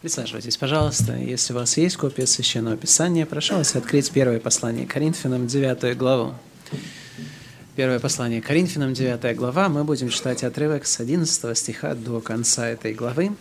Присаживайтесь, 0.00 0.56
пожалуйста. 0.56 1.16
Если 1.16 1.52
у 1.52 1.56
вас 1.56 1.76
есть 1.76 1.96
копия 1.96 2.24
Священного 2.24 2.76
Писания, 2.76 3.26
прошу 3.26 3.56
вас 3.56 3.74
открыть 3.74 4.12
первое 4.12 4.38
послание 4.38 4.86
Коринфянам, 4.86 5.48
9 5.48 5.96
главу. 5.98 6.34
Первое 7.74 7.98
послание 7.98 8.40
Коринфянам, 8.40 8.94
9 8.94 9.36
глава. 9.36 9.68
Мы 9.68 9.82
будем 9.82 10.08
читать 10.10 10.44
отрывок 10.44 10.86
с 10.86 11.00
11 11.00 11.58
стиха 11.58 11.96
до 11.96 12.20
конца 12.20 12.68
этой 12.68 12.94
главы. 12.94 13.34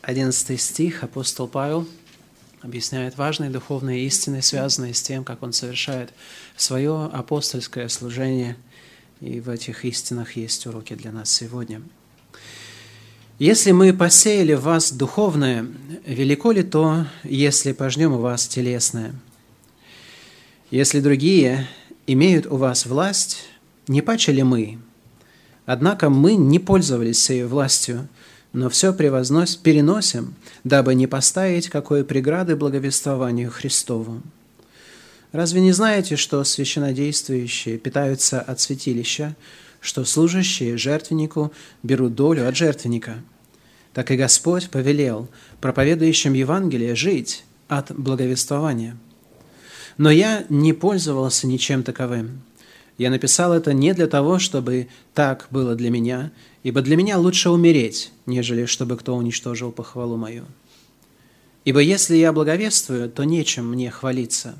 11 0.00 0.58
стих 0.58 1.04
апостол 1.04 1.48
Павел 1.48 1.86
объясняет 2.62 3.18
важные 3.18 3.50
духовные 3.50 4.06
истины, 4.06 4.40
связанные 4.40 4.94
с 4.94 5.02
тем, 5.02 5.22
как 5.22 5.42
он 5.42 5.52
совершает 5.52 6.14
свое 6.56 7.10
апостольское 7.12 7.88
служение. 7.88 8.56
И 9.20 9.38
в 9.40 9.50
этих 9.50 9.84
истинах 9.84 10.36
есть 10.36 10.66
уроки 10.66 10.94
для 10.94 11.12
нас 11.12 11.30
сегодня– 11.30 11.82
если 13.38 13.72
мы 13.72 13.92
посеяли 13.92 14.54
в 14.54 14.62
вас 14.62 14.92
духовное, 14.92 15.66
велико 16.06 16.52
ли 16.52 16.62
то, 16.62 17.06
если 17.24 17.72
пожнем 17.72 18.12
у 18.12 18.18
вас 18.18 18.46
телесное? 18.46 19.14
Если 20.70 21.00
другие 21.00 21.68
имеют 22.06 22.46
у 22.46 22.56
вас 22.56 22.86
власть, 22.86 23.44
не 23.88 24.00
паче 24.00 24.44
мы? 24.44 24.78
Однако 25.66 26.10
мы 26.10 26.34
не 26.34 26.58
пользовались 26.58 27.22
сей 27.22 27.44
властью, 27.44 28.08
но 28.52 28.68
все 28.68 28.92
превознос, 28.92 29.56
переносим, 29.56 30.34
дабы 30.64 30.94
не 30.94 31.06
поставить 31.06 31.68
какой 31.68 32.04
преграды 32.04 32.56
благовествованию 32.56 33.50
Христову. 33.50 34.22
Разве 35.32 35.62
не 35.62 35.72
знаете, 35.72 36.16
что 36.16 36.44
священнодействующие 36.44 37.78
питаются 37.78 38.40
от 38.40 38.60
святилища, 38.60 39.34
что 39.82 40.06
служащие 40.06 40.78
жертвеннику 40.78 41.52
берут 41.82 42.14
долю 42.14 42.48
от 42.48 42.56
жертвенника– 42.56 43.22
так 43.92 44.10
и 44.10 44.16
Господь 44.16 44.70
повелел 44.70 45.28
проповедующим 45.60 46.32
Евангелие 46.32 46.94
жить 46.94 47.44
от 47.68 47.92
благовествования. 47.92 48.96
Но 49.98 50.10
я 50.10 50.44
не 50.48 50.72
пользовался 50.72 51.46
ничем 51.46 51.82
таковым. 51.82 52.42
Я 52.98 53.10
написал 53.10 53.52
это 53.52 53.72
не 53.72 53.92
для 53.94 54.06
того, 54.06 54.38
чтобы 54.38 54.88
так 55.14 55.46
было 55.50 55.74
для 55.74 55.90
меня, 55.90 56.30
ибо 56.62 56.82
для 56.82 56.96
меня 56.96 57.18
лучше 57.18 57.50
умереть, 57.50 58.12
нежели 58.26 58.66
чтобы 58.66 58.96
кто 58.96 59.16
уничтожил 59.16 59.72
похвалу 59.72 60.16
мою. 60.16 60.44
Ибо 61.64 61.80
если 61.80 62.16
я 62.16 62.32
благовествую, 62.32 63.08
то 63.10 63.24
нечем 63.24 63.68
мне 63.68 63.90
хвалиться, 63.90 64.58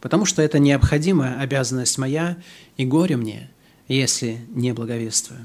потому 0.00 0.24
что 0.24 0.42
это 0.42 0.58
необходимая 0.58 1.40
обязанность 1.40 1.98
моя, 1.98 2.36
и 2.76 2.84
горе 2.84 3.16
мне, 3.16 3.50
если 3.88 4.40
не 4.50 4.72
благовествую. 4.72 5.40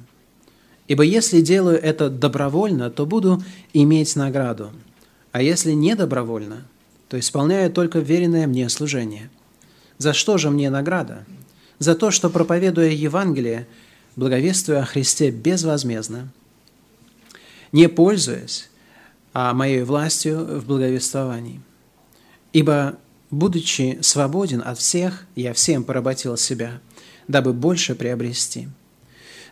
Ибо 0.88 1.03
если 1.03 1.41
делаю 1.41 1.81
это 1.81 2.09
добровольно, 2.09 2.89
то 2.89 3.05
буду 3.05 3.41
иметь 3.73 4.16
награду, 4.16 4.72
а 5.31 5.41
если 5.41 5.72
не 5.72 5.95
добровольно, 5.95 6.66
то 7.08 7.17
исполняю 7.19 7.72
только 7.72 8.00
веренное 8.00 8.47
мне 8.47 8.67
служение. 8.69 9.30
За 9.97 10.13
что 10.13 10.38
же 10.38 10.50
мне 10.50 10.69
награда? 10.69 11.25
За 11.80 11.95
то, 11.95 12.11
что, 12.11 12.30
проповедуя 12.30 12.89
Евангелие, 12.89 13.67
благовествую 14.16 14.80
о 14.80 14.85
Христе 14.85 15.31
безвозмездно, 15.31 16.30
не 17.72 17.88
пользуясь 17.88 18.69
а 19.33 19.53
моей 19.53 19.81
властью 19.81 20.59
в 20.59 20.67
благовествовании. 20.67 21.59
Ибо, 22.53 22.97
будучи 23.31 23.97
свободен 24.02 24.61
от 24.63 24.78
всех, 24.78 25.25
я 25.35 25.53
всем 25.53 25.83
поработил 25.83 26.38
себя, 26.38 26.80
дабы 27.27 27.53
больше 27.53 27.95
приобрести– 27.95 28.67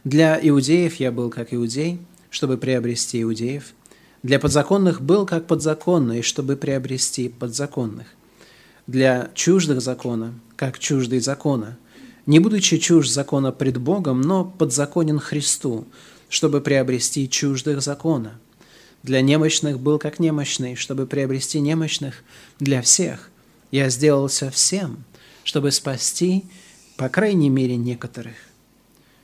для 0.04 0.40
иудеев 0.42 0.96
я 0.96 1.12
был 1.12 1.30
как 1.30 1.54
иудей, 1.54 2.00
чтобы 2.32 2.58
приобрести 2.58 3.22
иудеев. 3.22 3.74
Для 4.24 4.40
подзаконных 4.40 5.02
был 5.02 5.28
как 5.28 5.46
подзаконный, 5.46 6.24
чтобы 6.24 6.56
приобрести 6.56 7.30
подзаконных. 7.30 8.08
Для 8.88 9.30
чуждых 9.36 9.82
закона, 9.82 10.34
как 10.56 10.80
чуждый 10.80 11.20
закона, 11.20 11.78
не 12.26 12.40
будучи 12.40 12.78
чужд 12.78 13.12
закона 13.12 13.52
пред 13.52 13.78
Богом, 13.78 14.22
но 14.22 14.44
подзаконен 14.44 15.20
Христу, 15.20 15.86
чтобы 16.30 16.62
приобрести 16.62 17.30
чуждых 17.30 17.82
закона. 17.82 18.40
Для 19.04 19.22
немощных 19.22 19.80
был 19.80 20.00
как 20.00 20.20
немощный, 20.20 20.76
чтобы 20.76 21.06
приобрести 21.06 21.60
немощных 21.60 22.24
для 22.60 22.82
всех. 22.82 23.30
Я 23.72 23.90
сделался 23.90 24.50
всем, 24.50 25.04
чтобы 25.44 25.72
спасти, 25.72 26.46
по 27.02 27.10
крайней 27.10 27.50
мере, 27.50 27.78
некоторых. 27.78 28.36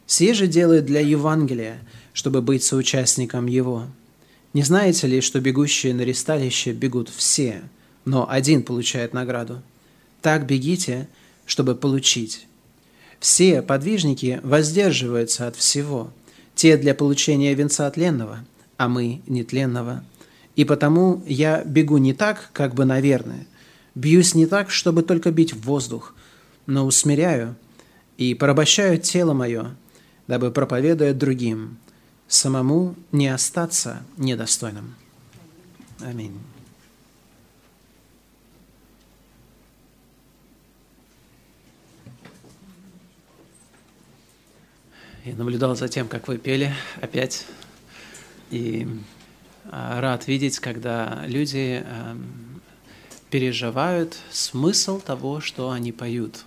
Все 0.07 0.33
же 0.33 0.47
делают 0.47 0.87
для 0.87 0.99
Евангелия, 0.99 1.77
чтобы 2.11 2.41
быть 2.41 2.63
соучастником 2.63 3.45
его. 3.45 3.85
Не 4.53 4.63
знаете 4.63 5.05
ли, 5.05 5.21
что 5.21 5.39
бегущие 5.39 5.93
на 5.93 6.01
ресталище 6.01 6.71
бегут 6.71 7.07
все, 7.07 7.61
но 8.03 8.27
один 8.27 8.63
получает 8.63 9.13
награду? 9.13 9.61
Так 10.23 10.47
бегите, 10.47 11.07
чтобы 11.45 11.75
получить. 11.75 12.47
Все 13.19 13.61
подвижники 13.61 14.41
воздерживаются 14.41 15.47
от 15.47 15.55
всего, 15.55 16.11
те 16.55 16.77
для 16.77 16.95
получения 16.95 17.53
венца 17.53 17.91
тленного, 17.91 18.39
а 18.77 18.89
мы 18.89 19.21
нетленного. 19.27 20.03
И 20.55 20.65
потому 20.65 21.23
я 21.27 21.63
бегу 21.63 21.97
не 21.97 22.15
так, 22.15 22.49
как 22.53 22.73
бы 22.73 22.85
наверное, 22.85 23.45
бьюсь 23.93 24.33
не 24.33 24.47
так, 24.47 24.71
чтобы 24.71 25.03
только 25.03 25.29
бить 25.29 25.53
в 25.53 25.61
воздух, 25.61 26.15
но 26.65 26.83
усмиряю 26.83 27.55
и 28.17 28.33
порабощаю 28.33 28.97
тело 28.97 29.33
мое, 29.33 29.75
дабы, 30.27 30.51
проповедуя 30.51 31.13
другим, 31.13 31.77
самому 32.27 32.95
не 33.11 33.27
остаться 33.27 34.03
недостойным. 34.17 34.95
Аминь. 36.01 36.37
Я 45.23 45.35
наблюдал 45.35 45.75
за 45.75 45.87
тем, 45.87 46.07
как 46.07 46.27
вы 46.27 46.37
пели 46.37 46.73
опять, 47.01 47.45
и 48.49 48.87
а, 49.65 49.99
рад 49.99 50.25
видеть, 50.27 50.59
когда 50.59 51.23
люди 51.25 51.83
эм, 51.85 52.61
переживают 53.29 54.17
смысл 54.31 55.01
того, 55.01 55.41
что 55.41 55.71
они 55.71 55.91
поют 55.91 56.45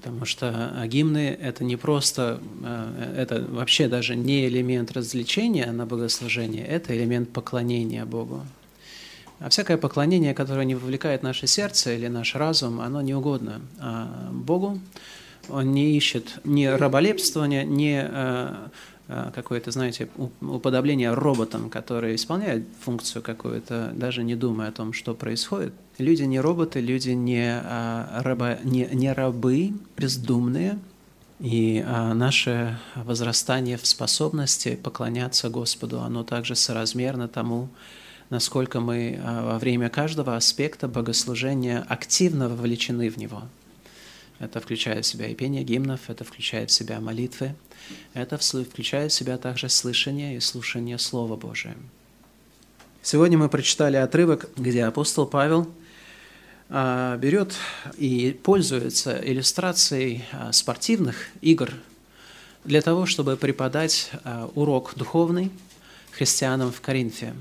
Потому 0.00 0.24
что 0.24 0.72
а, 0.74 0.86
гимны– 0.86 1.36
это 1.42 1.62
не 1.62 1.76
просто, 1.76 2.40
а, 2.64 3.14
это 3.16 3.44
вообще 3.46 3.86
даже 3.86 4.16
не 4.16 4.46
элемент 4.46 4.92
развлечения 4.92 5.70
на 5.72 5.84
богослужение, 5.84 6.66
это 6.66 6.96
элемент 6.96 7.30
поклонения 7.30 8.06
Богу. 8.06 8.46
А 9.40 9.50
всякое 9.50 9.76
поклонение, 9.76 10.32
которое 10.32 10.64
не 10.64 10.74
вовлекает 10.74 11.22
наше 11.22 11.46
сердце 11.46 11.94
или 11.94 12.08
наш 12.08 12.34
разум, 12.34 12.80
оно 12.80 13.00
не 13.02 13.14
угодно 13.14 13.60
Богу. 14.32 14.78
Он 15.48 15.72
не 15.72 15.96
ищет 15.96 16.40
ни 16.44 16.66
раболепствования, 16.66 17.64
ни 17.64 18.06
Э, 18.06 18.68
какое-то, 19.34 19.70
знаете, 19.70 20.08
уподобление 20.40 21.12
роботам, 21.12 21.70
которые 21.70 22.14
исполняют 22.14 22.64
функцию 22.80 23.22
какую-то, 23.22 23.92
даже 23.94 24.22
не 24.22 24.36
думая 24.36 24.68
о 24.68 24.72
том, 24.72 24.92
что 24.92 25.14
происходит. 25.14 25.72
Люди 25.98 26.22
не 26.22 26.40
роботы, 26.40 26.80
люди 26.80 27.10
не, 27.10 27.60
а, 27.62 28.22
раба, 28.22 28.58
не, 28.62 28.88
не 28.92 29.12
рабы, 29.12 29.72
бездумные, 29.96 30.78
и 31.40 31.82
а, 31.86 32.12
наше 32.12 32.78
возрастание 32.94 33.78
в 33.78 33.86
способности 33.86 34.76
поклоняться 34.76 35.48
Господу, 35.48 36.00
оно 36.00 36.22
также 36.22 36.54
соразмерно 36.54 37.28
тому, 37.28 37.68
насколько 38.28 38.80
мы 38.80 39.18
а, 39.22 39.52
во 39.52 39.58
время 39.58 39.88
каждого 39.88 40.36
аспекта 40.36 40.86
богослужения 40.86 41.84
активно 41.88 42.48
вовлечены 42.48 43.08
в 43.08 43.16
него. 43.16 43.42
Это 44.40 44.58
включает 44.58 45.04
в 45.04 45.08
себя 45.08 45.26
и 45.26 45.34
пение 45.34 45.62
гимнов, 45.62 46.08
это 46.08 46.24
включает 46.24 46.70
в 46.70 46.72
себя 46.72 46.98
молитвы, 46.98 47.54
это 48.14 48.38
включает 48.38 49.12
в 49.12 49.14
себя 49.14 49.36
также 49.36 49.68
слышание 49.68 50.36
и 50.36 50.40
слушание 50.40 50.98
Слова 50.98 51.36
Божия. 51.36 51.76
Сегодня 53.02 53.36
мы 53.36 53.50
прочитали 53.50 53.96
отрывок, 53.96 54.48
где 54.56 54.84
апостол 54.84 55.26
Павел 55.26 55.70
а, 56.70 57.18
берет 57.18 57.54
и 57.98 58.38
пользуется 58.42 59.20
иллюстрацией 59.22 60.24
а, 60.32 60.52
спортивных 60.52 61.16
игр 61.42 61.72
для 62.64 62.80
того, 62.80 63.04
чтобы 63.04 63.36
преподать 63.36 64.10
а, 64.24 64.50
урок 64.54 64.94
духовный 64.96 65.50
христианам 66.12 66.72
в 66.72 66.80
Коринфе. 66.80 67.34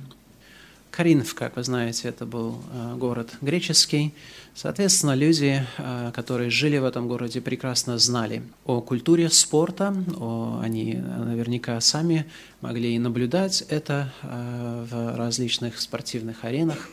Коринф, 0.92 1.34
как 1.34 1.56
вы 1.56 1.64
знаете, 1.64 2.10
это 2.10 2.26
был 2.26 2.62
город 2.96 3.30
греческий, 3.40 4.14
Соответственно, 4.62 5.16
люди, 5.16 5.66
э, 5.78 6.12
которые 6.14 6.50
жили 6.50 6.78
в 6.80 6.84
этом 6.84 7.08
городе, 7.08 7.40
прекрасно 7.40 7.98
знали 7.98 8.42
о 8.66 8.82
культуре 8.82 9.30
спорта, 9.30 9.96
о, 10.18 10.60
они 10.62 10.96
наверняка 10.96 11.80
сами 11.80 12.26
могли 12.60 12.94
и 12.94 13.00
наблюдать 13.00 13.64
это 13.70 14.12
э, 14.22 14.86
в 14.92 15.16
различных 15.16 15.80
спортивных 15.80 16.44
аренах, 16.44 16.90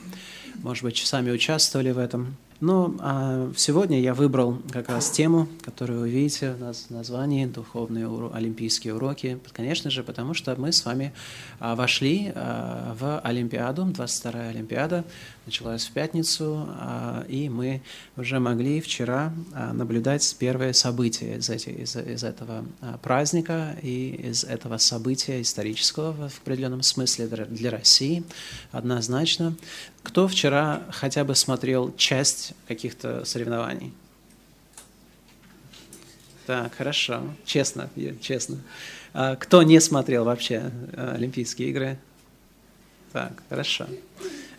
может 0.63 0.85
быть, 0.85 0.99
сами 0.99 1.33
участвовали 1.33 1.91
в 1.91 1.99
этом. 1.99 2.37
Но 2.61 2.95
а, 3.01 3.53
сегодня 3.55 4.01
я 4.01 4.15
выбрал 4.15 4.59
как 4.73 4.89
раз 4.89 5.11
тему, 5.11 5.47
которую 5.63 6.01
вы 6.01 6.11
видите 6.11 6.53
в 6.53 6.91
названии 6.91 7.45
«Духовные 7.45 8.07
уро- 8.07 8.35
олимпийские 8.35 8.95
уроки». 8.95 9.39
Конечно 9.53 9.91
же, 9.91 10.03
потому 10.03 10.33
что 10.33 10.57
мы 10.57 10.73
с 10.73 10.85
вами 10.85 11.13
а, 11.61 11.75
вошли 11.75 12.33
а, 12.35 12.97
в 12.99 13.21
Олимпиаду, 13.21 13.85
22-я 13.85 14.49
Олимпиада, 14.49 15.05
началась 15.47 15.87
в 15.87 15.93
пятницу, 15.93 16.67
а, 16.69 17.25
и 17.29 17.49
мы 17.49 17.81
уже 18.17 18.41
могли 18.41 18.81
вчера 18.81 19.33
а, 19.55 19.73
наблюдать 19.73 20.37
первые 20.39 20.75
события 20.75 21.37
из, 21.37 21.49
эти, 21.49 21.69
из, 21.69 21.95
из 21.95 22.25
этого 22.25 22.67
а, 22.81 22.99
праздника 22.99 23.77
и 23.81 24.29
из 24.29 24.43
этого 24.43 24.79
события 24.79 25.41
исторического 25.41 26.13
в 26.29 26.39
определенном 26.43 26.83
смысле 26.83 27.29
для, 27.29 27.45
для 27.45 27.71
России 27.71 28.25
однозначно. 28.73 29.55
Кто 30.03 30.27
вчера 30.27 30.83
хотя 30.91 31.25
бы 31.25 31.37
смотрел 31.37 31.95
часть 31.97 32.53
каких-то 32.67 33.25
соревнований? 33.25 33.93
Так, 36.47 36.75
хорошо. 36.75 37.23
Честно, 37.45 37.89
честно. 38.21 38.59
Кто 39.13 39.65
не 39.65 39.81
смотрел 39.81 40.25
вообще 40.25 40.71
Олимпийские 40.97 41.71
игры? 41.71 41.99
Так, 43.13 43.43
хорошо 43.49 43.89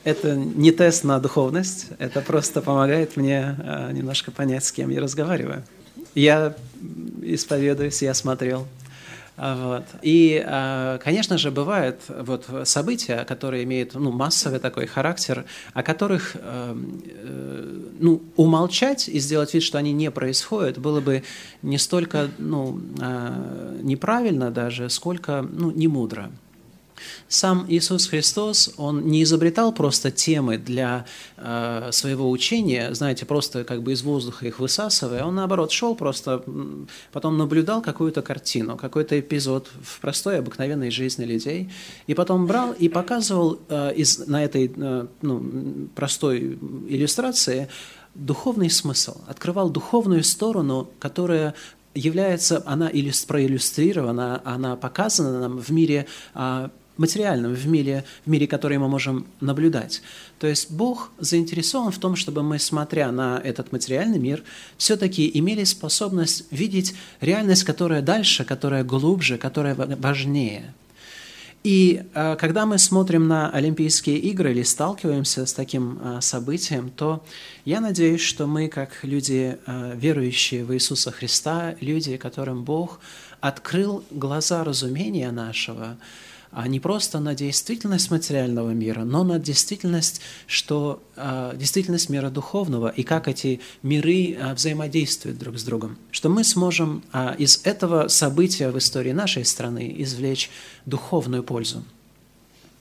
это 0.03 0.35
не 0.35 0.71
тест 0.71 1.03
на 1.03 1.19
духовность, 1.19 1.87
это 1.99 2.21
просто 2.21 2.61
помогает 2.61 3.17
мне 3.17 3.55
а, 3.59 3.91
немножко 3.91 4.31
понять, 4.31 4.63
с 4.63 4.71
кем 4.71 4.89
я 4.89 5.01
разговариваю. 5.01 5.63
Я 6.15 6.55
исповедуюсь, 7.21 8.01
я 8.01 8.13
смотрел. 8.13 8.67
Вот. 9.35 9.83
И, 10.01 10.43
а, 10.45 10.97
конечно 10.99 11.37
же, 11.37 11.51
бывают 11.51 11.99
вот 12.07 12.47
события, 12.63 13.23
которые 13.25 13.65
имеют 13.65 13.93
ну, 13.93 14.11
массовый 14.11 14.59
такой 14.59 14.87
характер, 14.87 15.45
о 15.73 15.83
которых 15.83 16.35
э, 16.35 16.75
ну, 17.99 18.23
умолчать 18.35 19.09
и 19.09 19.19
сделать 19.19 19.53
вид, 19.53 19.61
что 19.61 19.77
они 19.77 19.91
не 19.91 20.09
происходят, 20.09 20.79
было 20.79 21.01
бы 21.01 21.23
не 21.61 21.77
столько 21.77 22.29
ну, 22.39 22.79
неправильно 23.83 24.49
даже, 24.49 24.89
сколько 24.89 25.47
ну, 25.47 25.69
не 25.69 25.87
мудро. 25.87 26.31
Сам 27.27 27.65
Иисус 27.67 28.07
Христос, 28.07 28.73
Он 28.77 29.05
не 29.07 29.23
изобретал 29.23 29.73
просто 29.73 30.11
темы 30.11 30.57
для 30.57 31.05
э, 31.37 31.89
своего 31.91 32.29
учения, 32.29 32.93
знаете, 32.93 33.25
просто 33.25 33.63
как 33.63 33.83
бы 33.83 33.93
из 33.93 34.01
воздуха 34.03 34.47
их 34.47 34.59
высасывая, 34.59 35.23
Он, 35.23 35.35
наоборот, 35.35 35.71
шел 35.71 35.95
просто, 35.95 36.43
потом 37.11 37.37
наблюдал 37.37 37.81
какую-то 37.81 38.21
картину, 38.21 38.77
какой-то 38.77 39.19
эпизод 39.19 39.69
в 39.81 39.99
простой, 39.99 40.39
обыкновенной 40.39 40.91
жизни 40.91 41.25
людей, 41.25 41.69
и 42.07 42.13
потом 42.13 42.47
брал 42.47 42.73
и 42.73 42.89
показывал 42.89 43.59
э, 43.69 43.93
из, 43.95 44.27
на 44.27 44.43
этой 44.43 44.71
э, 44.75 45.07
ну, 45.21 45.89
простой 45.95 46.59
иллюстрации 46.89 47.67
духовный 48.17 48.69
смысл, 48.69 49.21
открывал 49.27 49.69
духовную 49.69 50.23
сторону, 50.23 50.89
которая 50.99 51.53
является, 51.93 52.63
она 52.65 52.91
проиллюстрирована, 53.27 54.41
она 54.45 54.75
показана 54.75 55.39
нам 55.39 55.57
в 55.57 55.69
мире 55.69 56.07
а, 56.33 56.69
материальном, 56.97 57.53
в 57.53 57.67
мире, 57.67 58.03
в 58.25 58.29
мире, 58.29 58.47
который 58.47 58.77
мы 58.77 58.87
можем 58.87 59.25
наблюдать. 59.41 60.01
То 60.39 60.47
есть 60.47 60.71
Бог 60.71 61.11
заинтересован 61.19 61.91
в 61.91 61.97
том, 61.97 62.15
чтобы 62.15 62.43
мы, 62.43 62.59
смотря 62.59 63.11
на 63.11 63.39
этот 63.43 63.71
материальный 63.71 64.19
мир, 64.19 64.43
все-таки 64.77 65.29
имели 65.33 65.63
способность 65.63 66.45
видеть 66.51 66.95
реальность, 67.21 67.63
которая 67.63 68.01
дальше, 68.01 68.45
которая 68.45 68.83
глубже, 68.83 69.37
которая 69.37 69.75
важнее. 69.75 70.73
И 71.63 72.03
э, 72.13 72.37
когда 72.39 72.65
мы 72.65 72.77
смотрим 72.77 73.27
на 73.27 73.49
Олимпийские 73.49 74.19
игры 74.19 74.51
или 74.51 74.63
сталкиваемся 74.63 75.45
с 75.45 75.51
таким 75.53 75.99
э, 76.01 76.21
событием, 76.21 76.89
то 76.89 77.25
я 77.65 77.81
надеюсь, 77.81 78.21
что 78.21 78.47
мы, 78.47 78.69
как 78.69 78.99
люди, 79.01 79.57
э, 79.65 79.93
верующие 79.97 80.63
в 80.63 80.73
Иисуса 80.73 81.11
Христа, 81.11 81.75
люди, 81.81 82.15
которым 82.15 82.63
Бог 82.63 83.01
открыл 83.41 84.03
глаза 84.11 84.63
разумения 84.63 85.29
нашего, 85.31 85.97
а 86.51 86.67
не 86.67 86.79
просто 86.79 87.19
на 87.19 87.35
действительность 87.35 88.11
материального 88.11 88.71
мира, 88.71 89.03
но 89.03 89.23
на 89.23 89.39
действительность, 89.39 90.21
что, 90.47 91.01
а, 91.15 91.55
действительность 91.55 92.09
мира 92.09 92.29
духовного 92.29 92.89
и 92.89 93.03
как 93.03 93.27
эти 93.27 93.59
миры 93.83 94.37
а, 94.39 94.53
взаимодействуют 94.53 95.37
друг 95.37 95.57
с 95.57 95.63
другом. 95.63 95.97
Что 96.11 96.29
мы 96.29 96.43
сможем 96.43 97.03
а, 97.11 97.35
из 97.37 97.61
этого 97.63 98.07
события 98.07 98.69
в 98.69 98.77
истории 98.77 99.11
нашей 99.11 99.45
страны 99.45 99.93
извлечь 99.97 100.49
духовную 100.85 101.43
пользу. 101.43 101.83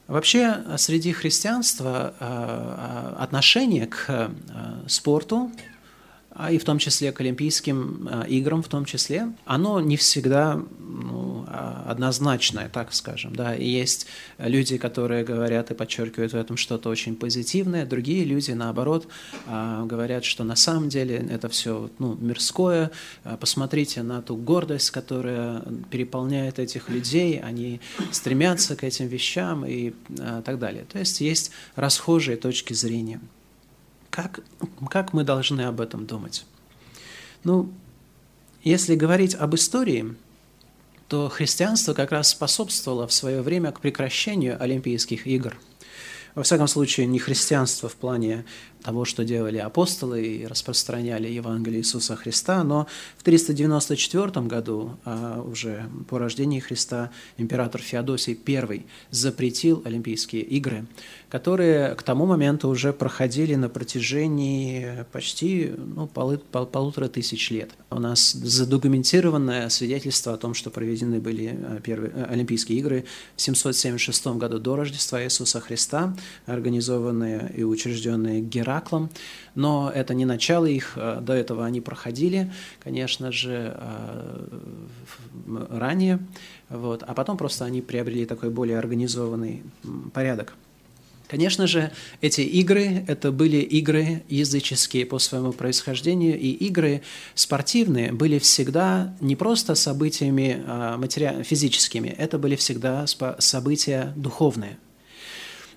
Вообще, 0.06 0.62
среди 0.76 1.12
христианства 1.12 2.14
отношение 3.19 3.88
к 3.88 4.30
спорту, 4.86 5.50
и 6.50 6.58
в 6.58 6.64
том 6.64 6.78
числе 6.78 7.12
к 7.12 7.20
Олимпийским 7.20 8.08
играм, 8.28 8.62
в 8.62 8.68
том 8.68 8.84
числе, 8.84 9.32
оно 9.44 9.80
не 9.80 9.96
всегда 9.96 10.62
ну, 10.78 11.44
однозначное, 11.86 12.68
так 12.68 12.92
скажем. 12.92 13.34
Да. 13.34 13.54
И 13.54 13.66
есть 13.66 14.06
люди, 14.38 14.76
которые 14.78 15.24
говорят 15.24 15.70
и 15.70 15.74
подчеркивают 15.74 16.32
в 16.32 16.36
этом 16.36 16.56
что-то 16.56 16.88
очень 16.88 17.16
позитивное, 17.16 17.86
другие 17.86 18.24
люди, 18.24 18.50
наоборот, 18.52 19.08
а, 19.46 19.84
говорят, 19.84 20.24
что 20.24 20.44
на 20.44 20.56
самом 20.56 20.88
деле 20.88 21.16
это 21.30 21.48
все 21.48 21.90
ну, 21.98 22.16
мирское. 22.20 22.90
А, 23.24 23.36
посмотрите 23.36 24.02
на 24.02 24.22
ту 24.22 24.36
гордость, 24.36 24.90
которая 24.90 25.62
переполняет 25.90 26.58
этих 26.58 26.88
людей, 26.88 27.40
они 27.40 27.80
стремятся 28.10 28.76
к 28.76 28.84
этим 28.84 29.06
вещам 29.06 29.64
и 29.64 29.92
а, 30.18 30.42
так 30.42 30.58
далее. 30.58 30.84
То 30.90 30.98
есть 30.98 31.20
есть 31.20 31.50
расхожие 31.74 32.36
точки 32.36 32.72
зрения. 32.72 33.20
Как, 34.16 34.40
как 34.88 35.12
мы 35.12 35.24
должны 35.24 35.60
об 35.60 35.78
этом 35.78 36.06
думать? 36.06 36.46
Ну, 37.44 37.70
если 38.64 38.94
говорить 38.94 39.34
об 39.34 39.54
истории, 39.54 40.16
то 41.06 41.28
христианство 41.28 41.92
как 41.92 42.12
раз 42.12 42.30
способствовало 42.30 43.06
в 43.06 43.12
свое 43.12 43.42
время 43.42 43.72
к 43.72 43.80
прекращению 43.80 44.60
Олимпийских 44.60 45.26
игр. 45.26 45.58
Во 46.34 46.42
всяком 46.44 46.66
случае, 46.66 47.04
не 47.06 47.18
христианство 47.18 47.90
в 47.90 47.94
плане 47.94 48.46
того, 48.86 49.04
что 49.04 49.24
делали 49.24 49.58
апостолы 49.58 50.22
и 50.22 50.46
распространяли 50.46 51.26
Евангелие 51.26 51.80
Иисуса 51.80 52.14
Христа, 52.14 52.62
но 52.62 52.86
в 53.18 53.24
394 53.24 54.46
году, 54.46 54.96
а 55.04 55.42
уже 55.42 55.90
по 56.08 56.20
рождении 56.20 56.60
Христа, 56.60 57.10
император 57.36 57.80
Феодосий 57.80 58.38
I 58.46 58.86
запретил 59.10 59.82
Олимпийские 59.84 60.42
игры, 60.42 60.86
которые 61.30 61.96
к 61.96 62.04
тому 62.04 62.26
моменту 62.26 62.68
уже 62.68 62.92
проходили 62.92 63.56
на 63.56 63.68
протяжении 63.68 65.04
почти 65.10 65.72
ну, 65.76 66.06
полы, 66.06 66.38
пол, 66.38 66.66
полутора 66.66 67.08
тысяч 67.08 67.50
лет. 67.50 67.70
У 67.90 67.98
нас 67.98 68.30
задокументированное 68.30 69.68
свидетельство 69.68 70.34
о 70.34 70.36
том, 70.36 70.54
что 70.54 70.70
проведены 70.70 71.18
были 71.18 71.58
а, 71.60 71.80
первые 71.80 72.12
а, 72.14 72.26
Олимпийские 72.30 72.78
игры 72.78 73.04
в 73.34 73.40
776 73.40 74.26
году 74.38 74.60
до 74.60 74.76
Рождества 74.76 75.24
Иисуса 75.24 75.58
Христа, 75.60 76.16
организованные 76.46 77.52
и 77.56 77.64
учрежденные 77.64 78.40
Гера 78.40 78.75
Гераклом, 78.76 79.10
но 79.54 79.90
это 79.94 80.14
не 80.14 80.24
начало 80.24 80.66
их, 80.66 80.92
э, 80.96 81.20
до 81.20 81.32
этого 81.32 81.64
они 81.64 81.80
проходили, 81.80 82.52
конечно 82.82 83.32
же, 83.32 83.74
э, 83.76 84.58
ранее, 85.70 86.18
вот, 86.68 87.02
а 87.06 87.14
потом 87.14 87.36
просто 87.36 87.64
они 87.64 87.80
приобрели 87.82 88.26
такой 88.26 88.50
более 88.50 88.78
организованный 88.78 89.62
порядок. 90.12 90.54
Конечно 91.28 91.66
же, 91.66 91.90
эти 92.20 92.42
игры– 92.42 93.04
это 93.08 93.32
были 93.32 93.56
игры 93.56 94.22
языческие 94.28 95.04
по 95.06 95.18
своему 95.18 95.52
происхождению, 95.52 96.38
и 96.38 96.50
игры 96.50 97.02
спортивные 97.34 98.12
были 98.12 98.38
всегда 98.38 99.12
не 99.20 99.34
просто 99.34 99.74
событиями 99.74 100.62
а, 100.66 100.96
матери... 100.96 101.42
физическими, 101.42 102.14
это 102.16 102.38
были 102.38 102.54
всегда 102.54 103.06
события 103.38 104.12
духовные– 104.14 104.78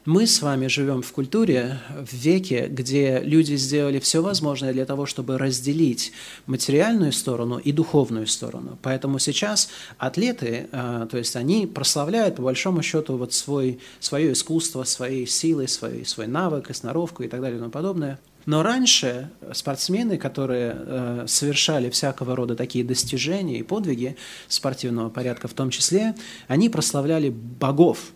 мы 0.09 0.25
с 0.25 0.41
вами 0.41 0.65
живем 0.65 1.03
в 1.03 1.11
культуре, 1.11 1.77
в 1.95 2.11
веке, 2.13 2.65
где 2.67 3.19
люди 3.19 3.53
сделали 3.53 3.99
все 3.99 4.23
возможное 4.23 4.73
для 4.73 4.85
того, 4.85 5.05
чтобы 5.05 5.37
разделить 5.37 6.13
материальную 6.47 7.11
сторону 7.11 7.59
и 7.59 7.71
духовную 7.71 8.25
сторону. 8.25 8.79
Поэтому 8.81 9.19
сейчас 9.19 9.69
атлеты, 9.99 10.67
а, 10.71 11.05
то 11.05 11.19
есть 11.19 11.35
они 11.35 11.67
прославляют 11.67 12.37
по 12.37 12.41
большому 12.41 12.81
счету 12.81 13.17
вот 13.17 13.33
свой, 13.33 13.81
свое 13.99 14.33
искусство, 14.33 14.83
свои 14.83 15.27
силы, 15.27 15.67
свой, 15.67 16.03
свой 16.05 16.25
навык, 16.25 16.75
сноровку 16.75 17.21
и 17.21 17.27
так 17.27 17.39
далее 17.41 17.57
и 17.57 17.59
тому 17.59 17.71
подобное. 17.71 18.19
Но 18.47 18.63
раньше 18.63 19.29
спортсмены, 19.53 20.17
которые 20.17 20.75
э, 20.75 21.25
совершали 21.27 21.91
всякого 21.91 22.35
рода 22.35 22.55
такие 22.55 22.83
достижения 22.83 23.59
и 23.59 23.63
подвиги 23.63 24.17
спортивного 24.47 25.11
порядка 25.11 25.47
в 25.47 25.53
том 25.53 25.69
числе, 25.69 26.15
они 26.47 26.67
прославляли 26.67 27.29
богов, 27.29 28.11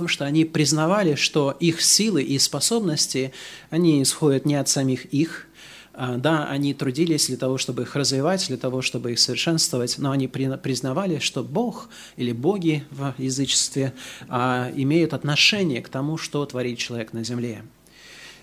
потому 0.00 0.08
что 0.08 0.24
они 0.24 0.46
признавали, 0.46 1.14
что 1.14 1.54
их 1.60 1.82
силы 1.82 2.22
и 2.22 2.38
способности, 2.38 3.34
они 3.68 4.02
исходят 4.02 4.46
не 4.46 4.54
от 4.54 4.66
самих 4.66 5.04
их, 5.12 5.46
а, 5.92 6.16
да, 6.16 6.46
они 6.46 6.72
трудились 6.72 7.26
для 7.26 7.36
того, 7.36 7.58
чтобы 7.58 7.82
их 7.82 7.94
развивать, 7.94 8.46
для 8.48 8.56
того, 8.56 8.80
чтобы 8.80 9.12
их 9.12 9.18
совершенствовать, 9.18 9.98
но 9.98 10.10
они 10.10 10.26
признавали, 10.26 11.18
что 11.18 11.44
Бог 11.44 11.90
или 12.16 12.32
боги 12.32 12.82
в 12.90 13.12
язычестве 13.18 13.92
а, 14.30 14.72
имеют 14.74 15.12
отношение 15.12 15.82
к 15.82 15.90
тому, 15.90 16.16
что 16.16 16.46
творит 16.46 16.78
человек 16.78 17.12
на 17.12 17.22
земле. 17.22 17.62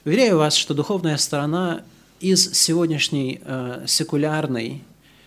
Уверяю 0.06 0.38
вас, 0.38 0.54
что 0.54 0.76
духовная 0.76 1.18
сторона 1.18 1.82
из 2.20 2.54
сегодняшней 2.54 3.42
э, 3.44 3.86
секулярной, 3.88 4.84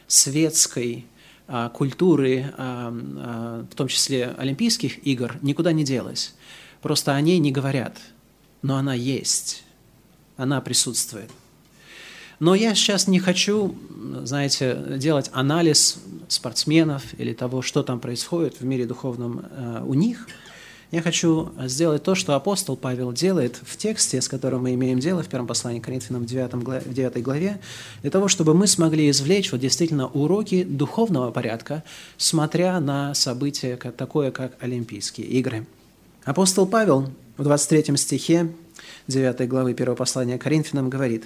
светской 0.06 1.06
культуры, 1.72 2.52
э, 2.56 3.64
в 3.70 3.74
том 3.74 3.88
числе 3.88 4.34
Олимпийских 4.38 5.06
игр, 5.06 5.36
никуда 5.42 5.72
не 5.72 5.84
делась. 5.84 6.34
Просто 6.82 7.14
о 7.14 7.20
ней 7.20 7.38
не 7.38 7.52
говорят, 7.52 7.96
но 8.62 8.76
она 8.76 8.94
есть, 8.94 9.64
она 10.36 10.60
присутствует. 10.60 11.30
Но 12.38 12.54
я 12.54 12.74
сейчас 12.74 13.06
не 13.06 13.18
хочу, 13.18 13.74
знаете, 14.22 14.96
делать 14.96 15.30
анализ 15.34 15.98
спортсменов 16.28 17.02
или 17.18 17.34
того, 17.34 17.60
что 17.60 17.82
там 17.82 18.00
происходит 18.00 18.60
в 18.60 18.64
мире 18.64 18.86
духовном 18.86 19.44
у 19.84 19.94
них– 19.94 20.26
я 20.90 21.02
хочу 21.02 21.50
сделать 21.66 22.02
то, 22.02 22.14
что 22.16 22.34
апостол 22.34 22.76
Павел 22.76 23.12
делает 23.12 23.56
в 23.62 23.76
тексте, 23.76 24.20
с 24.20 24.28
которым 24.28 24.62
мы 24.62 24.74
имеем 24.74 24.98
дело 24.98 25.22
в 25.22 25.28
первом 25.28 25.46
послании 25.46 25.78
к 25.78 25.84
Коринфянам 25.84 26.22
в 26.22 26.26
9, 26.26 26.54
главе, 26.64 26.80
в 26.80 26.92
9 26.92 27.22
главе, 27.22 27.60
для 28.02 28.10
того, 28.10 28.26
чтобы 28.26 28.54
мы 28.54 28.66
смогли 28.66 29.08
извлечь 29.08 29.52
вот 29.52 29.60
действительно 29.60 30.08
уроки 30.08 30.64
духовного 30.64 31.30
порядка, 31.30 31.84
смотря 32.16 32.80
на 32.80 33.14
события 33.14 33.76
такое, 33.76 34.32
как 34.32 34.56
Олимпийские 34.60 35.28
игры. 35.28 35.64
Апостол 36.24 36.66
Павел 36.66 37.10
в 37.36 37.44
23 37.44 37.96
стихе 37.96 38.52
9 39.06 39.48
главы 39.48 39.70
1 39.70 39.94
послания 39.94 40.38
к 40.38 40.42
Коринфянам 40.42 40.90
говорит, 40.90 41.24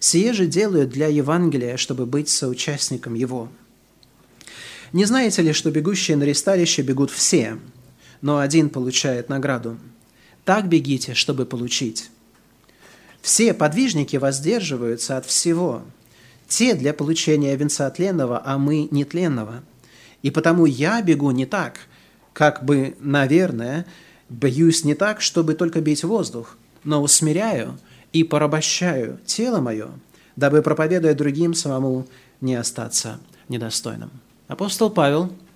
«Сие 0.00 0.34
же 0.34 0.46
делают 0.46 0.90
для 0.90 1.06
Евангелия, 1.06 1.78
чтобы 1.78 2.04
быть 2.04 2.28
соучастником 2.28 3.14
его». 3.14 3.48
Не 4.92 5.04
знаете 5.04 5.42
ли, 5.42 5.52
что 5.52 5.70
бегущие 5.70 6.16
на 6.16 6.24
ресталище 6.24 6.82
бегут 6.82 7.10
все, 7.10 7.58
но 8.20 8.38
один 8.38 8.70
получает 8.70 9.28
награду. 9.28 9.78
Так 10.44 10.68
бегите, 10.68 11.14
чтобы 11.14 11.46
получить. 11.46 12.10
Все 13.20 13.52
подвижники 13.52 14.16
воздерживаются 14.16 15.16
от 15.16 15.26
всего. 15.26 15.82
Те 16.48 16.74
для 16.74 16.94
получения 16.94 17.54
венца 17.56 17.90
тленного, 17.90 18.42
а 18.44 18.56
мы 18.58 18.88
нетленного. 18.90 19.62
И 20.22 20.30
потому 20.30 20.64
я 20.66 21.02
бегу 21.02 21.30
не 21.30 21.46
так, 21.46 21.80
как 22.32 22.64
бы, 22.64 22.96
наверное, 23.00 23.86
боюсь 24.28 24.84
не 24.84 24.94
так, 24.94 25.20
чтобы 25.20 25.54
только 25.54 25.80
бить 25.80 26.04
воздух, 26.04 26.56
но 26.84 27.02
усмиряю 27.02 27.78
и 28.12 28.24
порабощаю 28.24 29.20
тело 29.26 29.60
мое, 29.60 29.88
дабы, 30.36 30.62
проповедуя 30.62 31.14
другим, 31.14 31.54
самому 31.54 32.06
не 32.40 32.54
остаться 32.54 33.20
недостойным. 33.48 34.10
Апостол 34.48 34.88
Павел– 34.90 35.30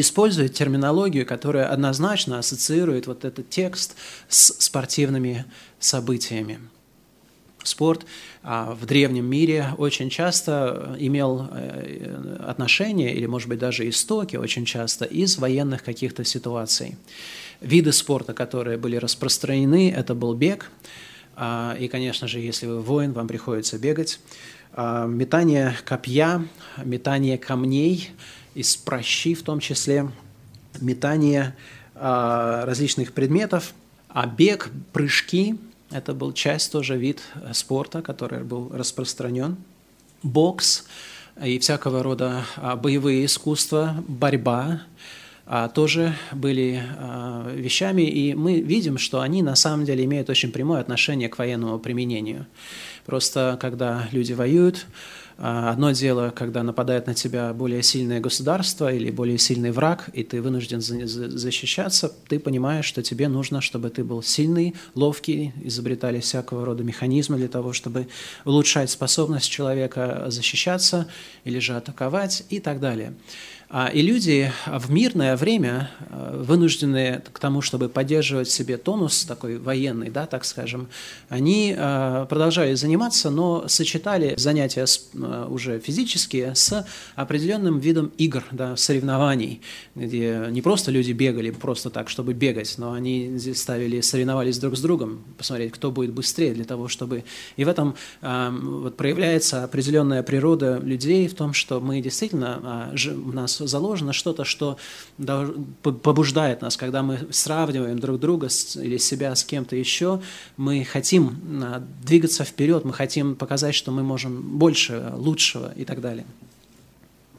использует 0.00 0.52
терминологию, 0.52 1.24
которая 1.24 1.68
однозначно 1.68 2.38
ассоциирует 2.38 3.06
вот 3.06 3.24
этот 3.24 3.48
текст 3.48 3.96
с 4.28 4.52
спортивными 4.62 5.46
событиями. 5.78 6.60
Спорт 7.62 8.06
а, 8.42 8.74
в 8.74 8.86
древнем 8.86 9.24
мире 9.24 9.70
очень 9.78 10.08
часто 10.08 10.94
имел 11.00 11.48
э, 11.50 12.36
отношение, 12.46 13.12
или, 13.14 13.26
может 13.26 13.48
быть, 13.48 13.58
даже 13.58 13.88
истоки 13.88 14.36
очень 14.36 14.64
часто 14.64 15.04
из 15.04 15.38
военных 15.38 15.82
каких-то 15.82 16.24
ситуаций. 16.24 16.96
Виды 17.60 17.90
спорта, 17.92 18.34
которые 18.34 18.78
были 18.78 18.96
распространены, 18.96 19.90
это 19.90 20.14
был 20.14 20.34
бег, 20.34 20.70
а, 21.34 21.74
и, 21.80 21.88
конечно 21.88 22.28
же, 22.28 22.38
если 22.38 22.66
вы 22.66 22.80
воин, 22.80 23.12
вам 23.12 23.26
приходится 23.26 23.78
бегать. 23.78 24.20
А, 24.72 25.06
метание 25.06 25.74
копья, 25.84 26.46
метание 26.84 27.38
камней– 27.38 28.10
из 28.56 28.74
прощи 28.74 29.34
в 29.34 29.42
том 29.42 29.60
числе, 29.60 30.10
метание 30.80 31.54
а, 31.94 32.64
различных 32.64 33.12
предметов, 33.12 33.74
а 34.08 34.26
бег, 34.26 34.70
прыжки– 34.92 35.56
это 35.90 36.14
был 36.14 36.32
часть 36.32 36.72
тоже 36.72 36.96
вид 36.96 37.22
спорта, 37.52 38.02
который 38.02 38.42
был 38.42 38.70
распространен. 38.72 39.56
Бокс 40.22 40.86
и 41.42 41.58
всякого 41.58 42.02
рода 42.02 42.44
а, 42.56 42.76
боевые 42.76 43.26
искусства, 43.26 44.02
борьба 44.08 44.82
а, 45.44 45.68
тоже 45.68 46.16
были 46.32 46.82
вещами, 47.54 48.02
и 48.02 48.34
мы 48.34 48.60
видим, 48.60 48.96
что 48.96 49.20
они 49.20 49.42
на 49.42 49.54
самом 49.54 49.84
деле 49.84 50.04
имеют 50.06 50.30
очень 50.30 50.50
прямое 50.50 50.80
отношение 50.80 51.28
к 51.28 51.38
военному 51.38 51.78
применению. 51.78 52.46
Просто 53.04 53.58
когда 53.60 54.08
люди 54.12 54.32
воюют, 54.32 54.86
одно 55.38 55.90
дело, 55.90 56.30
когда 56.34 56.62
нападает 56.62 57.06
на 57.06 57.14
тебя 57.14 57.52
более 57.52 57.82
сильное 57.82 58.20
государство 58.20 58.92
или 58.92 59.10
более 59.10 59.38
сильный 59.38 59.70
враг, 59.70 60.08
и 60.14 60.24
ты 60.24 60.40
вынужден 60.40 60.80
защищаться, 60.80 62.12
ты 62.28 62.38
понимаешь, 62.38 62.86
что 62.86 63.02
тебе 63.02 63.28
нужно, 63.28 63.60
чтобы 63.60 63.90
ты 63.90 64.02
был 64.02 64.22
сильный, 64.22 64.74
ловкий, 64.94 65.52
изобретали 65.62 66.20
всякого 66.20 66.64
рода 66.64 66.84
механизмы 66.84 67.36
для 67.36 67.48
того, 67.48 67.72
чтобы 67.72 68.08
улучшать 68.44 68.90
способность 68.90 69.50
человека 69.50 70.24
защищаться 70.28 71.08
или 71.44 71.58
же 71.58 71.76
атаковать 71.76 72.44
и 72.48 72.58
так 72.58 72.80
далее. 72.80 73.14
А, 73.68 73.88
и 73.88 74.00
люди 74.00 74.52
в 74.66 74.92
мирное 74.92 75.36
время 75.36 75.90
а, 76.10 76.40
вынуждены 76.40 77.22
к 77.32 77.38
тому, 77.40 77.62
чтобы 77.62 77.88
поддерживать 77.88 78.48
себе 78.48 78.76
тонус 78.76 79.24
такой 79.24 79.58
военный, 79.58 80.08
да, 80.08 80.26
так 80.26 80.44
скажем, 80.44 80.88
они 81.28 81.74
а, 81.76 82.26
продолжали 82.26 82.74
заниматься, 82.74 83.28
но 83.30 83.66
сочетали 83.66 84.34
занятия 84.36 84.86
уже 85.48 85.80
физические 85.80 86.54
с 86.54 86.86
определенным 87.16 87.80
видом 87.80 88.12
игр, 88.18 88.44
да, 88.52 88.76
соревнований, 88.76 89.62
где 89.96 90.46
не 90.50 90.62
просто 90.62 90.92
люди 90.92 91.10
бегали 91.10 91.50
просто 91.50 91.90
так, 91.90 92.08
чтобы 92.08 92.34
бегать, 92.34 92.74
но 92.78 92.92
они 92.92 93.36
ставили, 93.54 94.00
соревновались 94.00 94.58
друг 94.58 94.76
с 94.76 94.80
другом, 94.80 95.24
посмотреть, 95.36 95.72
кто 95.72 95.90
будет 95.90 96.12
быстрее 96.12 96.54
для 96.54 96.64
того, 96.64 96.86
чтобы... 96.86 97.24
И 97.56 97.64
в 97.64 97.68
этом 97.68 97.96
вот 98.20 98.96
проявляется 98.96 99.64
определенная 99.64 100.22
природа 100.22 100.78
людей 100.78 101.26
в 101.26 101.34
том, 101.34 101.52
что 101.52 101.80
мы 101.80 102.00
действительно, 102.00 102.92
у 102.94 103.32
нас 103.32 103.55
заложено 103.58 104.12
что-то, 104.12 104.44
что 104.44 104.78
побуждает 105.82 106.62
нас, 106.62 106.76
когда 106.76 107.02
мы 107.02 107.26
сравниваем 107.30 107.98
друг 107.98 108.20
друга 108.20 108.48
или 108.76 108.98
себя 108.98 109.34
с 109.34 109.44
кем-то 109.44 109.76
еще, 109.76 110.20
мы 110.56 110.84
хотим 110.84 111.38
а, 111.62 111.82
двигаться 112.04 112.44
вперед, 112.44 112.84
мы 112.84 112.92
хотим 112.92 113.34
показать, 113.34 113.74
что 113.74 113.90
мы 113.92 114.02
можем 114.02 114.58
больше, 114.58 115.12
лучшего 115.16 115.72
и 115.76 115.84
так 115.84 116.00
далее. 116.00 116.26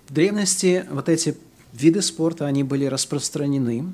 В 0.08 0.14
древности 0.14 0.86
вот 0.90 1.10
эти 1.10 1.38
виды 1.74 2.02
спорта, 2.02 2.46
они 2.46 2.64
были 2.64 2.86
распространены, 2.86 3.86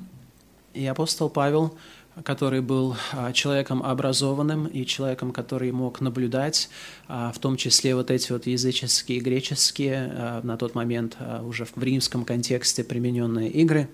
и 0.72 0.86
апостол 0.86 1.28
Павел– 1.28 1.74
который 2.22 2.60
был 2.60 2.96
а, 3.12 3.32
человеком 3.32 3.82
образованным 3.82 4.66
и 4.66 4.86
человеком, 4.86 5.32
который 5.32 5.72
мог 5.72 6.00
наблюдать, 6.00 6.68
а, 7.08 7.32
в 7.32 7.38
том 7.38 7.56
числе 7.56 7.96
вот 7.96 8.10
эти 8.10 8.30
вот 8.30 8.46
языческие, 8.46 9.18
греческие, 9.18 10.12
а, 10.14 10.40
на 10.42 10.56
тот 10.56 10.74
момент 10.74 11.16
уже 11.42 11.64
в 11.64 11.82
римском 11.82 12.24
контексте 12.24 12.84
примененные 12.84 13.50
игры, 13.50 13.88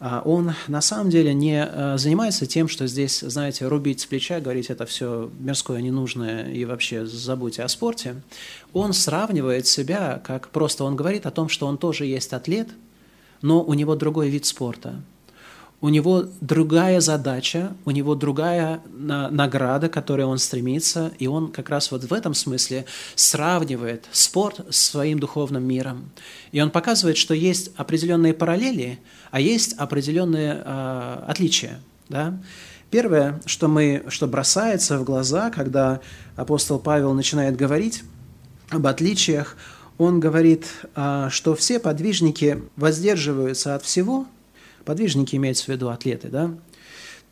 он 0.00 0.52
на 0.68 0.80
самом 0.80 1.10
деле 1.10 1.34
не 1.34 1.96
занимается 1.96 2.46
тем, 2.46 2.68
что 2.68 2.86
здесь, 2.86 3.20
знаете, 3.20 3.66
рубить 3.66 4.00
с 4.00 4.06
плеча, 4.06 4.40
говорить 4.40 4.70
это 4.70 4.86
все 4.86 5.30
мирское, 5.38 5.80
ненужное 5.80 6.50
и 6.50 6.64
вообще 6.64 7.06
забудьте 7.06 7.62
о 7.62 7.68
спорте. 7.68 8.22
Он 8.72 8.92
сравнивает 8.92 9.66
себя, 9.66 10.20
как 10.24 10.48
просто 10.48 10.84
он 10.84 10.96
говорит 10.96 11.26
о 11.26 11.30
том, 11.30 11.48
что 11.48 11.66
он 11.66 11.78
тоже 11.78 12.06
есть 12.06 12.32
атлет, 12.32 12.68
но 13.42 13.62
у 13.62 13.74
него 13.74 13.94
другой 13.94 14.28
вид 14.28 14.46
спорта– 14.46 15.00
у 15.82 15.88
него 15.88 16.26
другая 16.40 17.00
задача, 17.00 17.72
у 17.84 17.90
него 17.90 18.14
другая 18.14 18.80
награда, 18.94 19.88
к 19.88 19.92
которой 19.92 20.24
он 20.24 20.38
стремится, 20.38 21.10
и 21.18 21.26
он 21.26 21.50
как 21.50 21.70
раз 21.70 21.90
вот 21.90 22.04
в 22.04 22.12
этом 22.12 22.34
смысле 22.34 22.86
сравнивает 23.16 24.04
спорт 24.12 24.60
с 24.70 24.76
своим 24.76 25.18
духовным 25.18 25.64
миром. 25.64 26.10
И 26.52 26.60
он 26.60 26.70
показывает, 26.70 27.16
что 27.16 27.34
есть 27.34 27.72
определенные 27.76 28.32
параллели, 28.32 29.00
а 29.32 29.40
есть 29.40 29.72
определенные 29.72 30.62
э, 30.64 31.24
отличия. 31.26 31.80
Да? 32.08 32.38
Первое, 32.90 33.40
что, 33.44 33.66
мы, 33.66 34.04
что 34.06 34.28
бросается 34.28 34.98
в 34.98 35.04
глаза, 35.04 35.50
когда 35.50 36.00
апостол 36.36 36.78
Павел 36.78 37.12
начинает 37.12 37.56
говорить 37.56 38.04
об 38.70 38.86
отличиях, 38.86 39.56
он 39.98 40.20
говорит, 40.20 40.66
а, 40.94 41.28
что 41.30 41.54
все 41.54 41.80
подвижники 41.80 42.62
воздерживаются 42.76 43.74
от 43.74 43.82
всего– 43.82 44.26
подвижники 44.84 45.36
имеются 45.36 45.64
в 45.64 45.68
виду 45.68 45.88
атлеты, 45.88 46.28
да, 46.28 46.54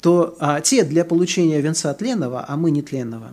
то 0.01 0.37
а, 0.41 0.61
те 0.61 0.85
для 0.85 1.05
получения 1.05 1.61
венца 1.61 1.93
тленного, 1.95 2.45
а 2.47 2.57
мы 2.57 2.71
не 2.71 2.83
тленного. 2.83 3.33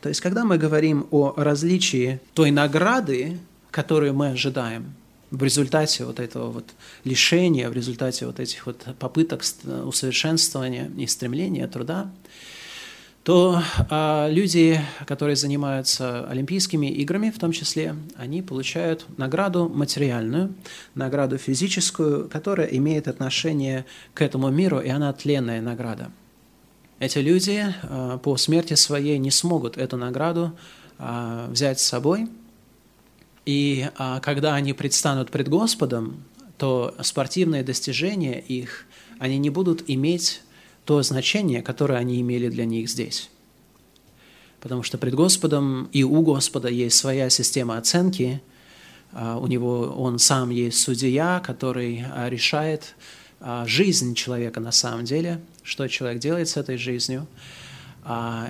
То 0.00 0.08
есть, 0.08 0.20
когда 0.20 0.44
мы 0.44 0.58
говорим 0.58 1.06
о 1.10 1.32
различии 1.36 2.20
той 2.34 2.50
награды, 2.50 3.38
которую 3.70 4.14
мы 4.14 4.30
ожидаем 4.30 4.94
в 5.30 5.42
результате 5.42 6.04
вот 6.04 6.20
этого 6.20 6.50
вот 6.50 6.66
лишения, 7.04 7.68
в 7.68 7.72
результате 7.72 8.26
вот 8.26 8.40
этих 8.40 8.66
вот 8.66 8.84
попыток 8.98 9.42
усовершенствования 9.84 10.90
и 10.96 11.06
стремления 11.06 11.66
труда, 11.68 12.10
то 13.24 13.62
а, 13.88 14.28
люди, 14.28 14.80
которые 15.06 15.36
занимаются 15.36 16.26
Олимпийскими 16.28 16.86
играми, 16.86 17.30
в 17.30 17.38
том 17.38 17.52
числе, 17.52 17.94
они 18.16 18.42
получают 18.42 19.06
награду 19.16 19.68
материальную, 19.68 20.54
награду 20.94 21.38
физическую, 21.38 22.28
которая 22.28 22.66
имеет 22.66 23.06
отношение 23.06 23.84
к 24.12 24.22
этому 24.22 24.50
миру, 24.50 24.80
и 24.80 24.88
она 24.88 25.12
тленная 25.12 25.60
награда. 25.60 26.10
Эти 26.98 27.18
люди 27.18 27.64
а, 27.82 28.18
по 28.18 28.36
смерти 28.36 28.74
своей 28.74 29.18
не 29.18 29.30
смогут 29.30 29.76
эту 29.76 29.96
награду 29.96 30.56
а, 30.98 31.46
взять 31.48 31.78
с 31.78 31.84
собой. 31.84 32.28
И 33.46 33.88
а, 33.96 34.18
когда 34.20 34.54
они 34.54 34.72
предстанут 34.72 35.30
пред 35.30 35.48
Господом, 35.48 36.24
то 36.58 36.94
спортивные 37.02 37.62
достижения 37.62 38.40
их, 38.40 38.86
они 39.18 39.38
не 39.38 39.50
будут 39.50 39.84
иметь 39.88 40.42
то 40.84 41.02
значение, 41.02 41.62
которое 41.62 41.98
они 41.98 42.20
имели 42.20 42.48
для 42.48 42.64
них 42.64 42.88
здесь. 42.88 43.30
Потому 44.60 44.82
что 44.82 44.98
пред 44.98 45.14
Господом 45.14 45.88
и 45.92 46.04
у 46.04 46.22
Господа 46.22 46.68
есть 46.68 46.96
своя 46.96 47.30
система 47.30 47.78
оценки, 47.78 48.40
а, 49.12 49.36
у 49.36 49.46
него 49.46 49.80
он 49.80 50.18
сам 50.18 50.50
есть 50.50 50.78
судья, 50.78 51.40
который 51.44 52.04
а, 52.10 52.28
решает 52.28 52.94
а, 53.40 53.66
жизнь 53.66 54.14
человека 54.14 54.60
на 54.60 54.72
самом 54.72 55.04
деле, 55.04 55.40
что 55.62 55.86
человек 55.88 56.20
делает 56.20 56.48
с 56.48 56.56
этой 56.56 56.76
жизнью, 56.76 57.26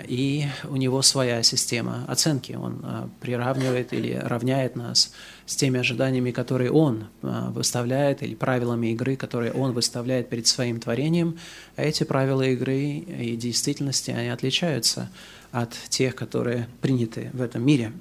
и 0.09 0.47
у 0.65 0.77
него 0.77 1.03
своя 1.03 1.43
система 1.43 2.07
оценки. 2.09 2.55
Он 2.55 3.11
приравнивает 3.21 3.93
или 3.93 4.15
равняет 4.15 4.77
нас 4.77 5.13
с 5.47 5.57
теми 5.57 5.81
ожиданиями, 5.81 6.31
которые 6.31 6.71
он 6.71 7.07
выставляет, 7.21 8.23
или 8.23 8.35
правилами 8.35 8.89
игры, 8.89 9.17
которые 9.17 9.53
он 9.53 9.73
выставляет 9.73 10.29
перед 10.29 10.47
своим 10.47 10.81
творением. 10.81 11.39
А 11.77 11.83
эти 11.83 12.05
правила 12.05 12.43
игры 12.43 12.79
и 12.79 13.37
действительности, 13.37 14.11
они 14.11 14.29
отличаются 14.29 15.11
от 15.51 15.73
тех, 15.89 16.15
которые 16.15 16.69
приняты 16.81 17.31
в 17.33 17.43
этом 17.43 17.65
мире. 17.65 17.93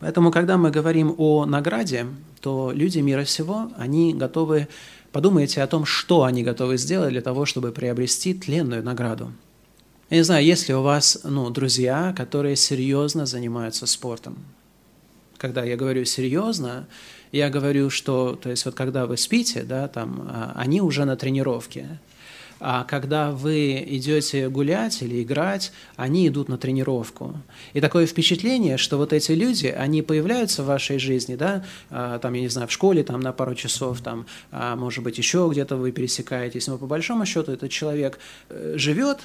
Поэтому, 0.00 0.30
когда 0.30 0.56
мы 0.56 0.70
говорим 0.70 1.14
о 1.18 1.44
награде, 1.44 2.06
то 2.40 2.72
люди 2.72 3.00
мира 3.00 3.24
всего, 3.24 3.70
они 3.76 4.14
готовы, 4.14 4.68
подумайте 5.12 5.62
о 5.62 5.66
том, 5.66 5.84
что 5.84 6.24
они 6.24 6.42
готовы 6.42 6.78
сделать 6.78 7.10
для 7.10 7.20
того, 7.20 7.44
чтобы 7.44 7.70
приобрести 7.70 8.32
тленную 8.32 8.82
награду. 8.82 9.30
Я 10.08 10.16
не 10.16 10.24
знаю, 10.24 10.44
есть 10.44 10.68
ли 10.68 10.74
у 10.74 10.82
вас 10.82 11.20
ну, 11.22 11.50
друзья, 11.50 12.14
которые 12.16 12.56
серьезно 12.56 13.26
занимаются 13.26 13.86
спортом. 13.86 14.38
Когда 15.40 15.64
я 15.64 15.74
говорю 15.74 16.04
серьезно, 16.04 16.86
я 17.32 17.48
говорю, 17.48 17.88
что, 17.88 18.34
то 18.34 18.50
есть 18.50 18.66
вот 18.66 18.74
когда 18.74 19.06
вы 19.06 19.16
спите, 19.16 19.62
да, 19.62 19.88
там, 19.88 20.28
а, 20.28 20.52
они 20.54 20.82
уже 20.82 21.06
на 21.06 21.16
тренировке, 21.16 21.98
а 22.60 22.84
когда 22.84 23.30
вы 23.30 23.82
идете 23.88 24.50
гулять 24.50 25.00
или 25.00 25.22
играть, 25.22 25.72
они 25.96 26.28
идут 26.28 26.50
на 26.50 26.58
тренировку. 26.58 27.40
И 27.72 27.80
такое 27.80 28.04
впечатление, 28.04 28.76
что 28.76 28.98
вот 28.98 29.14
эти 29.14 29.32
люди, 29.32 29.68
они 29.68 30.02
появляются 30.02 30.62
в 30.62 30.66
вашей 30.66 30.98
жизни, 30.98 31.36
да, 31.36 31.64
а, 31.88 32.18
там, 32.18 32.34
я 32.34 32.42
не 32.42 32.48
знаю, 32.48 32.68
в 32.68 32.72
школе, 32.72 33.02
там, 33.02 33.20
на 33.20 33.32
пару 33.32 33.54
часов, 33.54 34.02
там, 34.02 34.26
а, 34.50 34.76
может 34.76 35.02
быть, 35.02 35.16
еще 35.16 35.48
где-то 35.50 35.76
вы 35.76 35.90
пересекаетесь, 35.90 36.66
но 36.66 36.76
по 36.76 36.86
большому 36.86 37.24
счету 37.24 37.50
этот 37.50 37.70
человек 37.70 38.18
э, 38.50 38.74
живет, 38.76 39.20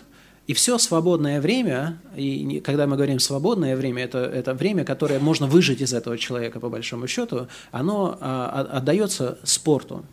и 0.47 0.53
все 0.53 0.77
свободное 0.77 1.41
время, 1.41 1.99
и 2.15 2.61
когда 2.63 2.85
мы 2.85 2.95
говорим 2.95 3.19
свободное 3.19 3.75
время, 3.75 4.03
это, 4.03 4.19
это 4.19 4.53
время, 4.53 4.85
которое 4.85 5.19
можно 5.19 5.47
выжить 5.47 5.81
из 5.81 5.93
этого 5.93 6.17
человека, 6.17 6.59
по 6.59 6.69
большому 6.69 7.07
счету, 7.07 7.47
оно 7.71 8.17
а, 8.21 8.67
отдается 8.71 9.39
спорту. 9.43 10.05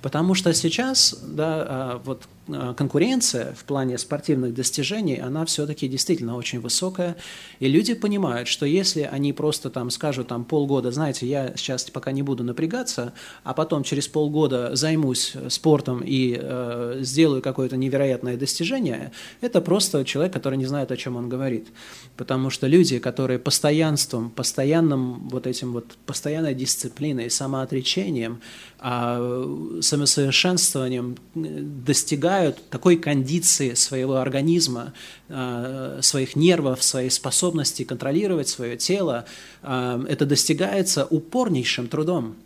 Потому 0.00 0.34
что 0.34 0.52
сейчас 0.54 1.16
да, 1.22 1.66
а, 1.68 2.02
вот 2.04 2.28
конкуренция 2.46 3.54
в 3.54 3.64
плане 3.64 3.98
спортивных 3.98 4.54
достижений, 4.54 5.16
она 5.16 5.44
все-таки 5.46 5.86
действительно 5.86 6.36
очень 6.36 6.60
высокая, 6.60 7.16
и 7.60 7.68
люди 7.68 7.94
понимают, 7.94 8.48
что 8.48 8.66
если 8.66 9.02
они 9.02 9.32
просто 9.32 9.70
там 9.70 9.90
скажут 9.90 10.28
там 10.28 10.44
полгода, 10.44 10.90
знаете, 10.90 11.26
я 11.26 11.52
сейчас 11.56 11.88
пока 11.90 12.10
не 12.10 12.22
буду 12.22 12.42
напрягаться, 12.42 13.12
а 13.44 13.54
потом 13.54 13.84
через 13.84 14.08
полгода 14.08 14.74
займусь 14.74 15.34
спортом 15.48 16.02
и 16.04 16.36
э, 16.40 16.98
сделаю 17.00 17.42
какое-то 17.42 17.76
невероятное 17.76 18.36
достижение, 18.36 19.12
это 19.40 19.60
просто 19.60 20.04
человек, 20.04 20.32
который 20.32 20.58
не 20.58 20.66
знает, 20.66 20.90
о 20.90 20.96
чем 20.96 21.16
он 21.16 21.28
говорит. 21.28 21.68
Потому 22.16 22.50
что 22.50 22.66
люди, 22.66 22.98
которые 22.98 23.38
постоянством, 23.38 24.30
постоянным 24.30 25.28
вот 25.28 25.46
этим 25.46 25.72
вот, 25.72 25.96
постоянной 26.06 26.54
дисциплиной, 26.54 27.30
самоотречением, 27.30 28.40
а, 28.80 29.78
самосовершенствованием 29.80 31.16
достигают 31.34 32.31
такой 32.70 32.96
кондиции 32.96 33.74
своего 33.74 34.16
организма, 34.16 34.92
а, 35.28 35.98
своих 36.02 36.36
нервов, 36.36 36.82
своей 36.82 37.10
способности 37.10 37.84
контролировать 37.84 38.48
свое 38.48 38.76
тело, 38.76 39.24
а, 39.62 40.02
это 40.08 40.26
достигается 40.26 41.06
упорнейшим 41.06 41.88
трудом. 41.88 42.36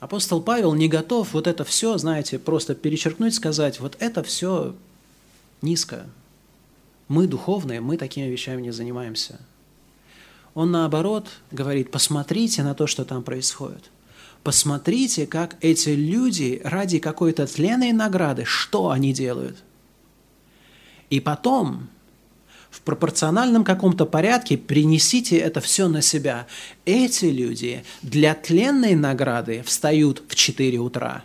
Апостол 0.00 0.42
Павел 0.42 0.74
не 0.74 0.88
готов 0.88 1.32
вот 1.32 1.46
это 1.46 1.64
все, 1.64 1.96
знаете, 1.96 2.38
просто 2.38 2.74
перечеркнуть, 2.74 3.34
сказать, 3.34 3.80
вот 3.80 3.96
это 4.00 4.22
все 4.22 4.74
низко. 5.62 6.06
Мы 7.08 7.26
духовные, 7.26 7.80
мы 7.80 7.96
такими 7.96 8.26
вещами 8.26 8.62
не 8.62 8.70
занимаемся– 8.70 9.40
он 10.54 10.70
наоборот 10.70 11.28
говорит, 11.50 11.90
посмотрите 11.90 12.62
на 12.62 12.74
то, 12.74 12.86
что 12.86 13.04
там 13.04 13.22
происходит. 13.22 13.90
Посмотрите, 14.44 15.26
как 15.26 15.56
эти 15.62 15.88
люди 15.88 16.60
ради 16.62 16.98
какой-то 16.98 17.46
тленной 17.46 17.92
награды, 17.92 18.44
что 18.44 18.90
они 18.90 19.14
делают. 19.14 19.56
И 21.08 21.18
потом 21.18 21.88
в 22.70 22.82
пропорциональном 22.82 23.64
каком-то 23.64 24.04
порядке 24.04 24.58
принесите 24.58 25.38
это 25.38 25.62
все 25.62 25.88
на 25.88 26.02
себя. 26.02 26.46
Эти 26.84 27.24
люди 27.24 27.84
для 28.02 28.34
тленной 28.34 28.94
награды 28.94 29.62
встают 29.62 30.22
в 30.28 30.34
4 30.34 30.78
утра. 30.78 31.24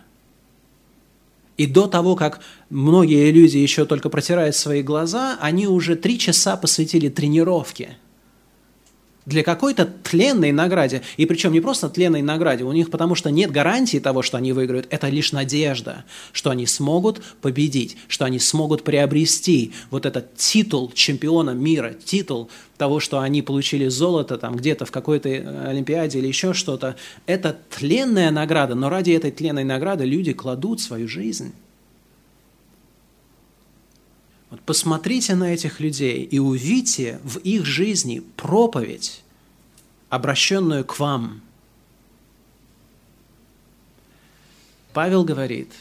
И 1.58 1.68
до 1.68 1.88
того, 1.88 2.16
как 2.16 2.40
многие 2.70 3.32
люди 3.32 3.58
еще 3.58 3.86
только 3.86 4.10
протирают 4.10 4.56
свои 4.56 4.82
глаза, 4.82 5.38
они 5.42 5.68
уже 5.68 5.98
три 5.98 6.18
часа 6.18 6.56
посвятили 6.56 7.10
тренировке– 7.10 7.98
для 9.30 9.44
какой-то 9.44 9.86
тленной 9.86 10.52
награде. 10.52 11.04
И 11.18 11.26
причем 11.26 11.54
не 11.54 11.62
просто 11.62 11.88
тленной 11.88 12.22
награде, 12.22 12.64
у 12.64 12.72
них 12.72 12.90
потому 12.90 13.16
что 13.16 13.30
нет 13.30 13.52
гарантии 13.52 14.00
того, 14.00 14.24
что 14.24 14.38
они 14.38 14.52
выиграют, 14.52 14.88
это 14.90 15.08
лишь 15.08 15.32
надежда, 15.32 16.04
что 16.34 16.50
они 16.50 16.66
смогут 16.66 17.22
победить, 17.42 17.96
что 18.08 18.26
они 18.26 18.40
смогут 18.40 18.84
приобрести 18.84 19.72
вот 19.92 20.06
этот 20.06 20.36
титул 20.36 20.92
чемпиона 20.94 21.52
мира, 21.52 21.94
титул 21.94 22.50
того, 22.78 23.00
что 23.00 23.20
они 23.20 23.42
получили 23.42 23.88
золото 23.88 24.38
там 24.38 24.56
где-то 24.56 24.86
в 24.86 24.92
какой-то 24.92 25.30
э, 25.30 25.68
Олимпиаде 25.70 26.20
или 26.20 26.28
еще 26.28 26.54
что-то. 26.54 26.96
Это 27.28 27.56
тленная 27.70 28.32
награда, 28.32 28.74
но 28.74 28.90
ради 28.90 29.12
этой 29.12 29.32
тленной 29.32 29.64
награды 29.64 30.06
люди 30.06 30.34
кладут 30.34 30.82
свою 30.82 31.08
жизнь. 31.08 31.54
Вот 34.50 34.62
посмотрите 34.62 35.36
на 35.36 35.54
этих 35.54 35.80
людей 35.80 36.24
и 36.24 36.40
увидите 36.40 37.20
в 37.24 37.38
их 37.38 37.66
жизни 37.66 38.22
проповедь, 38.36 39.24
обращенную 40.10 40.84
к 40.86 40.98
вам. 41.00 41.42
Павел 44.94 45.24
говорит, 45.24 45.72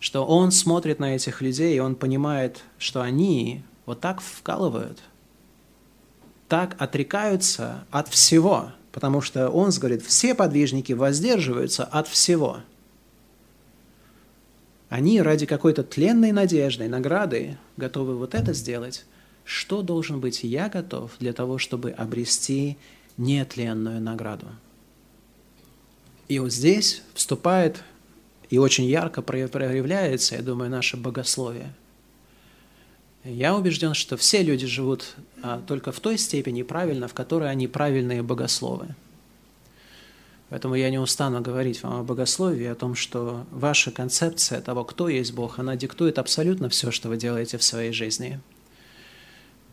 что 0.00 0.26
он 0.26 0.50
смотрит 0.50 0.98
на 0.98 1.14
этих 1.14 1.40
людей, 1.40 1.76
и 1.76 1.80
он 1.80 1.94
понимает, 1.94 2.62
что 2.78 3.00
они 3.00 3.62
вот 3.86 4.00
так 4.00 4.20
вкалывают, 4.20 4.98
так 6.48 6.74
отрекаются 6.80 7.86
от 7.92 8.08
всего, 8.08 8.72
потому 8.90 9.20
что 9.20 9.50
он 9.50 9.70
говорит, 9.70 10.04
все 10.04 10.34
подвижники 10.34 10.92
воздерживаются 10.92 11.84
от 11.84 12.08
всего– 12.08 12.60
они 14.88 15.20
ради 15.20 15.46
какой-то 15.46 15.82
тленной 15.82 16.32
надежды, 16.32 16.88
награды 16.88 17.58
готовы 17.76 18.16
вот 18.16 18.34
это 18.34 18.52
сделать. 18.52 19.04
Что 19.44 19.82
должен 19.82 20.20
быть 20.20 20.44
я 20.44 20.68
готов 20.68 21.12
для 21.18 21.32
того, 21.32 21.58
чтобы 21.58 21.90
обрести 21.90 22.76
нетленную 23.16 24.00
награду? 24.00 24.46
И 26.28 26.38
вот 26.38 26.52
здесь 26.52 27.02
вступает 27.14 27.82
и 28.50 28.58
очень 28.58 28.84
ярко 28.84 29.22
проявляется, 29.22 30.36
я 30.36 30.42
думаю, 30.42 30.70
наше 30.70 30.96
богословие. 30.96 31.72
Я 33.24 33.56
убежден, 33.56 33.94
что 33.94 34.16
все 34.16 34.42
люди 34.42 34.66
живут 34.66 35.16
а, 35.42 35.60
только 35.66 35.90
в 35.90 35.98
той 35.98 36.16
степени 36.16 36.62
правильно, 36.62 37.08
в 37.08 37.14
которой 37.14 37.50
они 37.50 37.66
правильные 37.66 38.22
богословы. 38.22 38.94
Поэтому 40.48 40.76
я 40.76 40.90
не 40.90 40.98
устану 40.98 41.40
говорить 41.40 41.82
вам 41.82 42.00
о 42.00 42.02
богословии, 42.04 42.66
о 42.66 42.76
том, 42.76 42.94
что 42.94 43.44
ваша 43.50 43.90
концепция 43.90 44.60
того, 44.60 44.84
кто 44.84 45.08
есть 45.08 45.32
Бог, 45.32 45.58
она 45.58 45.74
диктует 45.74 46.18
абсолютно 46.18 46.68
все, 46.68 46.92
что 46.92 47.08
вы 47.08 47.16
делаете 47.16 47.58
в 47.58 47.64
своей 47.64 47.92
жизни. 47.92 48.40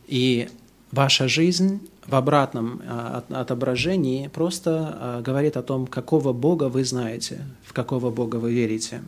И 0.07 0.49
ваша 0.91 1.27
жизнь 1.27 1.79
в 2.07 2.15
обратном 2.15 2.81
а, 2.85 3.23
отображении 3.29 4.27
просто 4.27 4.97
а, 4.99 5.21
говорит 5.21 5.57
о 5.57 5.63
том, 5.63 5.85
какого 5.85 6.33
Бога 6.33 6.69
вы 6.69 6.83
знаете, 6.85 7.45
в 7.63 7.73
какого 7.73 8.09
Бога 8.09 8.37
вы 8.37 8.51
верите. 8.51 9.03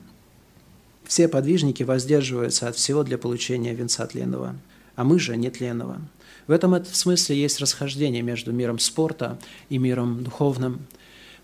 Все 1.04 1.28
подвижники 1.28 1.82
воздерживаются 1.82 2.68
от 2.68 2.76
всего 2.76 3.04
для 3.04 3.18
получения 3.18 3.74
венца 3.74 4.06
тленного, 4.06 4.56
а 4.96 5.04
мы 5.04 5.18
же 5.20 5.36
нетленного. 5.36 6.00
В 6.46 6.52
этом 6.52 6.86
смысле 6.86 7.36
есть 7.38 7.60
расхождение 7.60 8.22
между 8.22 8.52
миром 8.52 8.78
спорта 8.78 9.40
и 9.70 9.80
миром 9.80 10.24
духовным– 10.24 10.86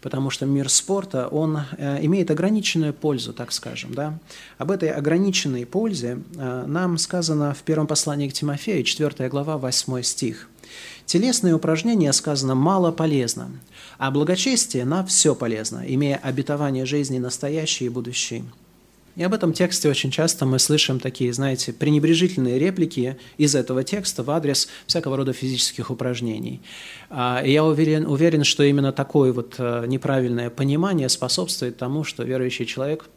потому 0.01 0.29
что 0.29 0.45
мир 0.45 0.69
спорта, 0.69 1.27
он 1.27 1.59
э, 1.77 2.03
имеет 2.05 2.31
ограниченную 2.31 2.93
пользу, 2.93 3.33
так 3.33 3.51
скажем. 3.51 3.93
Да? 3.93 4.17
Об 4.57 4.71
этой 4.71 4.89
ограниченной 4.89 5.65
пользе 5.65 6.19
э, 6.35 6.65
нам 6.67 6.97
сказано 6.97 7.53
в 7.53 7.61
первом 7.63 7.87
послании 7.87 8.27
к 8.27 8.33
Тимофею, 8.33 8.83
4 8.83 9.29
глава, 9.29 9.57
8 9.57 10.01
стих. 10.01 10.49
Телесные 11.05 11.53
упражнения, 11.53 12.13
сказано, 12.13 12.55
мало 12.55 12.91
полезно, 12.91 13.51
а 13.97 14.11
благочестие 14.11 14.85
на 14.85 15.05
все 15.05 15.35
полезно, 15.35 15.83
имея 15.85 16.17
обетование 16.17 16.85
жизни 16.85 17.19
настоящей 17.19 17.85
и 17.85 17.89
будущей. 17.89 18.43
И 19.15 19.23
об 19.23 19.33
этом 19.33 19.53
тексте 19.53 19.89
очень 19.89 20.11
часто 20.11 20.45
мы 20.45 20.59
слышим 20.59 20.99
такие, 20.99 21.33
знаете, 21.33 21.73
пренебрежительные 21.73 22.57
реплики 22.59 23.17
из 23.37 23.55
этого 23.55 23.83
текста 23.83 24.23
в 24.23 24.31
адрес 24.31 24.69
всякого 24.87 25.17
рода 25.17 25.33
физических 25.33 25.91
упражнений. 25.91 26.61
А, 27.09 27.41
и 27.43 27.51
я 27.51 27.63
уверен, 27.63 28.05
уверен, 28.05 28.43
что 28.43 28.63
именно 28.63 28.91
такое 28.91 29.33
вот 29.33 29.55
э, 29.57 29.85
неправильное 29.87 30.49
понимание 30.49 31.09
способствует 31.09 31.77
тому, 31.77 32.03
что 32.03 32.23
верующий 32.23 32.65
человек 32.65 33.09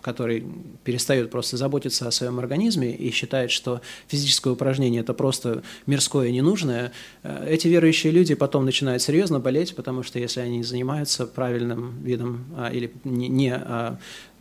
который 0.00 0.44
перестает 0.84 1.30
просто 1.30 1.56
заботиться 1.56 2.06
о 2.06 2.10
своем 2.10 2.38
организме 2.38 2.94
и 2.94 3.10
считает, 3.10 3.50
что 3.50 3.80
физическое 4.06 4.50
упражнение– 4.50 5.00
это 5.02 5.12
просто 5.12 5.62
мирское 5.86 6.30
ненужное, 6.30 6.92
э, 7.22 7.46
эти 7.48 7.68
верующие 7.68 8.12
люди 8.12 8.34
потом 8.34 8.64
начинают 8.64 9.02
серьезно 9.02 9.40
болеть, 9.40 9.74
потому 9.74 10.02
что 10.02 10.18
если 10.18 10.40
они 10.40 10.62
занимаются 10.62 11.26
правильным 11.26 12.02
видом 12.02 12.46
а, 12.56 12.70
или 12.70 12.92
не 13.04 13.52
а, 13.54 13.98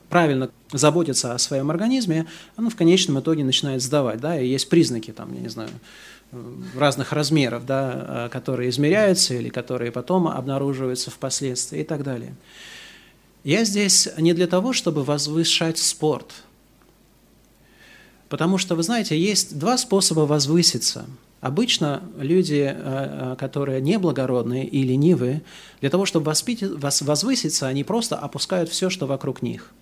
правильно 0.09 0.49
заботиться 0.71 1.33
о 1.33 1.37
своем 1.37 1.69
организме, 1.69 2.25
оно 2.55 2.69
в 2.69 2.75
конечном 2.75 3.19
итоге 3.19 3.43
начинает 3.43 3.81
сдавать. 3.81 4.19
Да? 4.19 4.39
И 4.39 4.47
есть 4.47 4.69
признаки, 4.69 5.11
там, 5.11 5.33
я 5.33 5.41
не 5.41 5.49
знаю, 5.49 5.69
разных 6.75 7.13
размеров, 7.13 7.65
да, 7.65 8.29
которые 8.31 8.69
измеряются 8.69 9.33
или 9.33 9.49
которые 9.49 9.91
потом 9.91 10.27
обнаруживаются 10.27 11.09
впоследствии 11.09 11.79
и 11.81 11.83
так 11.83 12.03
далее. 12.03 12.35
Я 13.43 13.63
здесь 13.63 14.09
не 14.17 14.33
для 14.33 14.47
того, 14.47 14.73
чтобы 14.73 15.03
возвышать 15.03 15.77
спорт, 15.77 16.33
потому 18.27 18.57
что, 18.57 18.75
вы 18.75 18.83
знаете, 18.83 19.17
есть 19.17 19.57
два 19.57 19.77
способа 19.77 20.21
возвыситься. 20.21 21.05
Обычно 21.39 22.01
люди, 22.17 22.75
которые 23.37 23.79
неблагородные 23.79 24.67
и 24.67 24.83
ленивые, 24.83 25.43
для 25.79 25.89
того, 25.89 26.05
чтобы 26.05 26.33
возвыситься, 26.33 27.67
они 27.67 27.85
просто 27.85 28.17
опускают 28.17 28.69
все, 28.69 28.89
что 28.89 29.07
вокруг 29.07 29.41
них– 29.41 29.71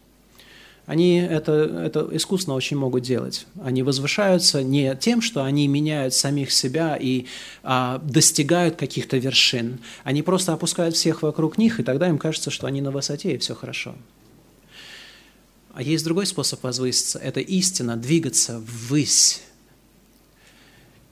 они 0.85 1.17
это, 1.17 1.51
это 1.51 2.07
искусно 2.11 2.53
очень 2.53 2.77
могут 2.77 3.03
делать. 3.03 3.47
Они 3.63 3.81
возвышаются 3.81 4.61
не 4.61 4.95
тем, 4.95 5.21
что 5.21 5.43
они 5.43 5.67
меняют 5.67 6.13
самих 6.13 6.51
себя 6.51 6.95
и 6.95 7.25
а, 7.63 7.99
достигают 8.03 8.75
каких-то 8.75 9.17
вершин. 9.17 9.79
Они 10.03 10.21
просто 10.21 10.53
опускают 10.53 10.95
всех 10.95 11.23
вокруг 11.23 11.57
них, 11.57 11.79
и 11.79 11.83
тогда 11.83 12.07
им 12.07 12.19
кажется, 12.19 12.51
что 12.51 12.67
они 12.67 12.81
на 12.81 12.91
высоте, 12.91 13.33
и 13.33 13.37
все 13.39 13.55
хорошо. 13.55 13.95
А 15.73 15.81
есть 15.81 16.05
другой 16.05 16.27
способ 16.27 16.63
возвыситься– 16.63 17.17
это 17.23 17.39
истина, 17.39 17.97
двигаться 17.97 18.61
ввысь. 18.63 19.41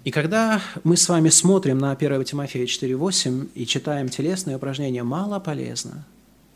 И 0.04 0.12
когда 0.12 0.62
мы 0.84 0.98
с 0.98 1.10
вами 1.10 1.30
смотрим 1.30 1.80
на 1.80 1.94
1 1.94 2.26
Тимофея 2.26 2.66
4.8 2.66 3.50
и 3.56 3.66
читаем 3.66 4.10
телесные 4.10 4.58
упражнения, 4.58 5.02
мало 5.02 5.40
полезно– 5.40 6.06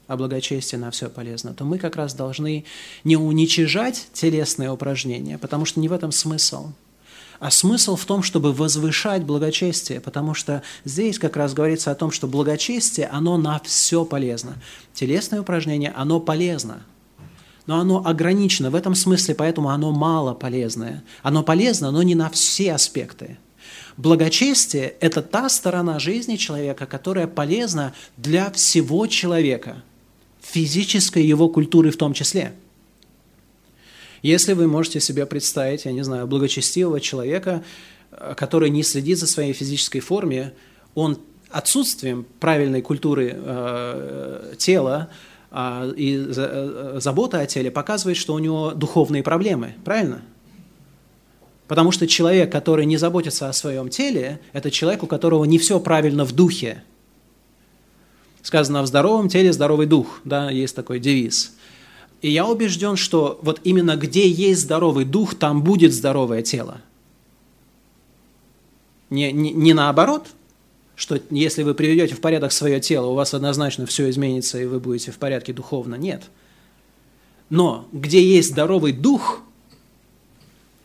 а 0.07 0.15
благочестие 0.15 0.79
на 0.79 0.89
все 0.91 1.09
полезно, 1.09 1.53
то 1.53 1.65
мы 1.65 1.77
как 1.77 1.95
раз 1.95 2.13
должны 2.13 2.65
не 3.03 3.17
уничижать 3.17 4.07
телесные 4.13 4.71
упражнения, 4.71 5.37
потому 5.37 5.65
что 5.65 5.79
не 5.79 5.89
в 5.89 5.93
этом 5.93 6.11
смысл, 6.11 6.71
а 7.39 7.51
смысл 7.51 7.95
в 7.95 8.05
том, 8.05 8.23
чтобы 8.23 8.51
возвышать 8.51 9.23
благочестие, 9.23 9.99
потому 9.99 10.33
что 10.33 10.63
здесь 10.85 11.19
как 11.19 11.35
раз 11.35 11.53
говорится 11.53 11.91
о 11.91 11.95
том, 11.95 12.09
что 12.11 12.27
благочестие, 12.27 13.07
оно 13.07 13.37
на 13.37 13.59
все 13.59 14.05
полезно. 14.05 14.55
Телесное 14.93 15.41
упражнение, 15.41 15.93
оно 15.95 16.19
полезно, 16.19 16.81
но 17.67 17.79
оно 17.79 18.03
ограничено 18.05 18.71
в 18.71 18.75
этом 18.75 18.95
смысле, 18.95 19.35
поэтому 19.35 19.69
оно 19.69 19.91
мало 19.91 20.33
полезное. 20.33 21.03
Оно 21.21 21.43
полезно, 21.43 21.91
но 21.91 22.01
не 22.01 22.15
на 22.15 22.29
все 22.29 22.73
аспекты. 22.73 23.37
Благочестие– 23.97 24.95
это 24.99 25.21
та 25.21 25.49
сторона 25.49 25.99
жизни 25.99 26.37
человека, 26.37 26.85
которая 26.85 27.27
полезна 27.27 27.93
для 28.15 28.49
всего 28.51 29.05
человека– 29.05 29.83
физической 30.51 31.23
его 31.23 31.49
культуры 31.49 31.91
в 31.91 31.97
том 31.97 32.13
числе. 32.13 32.53
Если 34.21 34.53
вы 34.53 34.67
можете 34.67 34.99
себе 34.99 35.25
представить, 35.25 35.85
я 35.85 35.91
не 35.91 36.03
знаю, 36.03 36.27
благочестивого 36.27 36.99
человека, 36.99 37.63
э, 38.11 38.33
который 38.35 38.69
не 38.69 38.83
следит 38.83 39.19
за 39.19 39.27
своей 39.27 39.53
физической 39.53 39.99
форме, 39.99 40.53
он 40.95 41.19
отсутствием 41.49 42.25
правильной 42.39 42.81
культуры 42.81 43.33
э, 43.35 44.53
тела 44.57 45.09
э, 45.51 45.93
и 45.95 46.25
э, 46.35 46.99
заботы 46.99 47.37
о 47.37 47.45
теле 47.45 47.69
показывает, 47.69 48.17
что 48.17 48.33
у 48.33 48.39
него 48.39 48.71
духовные 48.71 49.23
проблемы, 49.23 49.75
правильно? 49.85 50.21
Потому 51.67 51.91
что 51.91 52.07
человек, 52.07 52.51
который 52.51 52.85
не 52.85 52.97
заботится 52.97 53.49
о 53.49 53.53
своем 53.53 53.89
теле, 53.89 54.39
это 54.53 54.71
человек, 54.71 55.03
у 55.03 55.07
которого 55.07 55.43
не 55.43 55.57
все 55.57 55.79
правильно 55.79 56.23
в 56.23 56.31
духе– 56.31 56.83
сказано, 58.47 58.81
в 58.81 58.87
здоровом 58.87 59.27
теле 59.27 59.51
здоровый 59.51 59.87
дух, 59.87 60.21
да, 60.23 60.49
есть 60.49 60.73
такой 60.73 61.01
девиз. 61.01 61.53
И 62.21 62.31
я 62.31 62.47
убежден, 62.47 62.95
что 62.95 63.39
вот 63.41 63.59
именно 63.65 63.97
где 63.97 64.27
есть 64.27 64.61
здоровый 64.61 65.03
дух, 65.03 65.35
там 65.35 65.61
будет 65.61 65.93
здоровое 65.93 66.41
тело. 66.43 66.79
Не, 69.09 69.33
не, 69.33 69.51
не 69.51 69.73
наоборот, 69.73 70.27
что 70.95 71.19
если 71.29 71.63
вы 71.63 71.73
приведете 71.73 72.15
в 72.15 72.21
порядок 72.21 72.53
свое 72.53 72.79
тело, 72.79 73.07
у 73.07 73.15
вас 73.15 73.33
однозначно 73.33 73.85
все 73.85 74.09
изменится, 74.09 74.57
и 74.59 74.65
вы 74.65 74.79
будете 74.79 75.11
в 75.11 75.17
порядке 75.17 75.51
духовно. 75.51 75.95
Нет. 75.95 76.23
Но 77.49 77.85
где 77.91 78.23
есть 78.23 78.51
здоровый 78.51 78.93
дух, 78.93 79.41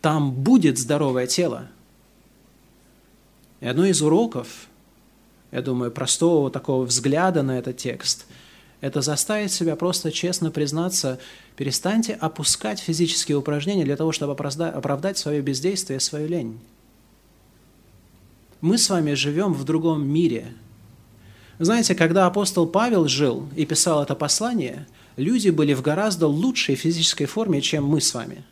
там 0.00 0.32
будет 0.32 0.78
здоровое 0.78 1.28
тело. 1.28 1.68
И 3.60 3.66
одно 3.68 3.86
из 3.86 4.02
уроков 4.02 4.66
я 5.52 5.60
думаю, 5.60 5.92
простого 5.92 6.50
такого 6.50 6.84
взгляда 6.84 7.42
на 7.42 7.58
этот 7.58 7.76
текст, 7.76 8.26
это 8.80 9.00
заставить 9.00 9.52
себя 9.52 9.76
просто 9.76 10.10
честно 10.10 10.50
признаться, 10.50 11.20
перестаньте 11.56 12.14
опускать 12.14 12.80
физические 12.80 13.36
упражнения 13.36 13.84
для 13.84 13.96
того, 13.96 14.10
чтобы 14.10 14.32
оправдать 14.32 15.18
свое 15.18 15.40
бездействие, 15.40 16.00
свою 16.00 16.26
лень. 16.26 16.58
Мы 18.60 18.78
с 18.78 18.90
вами 18.90 19.12
живем 19.12 19.52
в 19.52 19.64
другом 19.64 20.08
мире. 20.08 20.52
Знаете, 21.58 21.94
когда 21.94 22.26
апостол 22.26 22.66
Павел 22.66 23.06
жил 23.06 23.48
и 23.54 23.66
писал 23.66 24.02
это 24.02 24.16
послание, 24.16 24.86
люди 25.16 25.50
были 25.50 25.74
в 25.74 25.82
гораздо 25.82 26.26
лучшей 26.26 26.74
физической 26.74 27.26
форме, 27.26 27.60
чем 27.60 27.84
мы 27.84 28.00
с 28.00 28.14
вами. 28.14 28.42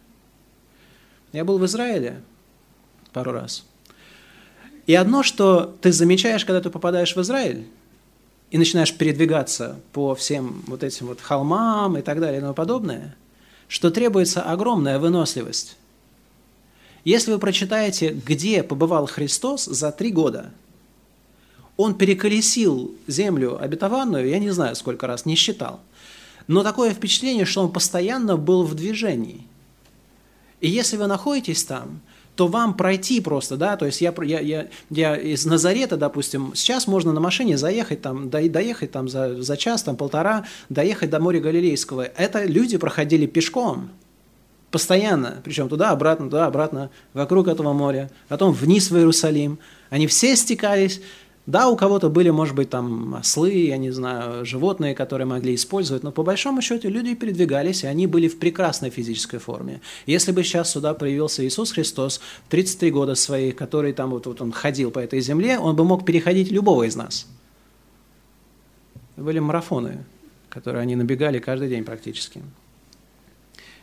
Я 1.33 1.45
был 1.45 1.59
в 1.59 1.65
Израиле 1.65 2.23
пару 3.13 3.33
раз– 3.33 3.65
и 4.87 4.95
одно, 4.95 5.23
что 5.23 5.77
ты 5.81 5.93
замечаешь, 5.93 6.45
когда 6.45 6.61
ты 6.61 6.71
попадаешь 6.71 7.15
в 7.15 7.21
Израиль, 7.21 7.67
и 8.51 8.59
начинаешь 8.59 8.93
передвигаться 8.95 9.81
по 9.93 10.15
всем 10.15 10.63
вот 10.67 10.83
этим 10.83 11.07
вот 11.07 11.21
холмам 11.21 11.97
и 11.97 12.03
так 12.03 12.21
далее 12.21 12.39
и 12.39 12.41
тому 12.41 12.55
подобное, 12.55 13.17
что 13.69 13.91
требуется 13.91 14.43
огромная 14.43 14.99
выносливость. 14.99 15.77
Если 17.05 17.33
вы 17.33 17.39
прочитаете, 17.39 18.11
где 18.11 18.63
побывал 18.63 19.07
Христос 19.07 19.65
за 19.65 19.93
три 19.93 20.11
года, 20.11 20.51
он 21.77 21.95
переколесил 21.95 22.95
землю 23.07 23.63
обетованную, 23.63 24.29
я 24.29 24.39
не 24.39 24.51
знаю 24.51 24.77
сколько 24.77 25.07
раз, 25.07 25.25
не 25.25 25.35
считал. 25.35 25.81
Но 26.47 26.63
такое 26.63 26.93
впечатление, 26.93 27.45
что 27.45 27.63
он 27.63 27.73
постоянно 27.73 28.37
был 28.37 28.65
в 28.65 28.75
движении. 28.75 29.47
И 30.61 30.69
если 30.69 30.97
вы 30.97 31.07
находитесь 31.07 31.65
там, 31.65 32.01
то 32.41 32.47
вам 32.47 32.73
пройти 32.73 33.21
просто, 33.21 33.59
да, 33.59 33.77
то 33.77 33.85
есть 33.85 34.01
я, 34.01 34.15
я, 34.23 34.41
я, 34.41 34.69
я 34.89 35.15
из 35.15 35.45
Назарета, 35.45 35.99
допустим, 35.99 36.53
сейчас 36.55 36.87
можно 36.87 37.13
на 37.13 37.21
машине 37.21 37.59
заехать 37.59 38.01
там, 38.01 38.31
доехать 38.31 38.93
там 38.93 39.11
за, 39.11 39.43
за 39.43 39.59
час, 39.59 39.83
там 39.83 39.95
полтора, 39.95 40.47
доехать 40.71 41.11
до 41.11 41.21
моря 41.21 41.39
Галилейского. 41.41 42.01
Это 42.01 42.47
люди 42.47 42.79
проходили 42.79 43.27
пешком, 43.27 43.91
постоянно, 44.71 45.43
причем 45.45 45.69
туда, 45.69 45.91
обратно, 45.91 46.31
туда, 46.31 46.47
обратно, 46.47 46.89
вокруг 47.13 47.47
этого 47.47 47.75
моря, 47.75 48.11
потом 48.29 48.55
вниз 48.55 48.91
в 48.91 48.97
Иерусалим. 48.97 49.59
Они 49.91 50.07
все 50.07 50.35
стекались, 50.35 51.03
да, 51.51 51.69
у 51.69 51.77
кого-то 51.77 52.11
были, 52.11 52.31
может 52.31 52.55
быть, 52.55 52.71
там 52.71 53.17
ослы, 53.17 53.51
я 53.51 53.77
не 53.77 53.91
знаю, 53.91 54.47
животные, 54.47 54.95
которые 54.95 55.27
могли 55.27 55.57
использовать, 55.57 56.05
но 56.05 56.13
по 56.13 56.23
большому 56.23 56.63
счету 56.63 56.89
люди 56.89 57.17
передвигались, 57.17 57.83
и 57.83 57.89
они 57.89 58.07
были 58.07 58.29
в 58.29 58.39
прекрасной 58.39 58.91
физической 58.91 59.39
форме. 59.39 59.81
Если 60.07 60.31
бы 60.31 60.45
сейчас 60.45 60.71
сюда 60.71 60.95
проявился 60.95 61.45
Иисус 61.45 61.73
Христос 61.73 62.21
в 62.47 62.51
33 62.51 62.93
года 62.93 63.17
своих, 63.17 63.57
который 63.57 63.93
там 63.93 64.11
вот, 64.11 64.27
вот 64.27 64.41
он 64.41 64.53
ходил 64.53 64.93
по 64.93 65.01
этой 65.01 65.21
земле, 65.21 65.59
он 65.59 65.75
бы 65.75 65.85
мог 65.85 66.05
переходить 66.05 66.53
любого 66.53 66.85
из 66.85 66.95
нас. 66.95 67.27
Были 69.17 69.41
марафоны, 69.41 70.05
которые 70.51 70.83
они 70.83 70.95
набегали 70.95 71.41
каждый 71.41 71.69
день 71.69 71.83
практически. 71.83 72.43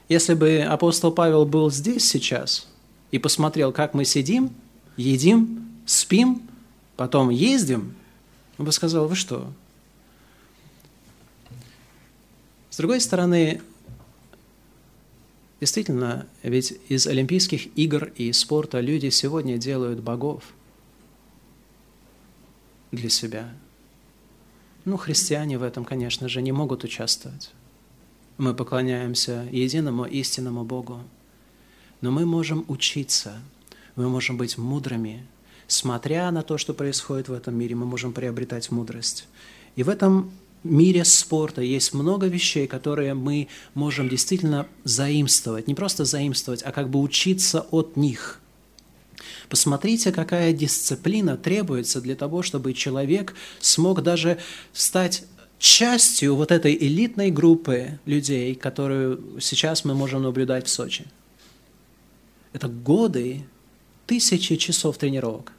Если 0.07 0.35
бы 0.35 0.59
апостол 0.61 1.11
Павел 1.11 1.45
был 1.45 1.69
здесь 1.69 2.09
сейчас 2.09 2.69
и 3.11 3.19
посмотрел, 3.19 3.73
как 3.73 3.93
мы 3.93 4.05
сидим, 4.05 4.51
едим, 4.95 5.67
спим– 5.85 6.43
потом 6.97 7.29
ездим, 7.29 7.95
он 8.57 8.65
бы 8.65 8.71
сказал, 8.71 9.07
вы 9.07 9.15
что? 9.15 9.53
С 12.69 12.77
другой 12.77 12.99
стороны, 12.99 13.61
действительно, 15.61 16.27
ведь 16.43 16.73
из 16.89 17.07
Олимпийских 17.07 17.75
игр 17.77 18.11
и 18.15 18.33
спорта 18.33 18.81
люди 18.81 19.09
сегодня 19.09 19.57
делают 19.57 20.01
богов 20.01 20.43
для 22.91 23.09
себя. 23.09 23.53
Ну, 24.85 24.97
христиане 24.97 25.57
в 25.57 25.63
этом, 25.63 25.85
конечно 25.85 26.29
же, 26.29 26.41
не 26.41 26.51
могут 26.51 26.83
участвовать. 26.83 27.51
Мы 28.37 28.53
поклоняемся 28.53 29.47
единому 29.51 30.05
истинному 30.05 30.63
Богу. 30.63 31.01
Но 32.01 32.11
мы 32.11 32.25
можем 32.25 32.63
учиться, 32.67 33.41
мы 33.95 34.07
можем 34.07 34.37
быть 34.37 34.57
мудрыми. 34.57 35.25
Смотря 35.67 36.31
на 36.31 36.43
то, 36.43 36.57
что 36.57 36.73
происходит 36.73 37.27
в 37.27 37.33
этом 37.33 37.55
мире, 37.55 37.75
мы 37.75 37.85
можем 37.85 38.13
приобретать 38.13 38.71
мудрость. 38.71 39.27
И 39.75 39.83
в 39.83 39.89
этом 39.89 40.31
мире 40.63 41.03
спорта 41.05 41.61
есть 41.61 41.93
много 41.93 42.27
вещей, 42.27 42.67
которые 42.67 43.13
мы 43.13 43.47
можем 43.73 44.09
действительно 44.09 44.67
заимствовать. 44.83 45.67
Не 45.67 45.75
просто 45.75 46.05
заимствовать, 46.05 46.63
а 46.63 46.71
как 46.71 46.89
бы 46.89 46.99
учиться 46.99 47.65
от 47.71 47.97
них. 47.97 48.39
Посмотрите, 49.49 50.11
какая 50.11 50.53
дисциплина 50.53 51.37
требуется 51.37 52.01
для 52.01 52.15
того, 52.15 52.43
чтобы 52.43 52.73
человек 52.73 53.33
смог 53.59 54.03
даже 54.03 54.39
стать 54.73 55.25
частью 55.59 56.35
вот 56.35 56.51
этой 56.51 56.75
элитной 56.75 57.31
группы 57.31 57.99
людей, 58.05 58.55
которую 58.55 59.39
сейчас 59.41 59.85
мы 59.85 59.95
можем 59.95 60.23
наблюдать 60.23 60.67
в 60.67 60.69
Сочи. 60.69 61.05
Это 62.53 62.67
годы, 62.67 63.43
тысячи 64.05 64.55
часов 64.55 64.97
тренировок. 64.97 65.53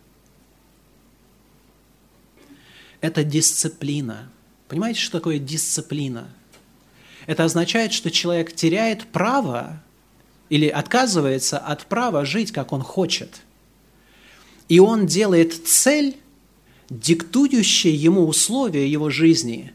Это 3.01 3.25
дисциплина– 3.25 4.31
Понимаете, 4.69 5.01
что 5.01 5.19
такое 5.19 5.39
дисциплина? 5.39 6.29
Это 7.27 7.45
означает, 7.45 7.93
что 7.93 8.11
человек 8.11 8.55
теряет 8.55 9.07
право 9.07 9.83
или 10.51 10.69
отказывается 10.69 11.59
от 11.59 11.87
права 11.87 12.25
жить, 12.25 12.53
как 12.53 12.73
он 12.73 12.83
хочет. 12.83 13.41
И 14.69 14.79
он 14.79 15.07
делает 15.07 15.67
цель, 15.67 16.17
диктующая 16.91 17.93
ему 17.93 18.27
условия 18.27 18.87
его 18.87 19.09
жизни, 19.11 19.73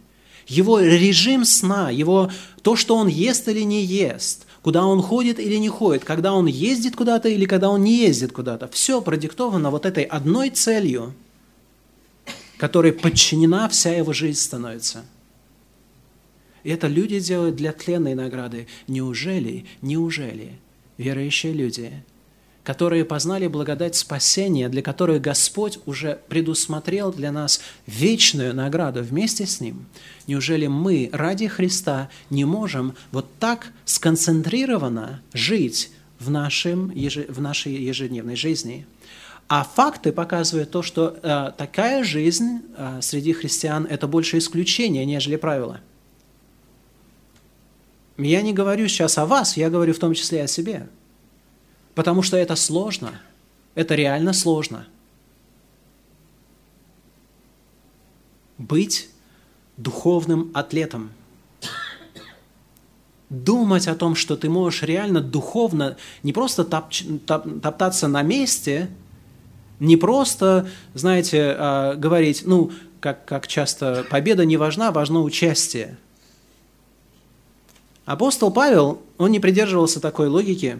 его 0.47 0.79
режим 0.79 1.45
сна, 1.45 1.89
его 1.89 2.31
то, 2.61 2.75
что 2.75 2.95
он 2.95 3.07
ест 3.07 3.47
или 3.47 3.61
не 3.61 3.83
ест, 3.83 4.45
куда 4.61 4.85
он 4.85 5.01
ходит 5.01 5.39
или 5.39 5.55
не 5.55 5.69
ходит, 5.69 6.03
когда 6.05 6.33
он 6.33 6.45
ездит 6.45 6.95
куда-то 6.95 7.29
или 7.29 7.45
когда 7.45 7.69
он 7.69 7.83
не 7.83 7.97
ездит 7.97 8.31
куда-то. 8.31 8.67
Все 8.67 9.01
продиктовано 9.01 9.71
вот 9.71 9.87
этой 9.87 10.03
одной 10.03 10.51
целью– 10.51 11.15
которой 12.63 12.93
подчинена 12.93 13.67
вся 13.67 13.93
его 13.93 14.13
жизнь 14.13 14.39
становится. 14.39 15.03
И 16.63 16.69
это 16.69 16.87
люди 16.87 17.19
делают 17.19 17.57
для 17.57 17.73
тленной 17.73 18.15
награды. 18.15 18.67
Неужели, 18.87 19.65
неужели 19.81 20.53
верующие 20.97 21.51
люди, 21.51 21.91
которые 22.63 23.03
познали 23.03 23.47
благодать 23.47 23.97
спасения, 23.97 24.69
для 24.69 24.81
которых 24.81 25.21
Господь 25.21 25.77
уже 25.85 26.21
предусмотрел 26.29 27.11
для 27.11 27.33
нас 27.33 27.59
вечную 27.85 28.55
награду 28.55 29.03
вместе 29.03 29.45
с 29.45 29.59
Ним, 29.59 29.85
неужели 30.25 30.67
мы 30.67 31.09
ради 31.11 31.49
Христа 31.49 32.09
не 32.29 32.45
можем 32.45 32.95
вот 33.11 33.27
так 33.39 33.73
сконцентрированно 33.83 35.21
жить 35.33 35.91
в, 36.17 36.29
нашем, 36.29 36.93
в 36.93 37.41
нашей 37.41 37.73
ежедневной 37.73 38.37
жизни– 38.37 38.85
а 39.47 39.63
факты 39.63 40.11
показывают 40.11 40.71
то, 40.71 40.81
что 40.81 41.17
э, 41.21 41.51
такая 41.57 42.03
жизнь 42.03 42.61
э, 42.75 43.01
среди 43.01 43.33
христиан– 43.33 43.85
это 43.89 44.07
больше 44.07 44.37
исключение, 44.37 45.05
нежели 45.05 45.35
правило. 45.35 45.81
Я 48.17 48.41
не 48.41 48.53
говорю 48.53 48.87
сейчас 48.87 49.17
о 49.17 49.25
вас, 49.25 49.57
я 49.57 49.69
говорю 49.69 49.93
в 49.93 49.99
том 49.99 50.13
числе 50.13 50.43
о 50.43 50.47
себе. 50.47 50.87
Потому 51.93 52.21
что 52.21 52.37
это 52.37 52.55
сложно. 52.55 53.21
Это 53.75 53.95
реально 53.95 54.33
сложно. 54.33 54.87
Быть 58.57 59.09
духовным 59.77 60.51
атлетом. 60.53 61.11
Думать 63.29 63.87
о 63.87 63.95
том, 63.95 64.15
что 64.15 64.37
ты 64.37 64.47
можешь 64.47 64.83
реально 64.83 65.21
духовно 65.21 65.97
не 66.21 66.33
просто 66.33 66.63
топ, 66.63 66.85
топ, 67.25 67.61
топтаться 67.61 68.07
на 68.07 68.21
месте– 68.21 68.89
не 69.79 69.97
просто, 69.97 70.67
знаете, 70.93 71.55
а, 71.57 71.95
говорить, 71.95 72.43
ну, 72.45 72.71
как, 72.99 73.25
как 73.25 73.47
часто, 73.47 74.05
победа 74.09 74.45
не 74.45 74.57
важна, 74.57 74.91
важно 74.91 75.21
участие. 75.21 75.97
Апостол 78.05 78.51
Павел, 78.51 79.01
он 79.17 79.31
не 79.31 79.39
придерживался 79.39 79.99
такой 79.99 80.27
логики, 80.27 80.79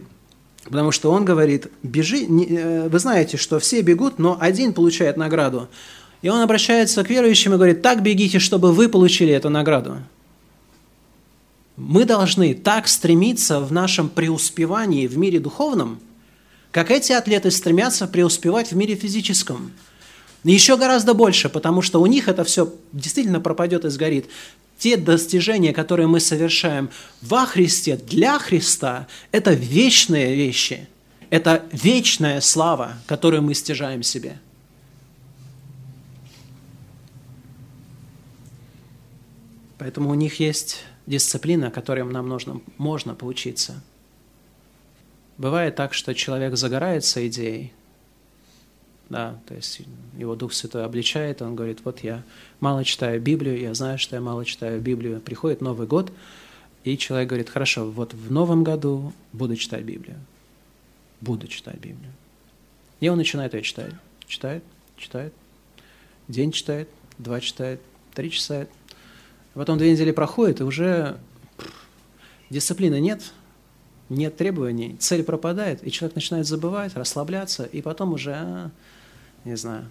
потому 0.65 0.91
что 0.91 1.12
он 1.12 1.25
говорит, 1.25 1.67
бежи, 1.84 2.25
э, 2.25 2.88
вы 2.89 2.99
знаете, 2.99 3.38
что 3.38 3.60
все 3.60 3.82
бегут, 3.82 4.19
но 4.19 4.38
один 4.39 4.73
получает 4.73 5.17
награду. 5.17 5.67
И 6.21 6.29
он 6.29 6.39
обращается 6.39 7.03
к 7.03 7.10
верующим 7.10 7.53
и 7.53 7.58
говорит, 7.58 7.82
так 7.82 8.01
бегите, 8.01 8.39
чтобы 8.39 8.71
вы 8.71 8.88
получили 8.88 9.34
эту 9.34 9.49
награду. 9.49 9.97
Мы 11.75 12.06
должны 12.06 12.53
так 12.53 12.88
стремиться 12.88 13.60
в 13.60 13.71
нашем 13.73 14.08
преуспевании 14.08 15.08
в 15.08 15.17
мире 15.17 15.39
духовном– 15.39 15.99
как 16.73 16.89
эти 16.89 17.12
атлеты 17.12 17.51
стремятся 17.51 18.07
преуспевать 18.07 18.71
в 18.71 18.75
мире 18.75 18.95
физическом. 18.95 19.71
Еще 20.43 20.75
гораздо 20.75 21.13
больше, 21.13 21.47
потому 21.47 21.83
что 21.83 22.01
у 22.01 22.07
них 22.07 22.27
это 22.27 22.43
все 22.43 22.73
действительно 22.91 23.39
пропадет 23.39 23.86
и 23.86 23.89
сгорит. 23.89 24.25
Те 24.79 24.97
достижения, 24.97 25.71
которые 25.71 26.07
мы 26.07 26.19
совершаем 26.19 26.89
во 27.21 27.45
Христе, 27.45 27.95
для 27.95 28.39
Христа, 28.39 29.07
это 29.31 29.53
вечные 29.53 30.36
вещи. 30.36 30.89
Это 31.29 31.63
вечная 31.71 32.41
слава, 32.41 32.93
которую 33.05 33.43
мы 33.43 33.53
стяжаем 33.53 34.01
себе. 34.01 34.39
Поэтому 39.77 40.09
у 40.09 40.15
них 40.15 40.39
есть 40.39 40.79
дисциплина, 41.05 41.69
которой 41.69 42.03
нам 42.03 42.27
нужно, 42.27 42.62
можно 42.77 43.13
поучиться– 43.13 43.83
Бывает 45.38 45.76
так, 45.76 45.93
что 45.93 46.13
человек 46.13 46.56
загорается 46.56 47.28
идеей, 47.28 47.74
да, 49.10 49.39
то 49.48 49.54
есть 49.54 49.82
его 50.17 50.36
Дух 50.36 50.54
Святой 50.54 50.86
обличает, 50.86 51.41
он 51.41 51.56
говорит, 51.56 51.80
вот 51.84 52.00
я 52.00 52.24
мало 52.60 52.84
читаю 52.84 53.22
Библию, 53.22 53.60
я 53.60 53.74
знаю, 53.74 54.00
что 54.00 54.15
я 54.15 54.22
мало 54.22 54.46
читаю 54.46 54.82
Библию. 54.82 55.19
Приходит 55.19 55.62
Новый 55.62 55.88
год, 55.88 56.12
и 56.84 56.98
человек 56.98 57.30
говорит, 57.30 57.50
хорошо, 57.50 57.89
вот 57.89 58.13
в 58.13 58.32
новом 58.32 58.63
году 58.63 59.13
буду 59.32 59.56
читать 59.56 59.84
Библию. 59.84 60.17
Буду 61.22 61.48
читать 61.48 61.76
Библию. 61.76 62.12
И 63.00 63.10
он 63.10 63.17
начинает 63.17 63.54
ее 63.54 63.62
читать. 63.62 63.93
Читает, 64.26 64.63
читает. 64.98 65.34
День 66.28 66.52
читает, 66.52 66.89
два 67.17 67.39
читает, 67.39 67.82
три 68.13 68.32
читает. 68.32 68.69
Потом 69.54 69.78
две 69.78 69.91
недели 69.91 70.12
проходит, 70.12 70.62
и 70.62 70.63
уже 70.63 71.19
дисциплины 72.50 73.00
нет, 73.00 73.32
нет 74.15 74.38
требований, 74.38 74.95
цель 74.99 75.23
пропадает, 75.23 75.86
и 75.86 75.91
человек 75.91 76.15
начинает 76.15 76.47
забывать, 76.47 76.95
расслабляться, 76.95 77.63
и 77.63 77.82
потом 77.82 78.13
уже, 78.13 78.34
а, 78.34 78.71
не 79.45 79.56
знаю. 79.56 79.86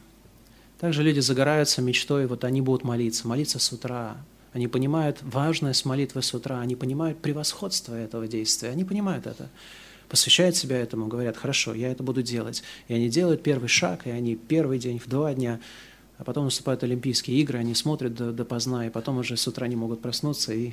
Также 0.79 1.03
люди 1.03 1.21
загораются 1.21 1.81
мечтой, 1.81 2.27
вот 2.27 2.45
они 2.45 2.61
будут 2.61 2.83
молиться, 2.83 3.29
молиться 3.29 3.59
с 3.59 3.73
утра. 3.73 4.17
Они 4.53 4.69
понимают 4.69 5.19
важность 5.23 5.85
молитвы 5.85 6.23
с 6.23 6.35
утра, 6.35 6.61
они 6.61 6.77
понимают 6.77 7.19
превосходство 7.19 7.95
этого 7.95 8.27
действия, 8.27 8.71
они 8.71 8.85
понимают 8.85 9.27
это. 9.27 9.49
Посвящают 10.09 10.57
себя 10.57 10.77
этому, 10.77 11.07
говорят, 11.07 11.37
хорошо, 11.37 11.73
я 11.73 11.91
это 11.91 12.03
буду 12.03 12.23
делать. 12.23 12.63
И 12.89 12.95
они 12.95 13.09
делают 13.09 13.43
первый 13.43 13.69
шаг, 13.69 14.07
и 14.07 14.11
они 14.11 14.37
первый 14.37 14.79
день, 14.79 14.99
в 14.99 15.09
два 15.09 15.33
дня, 15.33 15.61
а 16.19 16.25
потом 16.25 16.45
наступают 16.45 16.83
Олимпийские 16.83 17.41
игры, 17.41 17.59
они 17.59 17.75
смотрят 17.75 18.15
до, 18.15 18.33
допоздна, 18.33 18.87
и 18.87 18.91
потом 18.91 19.19
уже 19.19 19.37
с 19.37 19.47
утра 19.49 19.67
не 19.69 19.77
могут 19.77 20.03
проснуться, 20.03 20.53
и 20.53 20.73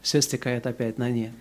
все 0.00 0.22
стекает 0.22 0.66
опять 0.66 0.96
на 0.96 1.10
нет. 1.10 1.32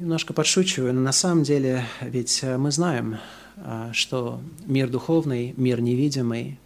Немножко 0.00 0.32
подшучиваю, 0.32 0.92
но 0.92 1.00
на 1.00 1.12
самом 1.12 1.44
деле 1.44 1.86
ведь 2.00 2.40
э, 2.42 2.56
мы 2.56 2.72
знаем, 2.72 3.18
а, 3.56 3.92
что 3.92 4.40
мир 4.66 4.90
духовный, 4.90 5.54
мир 5.56 5.80
невидимый, 5.80 6.58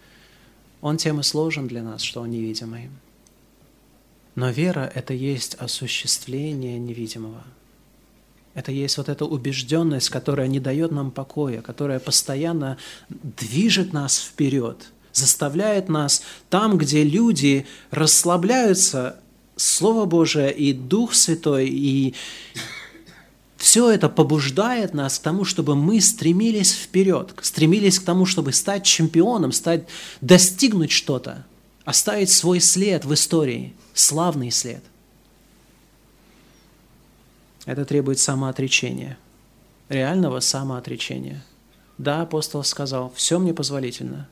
он 0.80 0.96
тем 0.96 1.20
и 1.20 1.22
сложен 1.22 1.68
для 1.68 1.82
нас, 1.82 2.00
что 2.00 2.22
он 2.22 2.30
невидимый. 2.30 2.88
Но 4.34 4.48
вера– 4.48 4.90
это 4.94 5.12
есть 5.12 5.56
осуществление 5.56 6.78
невидимого. 6.78 7.44
Это 8.54 8.72
есть 8.72 8.96
вот 8.96 9.10
эта 9.10 9.26
убежденность, 9.26 10.08
которая 10.08 10.46
не 10.46 10.58
дает 10.58 10.90
нам 10.90 11.10
покоя, 11.10 11.60
которая 11.60 12.00
постоянно 12.00 12.78
движет 13.10 13.92
нас 13.92 14.18
вперед, 14.18 14.90
заставляет 15.12 15.90
нас 15.90 16.22
там, 16.48 16.78
где 16.78 17.04
люди 17.04 17.66
расслабляются, 17.90 19.20
Слово 19.56 20.04
Божие 20.04 20.52
и 20.52 20.72
Дух 20.72 21.14
Святой, 21.14 21.68
и 21.68 22.14
все 23.58 23.90
это 23.90 24.08
побуждает 24.08 24.94
нас 24.94 25.18
к 25.18 25.22
тому, 25.22 25.44
чтобы 25.44 25.74
мы 25.74 26.00
стремились 26.00 26.72
вперед, 26.72 27.34
стремились 27.42 27.98
к 27.98 28.04
тому, 28.04 28.24
чтобы 28.24 28.52
стать 28.52 28.84
чемпионом, 28.84 29.52
стать, 29.52 29.86
достигнуть 30.20 30.92
что-то. 30.92 31.44
оставить 31.84 32.30
свой 32.30 32.60
след 32.60 33.06
в 33.06 33.14
истории, 33.14 33.74
славный 33.94 34.50
след. 34.50 34.84
Это 37.64 37.86
требует 37.86 38.18
самоотречения, 38.18 39.18
реального 39.88 40.40
самоотречения. 40.40 41.42
Да, 41.96 42.22
апостол 42.22 42.62
сказал, 42.62 43.10
все 43.16 43.38
мне 43.38 43.54
позволительно. 43.54 44.28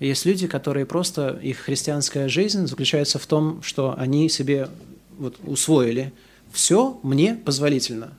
есть 0.00 0.26
люди, 0.26 0.48
которые 0.48 0.86
просто, 0.86 1.38
их 1.42 1.58
христианская 1.58 2.28
жизнь 2.28 2.66
заключается 2.66 3.20
в 3.20 3.26
том, 3.26 3.62
что 3.62 3.94
они 3.96 4.28
себе 4.28 4.68
вот, 5.16 5.36
усвоили, 5.44 6.12
все 6.52 6.98
мне 7.04 7.36
позволительно. 7.36 8.12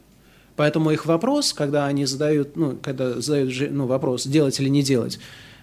Поэтому 0.57 0.89
их 0.91 1.05
вопрос, 1.05 1.53
когда 1.53 1.85
они 1.85 2.05
задают, 2.05 2.57
ну, 2.57 2.77
когда 2.81 3.21
задают 3.21 3.71
ну, 3.71 3.85
вопрос, 3.85 4.25
делать 4.25 4.59
или 4.59 4.69
не 4.69 4.81
делать, 4.81 5.19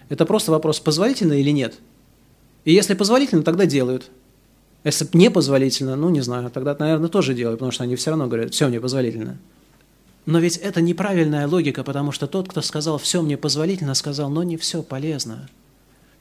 это 0.07 0.25
просто 0.25 0.51
вопрос, 0.51 0.79
позволительно 0.79 1.33
или 1.33 1.51
нет. 1.51 1.75
И 2.63 2.73
если 2.73 2.93
позволительно, 2.93 3.43
тогда 3.43 3.65
делают. 3.65 4.09
Если 4.85 5.07
не 5.11 5.29
позволительно, 5.29 5.97
ну, 5.97 6.09
не 6.09 6.21
знаю, 6.21 6.49
тогда, 6.49 6.75
наверное, 6.79 7.09
тоже 7.09 7.33
делают, 7.33 7.59
потому 7.59 7.73
что 7.73 7.83
они 7.83 7.97
все 7.97 8.11
равно 8.11 8.27
говорят, 8.27 8.53
все 8.53 8.69
мне 8.69 8.79
позволительно. 8.79 9.37
Но 10.25 10.39
ведь 10.39 10.57
это 10.57 10.79
неправильная 10.79 11.45
логика, 11.45 11.83
потому 11.83 12.13
что 12.13 12.25
тот, 12.25 12.47
кто 12.47 12.61
сказал 12.61 12.97
«все 12.97 13.21
мне 13.21 13.37
позволительно», 13.37 13.95
сказал 13.95 14.29
«но 14.29 14.43
не 14.43 14.55
все 14.55 14.81
полезно». 14.81 15.49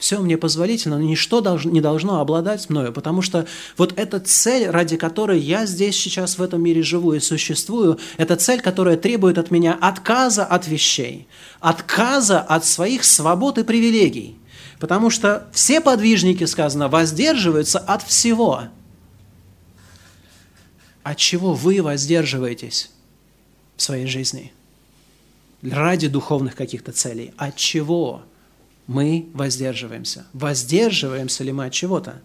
Все 0.05 0.21
мне 0.21 0.37
позволительно, 0.37 0.99
но 0.99 1.03
ничто 1.03 1.41
не 1.65 1.81
должно 1.81 2.21
обладать 2.21 2.69
мною, 2.69 2.93
потому 2.93 3.23
что 3.23 3.47
вот 3.79 3.99
эта 3.99 4.21
цель, 4.21 4.69
ради 4.69 4.99
которой 4.99 5.41
я 5.41 5.65
здесь 5.65 5.97
сейчас 5.97 6.37
в 6.37 6.43
этом 6.43 6.63
мире 6.63 6.83
живу 6.83 7.15
и 7.15 7.21
существую, 7.21 7.99
это 8.19 8.37
цель, 8.37 8.61
которая 8.61 8.99
требует 8.99 9.39
от 9.39 9.51
меня 9.51 9.73
отказа 9.81 10.45
от 10.45 10.69
вещей, 10.69 11.27
отказа 11.61 12.39
от 12.41 12.67
своих 12.67 13.03
свобод 13.03 13.57
и 13.57 13.65
привилегий. 13.65 14.37
Потому 14.79 15.09
что 15.09 15.49
все 15.55 15.81
подвижники, 15.81 16.45
сказано, 16.45 16.89
воздерживаются 16.89 17.79
от 17.79 18.03
всего. 18.03 18.65
От 21.03 21.17
чего 21.17 21.55
вы 21.55 21.81
воздерживаетесь? 21.81 22.91
в 23.79 23.83
своей 23.83 24.07
жизни 24.07 24.53
ради 25.63 26.09
духовных 26.09 26.55
каких-то 26.57 26.93
целей. 26.93 27.33
От 27.39 27.57
чего 27.57 28.23
мы 28.87 29.29
воздерживаемся? 29.33 30.27
Воздерживаемся 30.33 31.45
ли 31.45 31.53
мы 31.53 31.67
от 31.67 31.73
чего-то? 31.73 32.21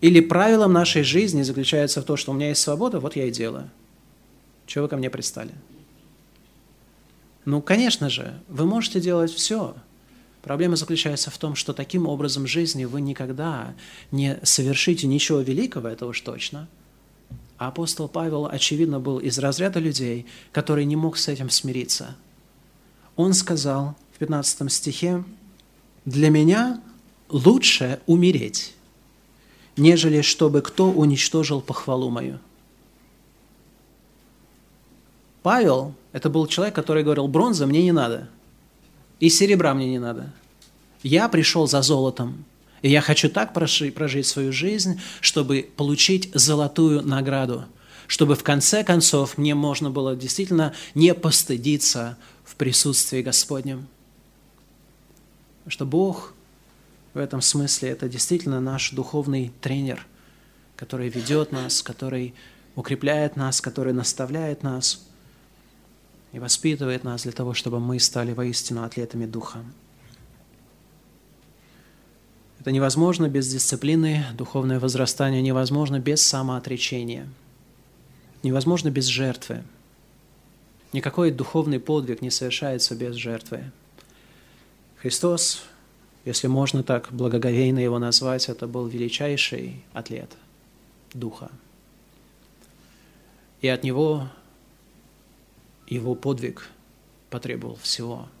Или 0.00 0.20
правилом 0.20 0.72
нашей 0.72 1.02
жизни 1.02 1.42
заключается 1.42 2.00
в 2.00 2.04
том, 2.04 2.16
что 2.16 2.32
у 2.32 2.34
меня 2.34 2.48
есть 2.48 2.60
свобода, 2.60 3.00
вот 3.00 3.16
я 3.16 3.24
и 3.26 3.30
делаю. 3.30 3.68
Чего 4.66 4.84
вы 4.84 4.88
ко 4.88 4.96
мне 4.96 5.10
пристали? 5.10 5.52
Ну, 7.44 7.60
конечно 7.62 8.10
же, 8.10 8.40
вы 8.48 8.66
можете 8.66 9.00
делать 9.00 9.32
все. 9.32 9.74
Проблема 10.42 10.76
заключается 10.76 11.30
в 11.30 11.38
том, 11.38 11.56
что 11.56 11.72
таким 11.72 12.06
образом 12.06 12.46
жизни 12.46 12.84
вы 12.84 13.00
никогда 13.00 13.74
не 14.12 14.38
совершите 14.42 15.06
ничего 15.06 15.40
великого, 15.40 15.88
это 15.88 16.06
уж 16.06 16.20
точно– 16.20 16.68
а 17.58 17.68
апостол 17.68 18.08
Павел, 18.08 18.46
очевидно, 18.46 19.00
был 19.00 19.18
из 19.18 19.38
разряда 19.38 19.80
людей, 19.80 20.26
который 20.52 20.84
не 20.84 20.94
мог 20.94 21.18
с 21.18 21.26
этим 21.26 21.50
смириться. 21.50 22.14
Он 23.16 23.34
сказал 23.34 23.96
в 24.14 24.18
15 24.18 24.72
стихе, 24.72 25.24
«Для 26.08 26.30
меня 26.30 26.80
лучше 27.28 28.00
умереть, 28.06 28.72
нежели 29.76 30.22
чтобы 30.22 30.62
кто 30.62 30.90
уничтожил 30.90 31.60
похвалу 31.60 32.08
мою». 32.08 32.38
Павел– 35.42 35.92
это 36.12 36.30
был 36.30 36.46
человек, 36.46 36.74
который 36.74 37.02
говорил, 37.02 37.28
бронза 37.28 37.66
мне 37.66 37.82
не 37.82 37.92
надо, 37.92 38.30
и 39.20 39.28
серебра 39.28 39.74
мне 39.74 39.90
не 39.90 39.98
надо. 39.98 40.32
Я 41.02 41.28
пришел 41.28 41.66
за 41.66 41.82
золотом, 41.82 42.46
и 42.80 42.88
я 42.88 43.02
хочу 43.02 43.28
так 43.28 43.52
прожить 43.52 44.26
свою 44.26 44.50
жизнь, 44.50 44.98
чтобы 45.20 45.68
получить 45.76 46.30
золотую 46.32 47.02
награду, 47.02 47.66
чтобы 48.06 48.34
в 48.34 48.42
конце 48.42 48.82
концов 48.82 49.36
мне 49.36 49.54
можно 49.54 49.90
было 49.90 50.16
действительно 50.16 50.72
не 50.94 51.12
постыдиться 51.12 52.16
в 52.44 52.56
присутствии 52.56 53.20
Господнем. 53.20 53.88
Что 55.68 55.84
Бог 55.84 56.34
в 57.14 57.18
этом 57.18 57.42
смысле 57.42 57.90
это 57.90 58.08
действительно 58.08 58.60
наш 58.60 58.90
духовный 58.92 59.52
тренер, 59.60 60.06
который 60.76 61.08
ведет 61.08 61.52
нас, 61.52 61.82
который 61.82 62.34
укрепляет 62.74 63.36
нас, 63.36 63.60
который 63.60 63.92
наставляет 63.92 64.62
нас 64.62 65.06
и 66.32 66.38
воспитывает 66.38 67.04
нас 67.04 67.22
для 67.22 67.32
того, 67.32 67.54
чтобы 67.54 67.80
мы 67.80 67.98
стали 68.00 68.32
воистину 68.32 68.82
атлетами 68.82 69.26
Духа. 69.26 69.64
Это 72.60 72.72
невозможно 72.72 73.28
без 73.28 73.48
дисциплины, 73.48 74.24
духовное 74.34 74.80
возрастание 74.80 75.42
невозможно 75.42 76.00
без 76.00 76.22
самоотречения, 76.22 77.28
невозможно 78.42 78.90
без 78.90 79.06
жертвы. 79.06 79.62
Никакой 80.92 81.30
духовный 81.30 81.78
подвиг 81.78 82.22
не 82.22 82.30
совершается 82.30 82.94
без 82.94 83.14
жертвы. 83.14 83.70
Христос, 85.00 85.62
если 86.24 86.46
можно 86.46 86.82
так 86.82 87.08
благоговейно 87.10 87.78
его 87.78 87.98
назвать, 87.98 88.48
это 88.48 88.66
был 88.66 88.86
величайший 88.86 89.82
атлет 89.92 90.30
Духа. 91.14 91.50
И 93.60 93.68
от 93.68 93.82
него 93.82 94.28
его 95.86 96.14
подвиг 96.14 96.68
потребовал 97.30 97.76
всего– 97.76 98.28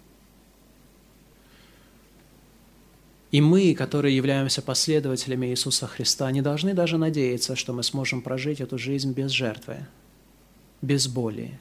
И 3.30 3.42
мы, 3.42 3.74
которые 3.74 4.16
являемся 4.16 4.62
последователями 4.62 5.48
Иисуса 5.48 5.86
Христа, 5.86 6.30
не 6.30 6.40
должны 6.40 6.72
даже 6.72 6.96
надеяться, 6.96 7.56
что 7.56 7.72
мы 7.74 7.82
сможем 7.82 8.22
прожить 8.22 8.60
эту 8.60 8.78
жизнь 8.78 9.12
без 9.12 9.30
жертвы, 9.30 9.86
без 10.80 11.08
боли, 11.08 11.58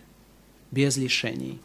без 0.71 0.95
лишений. 0.95 1.59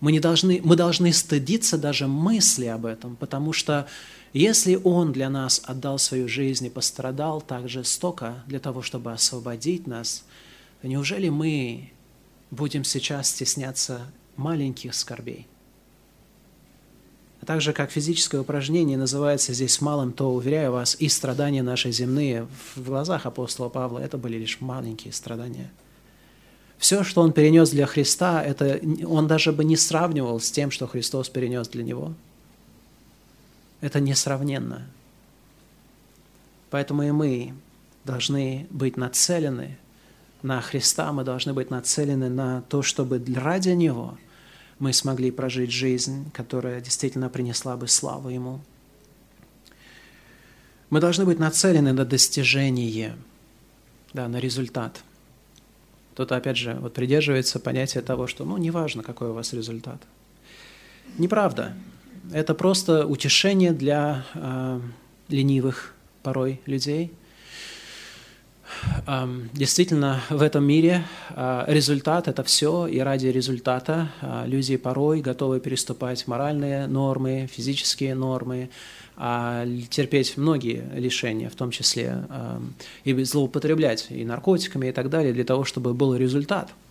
Мы, 0.00 0.12
не 0.12 0.20
должны, 0.20 0.60
мы 0.62 0.76
должны 0.76 1.12
стыдиться 1.12 1.78
даже 1.78 2.06
мысли 2.06 2.66
об 2.66 2.84
этом, 2.86 3.16
потому 3.16 3.52
что 3.52 3.86
если 4.32 4.78
Он 4.82 5.12
для 5.12 5.30
нас 5.30 5.62
отдал 5.64 5.98
свою 5.98 6.28
жизнь 6.28 6.66
и 6.66 6.70
пострадал 6.70 7.40
так 7.40 7.68
жестоко 7.68 8.42
для 8.46 8.58
того, 8.58 8.82
чтобы 8.82 9.12
освободить 9.12 9.86
нас, 9.86 10.24
то 10.82 10.88
неужели 10.88 11.28
мы 11.28 11.92
будем 12.50 12.84
сейчас 12.84 13.30
стесняться 13.30 14.02
маленьких 14.36 14.94
скорбей? 14.94 15.46
А 17.40 17.46
также 17.46 17.72
как 17.72 17.90
физическое 17.90 18.40
упражнение 18.40 18.96
называется 18.96 19.52
здесь 19.52 19.80
малым, 19.80 20.12
то, 20.12 20.34
уверяю 20.34 20.72
вас, 20.72 20.96
и 20.98 21.08
страдания 21.08 21.62
наши 21.62 21.92
земные 21.92 22.48
в 22.74 22.82
глазах 22.82 23.26
апостола 23.26 23.68
Павла 23.68 23.98
это 23.98 24.16
были 24.18 24.38
лишь 24.38 24.60
маленькие 24.60 25.12
страдания. 25.12 25.70
Все, 26.84 27.02
что 27.02 27.22
он 27.22 27.32
перенес 27.32 27.70
для 27.70 27.86
Христа, 27.86 28.44
это 28.44 28.78
он 29.06 29.26
даже 29.26 29.52
бы 29.52 29.64
не 29.64 29.74
сравнивал 29.74 30.38
с 30.38 30.50
тем, 30.50 30.70
что 30.70 30.86
Христос 30.86 31.30
перенес 31.30 31.66
для 31.68 31.82
него. 31.82 32.12
Это 33.80 34.00
несравненно. 34.00 34.86
Поэтому 36.68 37.02
и 37.04 37.10
мы 37.10 37.54
должны 38.04 38.66
быть 38.68 38.98
нацелены 38.98 39.78
на 40.42 40.60
Христа, 40.60 41.10
мы 41.14 41.24
должны 41.24 41.54
быть 41.54 41.70
нацелены 41.70 42.28
на 42.28 42.60
то, 42.68 42.82
чтобы 42.82 43.24
ради 43.34 43.70
Него– 43.70 44.18
мы 44.78 44.92
смогли 44.92 45.30
прожить 45.30 45.70
жизнь, 45.70 46.30
которая 46.32 46.82
действительно 46.82 47.30
принесла 47.30 47.78
бы 47.78 47.88
славу 47.88 48.28
Ему. 48.28 48.60
Мы 50.90 51.00
должны 51.00 51.24
быть 51.24 51.38
нацелены 51.38 51.94
на 51.94 52.04
достижение, 52.04 53.16
да, 54.12 54.28
на 54.28 54.36
результат. 54.36 55.02
Кто-то, 56.14 56.36
опять 56.36 56.56
же, 56.56 56.74
вот 56.80 56.94
придерживается 56.94 57.58
понятия 57.58 58.00
того, 58.00 58.26
что, 58.26 58.44
ну, 58.44 58.56
неважно, 58.56 59.02
какой 59.02 59.30
у 59.30 59.32
вас 59.32 59.52
результат. 59.52 60.00
Неправда. 61.18 61.74
Это 62.32 62.54
просто 62.54 63.06
утешение 63.06 63.72
для 63.72 64.24
э, 64.34 64.80
ленивых 65.28 65.94
порой 66.22 66.60
людей– 66.66 67.12
Действительно, 69.52 70.20
в 70.30 70.42
этом 70.42 70.64
мире 70.64 71.04
а, 71.30 71.64
результат– 71.68 72.28
это 72.28 72.42
все, 72.42 72.86
и 72.86 72.98
ради 72.98 73.26
результата 73.26 74.08
а, 74.20 74.44
люди 74.46 74.76
порой 74.76 75.20
готовы 75.20 75.60
переступать 75.60 76.26
моральные 76.26 76.86
нормы, 76.86 77.48
физические 77.50 78.14
нормы, 78.14 78.70
а, 79.16 79.66
терпеть 79.90 80.36
многие 80.36 80.84
лишения, 80.94 81.50
в 81.50 81.54
том 81.54 81.70
числе 81.70 82.24
и 83.04 83.24
злоупотреблять 83.24 84.06
и 84.10 84.24
наркотиками 84.24 84.88
и 84.88 84.92
так 84.92 85.10
далее, 85.10 85.32
для 85.32 85.44
того, 85.44 85.64
чтобы 85.64 85.94
был 85.94 86.14
результат– 86.14 86.70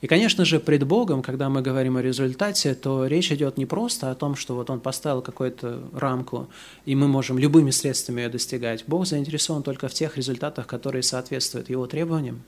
и, 0.00 0.06
конечно 0.06 0.44
же, 0.44 0.60
пред 0.60 0.84
Богом, 0.86 1.22
когда 1.22 1.48
мы 1.48 1.60
говорим 1.60 1.96
о 1.96 2.02
результате, 2.02 2.74
то 2.74 3.06
речь 3.06 3.32
идет 3.32 3.56
не 3.56 3.66
просто 3.66 4.10
о 4.10 4.14
том, 4.14 4.36
что 4.36 4.54
вот 4.54 4.70
Он 4.70 4.78
поставил 4.78 5.22
какую-то 5.22 5.82
рамку, 5.92 6.48
и 6.86 6.94
мы 6.94 7.08
можем 7.08 7.36
любыми 7.38 7.70
средствами 7.70 8.20
ее 8.20 8.28
достигать. 8.28 8.84
Бог 8.86 9.06
заинтересован 9.06 9.64
только 9.64 9.88
в 9.88 9.94
тех 9.94 10.16
результатах, 10.16 10.68
которые 10.68 11.02
соответствуют 11.02 11.68
Его 11.68 11.86
требованиям. 11.86 12.42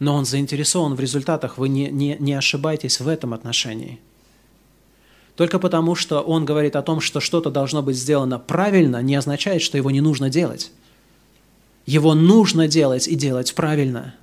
Но 0.00 0.16
Он 0.16 0.24
заинтересован 0.24 0.96
в 0.96 1.00
результатах, 1.00 1.56
вы 1.56 1.68
не, 1.68 1.88
не, 1.90 2.16
не 2.18 2.32
ошибайтесь 2.32 2.98
в 2.98 3.06
этом 3.06 3.32
отношении. 3.32 4.00
Только 5.36 5.58
потому, 5.58 5.94
что 5.94 6.20
он 6.20 6.44
говорит 6.44 6.76
о 6.76 6.82
том, 6.82 7.00
что 7.00 7.20
что-то 7.20 7.50
должно 7.50 7.82
быть 7.82 7.96
сделано 7.96 8.38
правильно, 8.38 9.02
не 9.02 9.16
означает, 9.16 9.62
что 9.62 9.76
его 9.76 9.90
не 9.90 10.00
нужно 10.00 10.30
делать. 10.30 10.70
Его 11.86 12.14
нужно 12.14 12.68
делать 12.68 13.08
и 13.08 13.16
делать 13.16 13.54
правильно. 13.54 14.14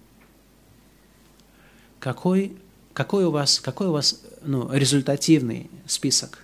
Какой, 2.01 2.53
какой 2.93 3.25
у 3.25 3.31
вас, 3.31 3.59
какой 3.59 3.87
у 3.87 3.91
вас 3.91 4.23
ну, 4.41 4.67
результативный 4.73 5.69
список? 5.85 6.43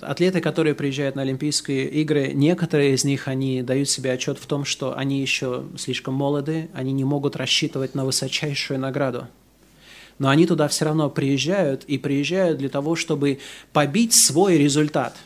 Атлеты, 0.00 0.40
которые 0.40 0.76
приезжают 0.76 1.16
на 1.16 1.22
Олимпийские 1.22 1.88
игры, 1.88 2.30
некоторые 2.32 2.94
из 2.94 3.02
них, 3.02 3.26
они 3.26 3.62
дают 3.62 3.90
себе 3.90 4.12
отчет 4.12 4.38
в 4.38 4.46
том, 4.46 4.64
что 4.64 4.96
они 4.96 5.20
еще 5.20 5.64
слишком 5.76 6.14
молоды, 6.14 6.70
они 6.74 6.92
не 6.92 7.02
могут 7.02 7.34
рассчитывать 7.34 7.96
на 7.96 8.04
высочайшую 8.04 8.78
награду. 8.78 9.26
Но 10.20 10.28
они 10.28 10.46
туда 10.46 10.68
все 10.68 10.84
равно 10.84 11.10
приезжают 11.10 11.82
и 11.84 11.98
приезжают 11.98 12.56
для 12.58 12.68
того, 12.68 12.94
чтобы 12.94 13.40
побить 13.72 14.14
свой 14.14 14.58
результат. 14.58 15.16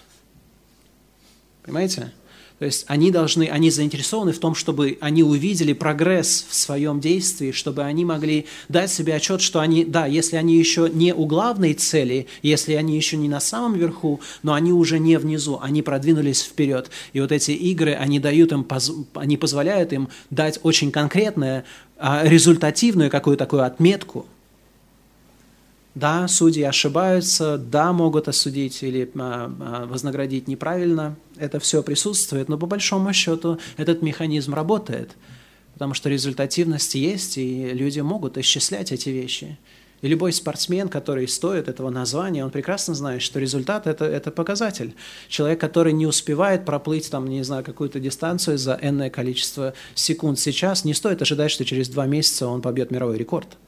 Понимаете? 1.63 2.11
То 2.59 2.65
есть 2.65 2.87
они 2.89 3.11
должны, 3.11 3.49
они 3.49 3.71
заинтересованы 3.71 4.33
в 4.33 4.39
том, 4.39 4.55
чтобы 4.55 4.97
они 5.01 5.23
увидели 5.23 5.75
прогресс 5.75 6.47
в 6.49 6.55
своем 6.55 7.01
действии, 7.01 7.53
чтобы 7.53 7.83
они 7.83 8.07
могли 8.07 8.47
дать 8.69 8.91
себе 8.91 9.15
отчет, 9.15 9.43
что 9.43 9.61
они, 9.61 9.85
да, 9.85 10.07
если 10.07 10.37
они 10.37 10.57
еще 10.57 10.89
не 10.91 11.13
у 11.13 11.27
главной 11.27 11.75
цели, 11.75 12.29
если 12.43 12.73
они 12.73 12.97
еще 12.97 13.19
не 13.19 13.29
на 13.29 13.41
самом 13.41 13.75
верху, 13.75 14.21
но 14.43 14.55
они 14.55 14.73
уже 14.73 14.99
не 14.99 15.19
внизу, 15.19 15.59
они 15.63 15.83
продвинулись 15.83 16.43
вперед. 16.43 16.91
И 17.13 17.21
вот 17.21 17.31
эти 17.31 17.51
игры, 17.51 17.93
они 17.93 18.21
дают 18.21 18.53
им, 18.53 18.67
они 19.15 19.37
позволяют 19.37 19.93
им 19.93 20.09
дать 20.31 20.59
очень 20.63 20.91
конкретную, 20.91 21.65
а, 21.99 22.23
результативную 22.25 23.11
какую-то 23.11 23.45
такую 23.45 23.65
отметку– 23.65 24.27
да, 25.97 26.29
судьи 26.29 26.63
ошибаются, 26.63 27.57
да, 27.57 27.91
могут 27.95 28.29
осудить 28.29 28.83
или 28.83 29.11
а, 29.17 29.51
а, 29.61 29.87
вознаградить 29.87 30.47
неправильно. 30.47 31.17
Это 31.39 31.59
все 31.59 31.83
присутствует, 31.83 32.51
но 32.51 32.59
по 32.59 32.67
большому 32.67 33.15
счету 33.15 33.59
этот 33.79 34.03
механизм 34.03 34.53
работает, 34.53 35.13
потому 35.73 35.95
что 35.95 36.11
результативность 36.11 36.95
есть, 36.95 37.39
и 37.39 37.73
люди 37.73 38.01
могут 38.01 38.37
исчислять 38.37 38.93
эти 38.93 39.09
вещи. 39.09 39.59
И 40.03 40.09
любой 40.09 40.35
спортсмен, 40.35 40.91
который 40.91 41.27
стоит 41.27 41.67
этого 41.67 41.89
названия, 41.89 42.45
он 42.45 42.51
прекрасно 42.51 42.95
знает, 42.95 43.23
что 43.23 43.41
результат 43.41 43.87
это,– 43.87 44.05
это 44.05 44.31
показатель. 44.31 44.95
Человек, 45.29 45.59
который 45.59 45.95
не 45.95 46.07
успевает 46.07 46.67
проплыть, 46.67 47.11
там, 47.11 47.27
не 47.27 47.43
знаю, 47.43 47.65
какую-то 47.65 48.01
дистанцию 48.01 48.59
за 48.59 48.79
энное 48.83 49.09
количество 49.09 49.73
секунд 49.95 50.39
сейчас, 50.39 50.85
не 50.85 50.93
стоит 50.93 51.23
ожидать, 51.23 51.51
что 51.51 51.65
через 51.65 51.89
два 51.89 52.05
месяца 52.05 52.47
он 52.49 52.61
побьет 52.61 52.91
мировой 52.91 53.17
рекорд– 53.17 53.57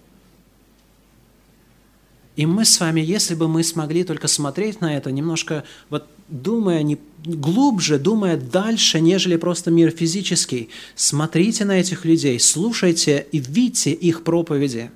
и 2.38 2.46
мы 2.46 2.64
с 2.64 2.78
вами, 2.78 3.00
если 3.00 3.34
бы 3.34 3.48
мы 3.48 3.64
смогли 3.64 4.04
только 4.04 4.28
смотреть 4.28 4.80
на 4.80 4.96
это, 4.96 5.10
немножко 5.10 5.64
вот 5.90 6.06
думая 6.28 6.84
не, 6.84 6.96
глубже, 7.24 7.98
думая 7.98 8.36
дальше, 8.36 9.00
нежели 9.00 9.34
просто 9.34 9.72
мир 9.72 9.90
физический, 9.90 10.68
смотрите 10.94 11.64
на 11.64 11.80
этих 11.80 12.04
людей, 12.04 12.38
слушайте 12.38 13.26
и 13.32 13.40
видите 13.40 13.90
их 13.90 14.22
проповеди. 14.22 14.92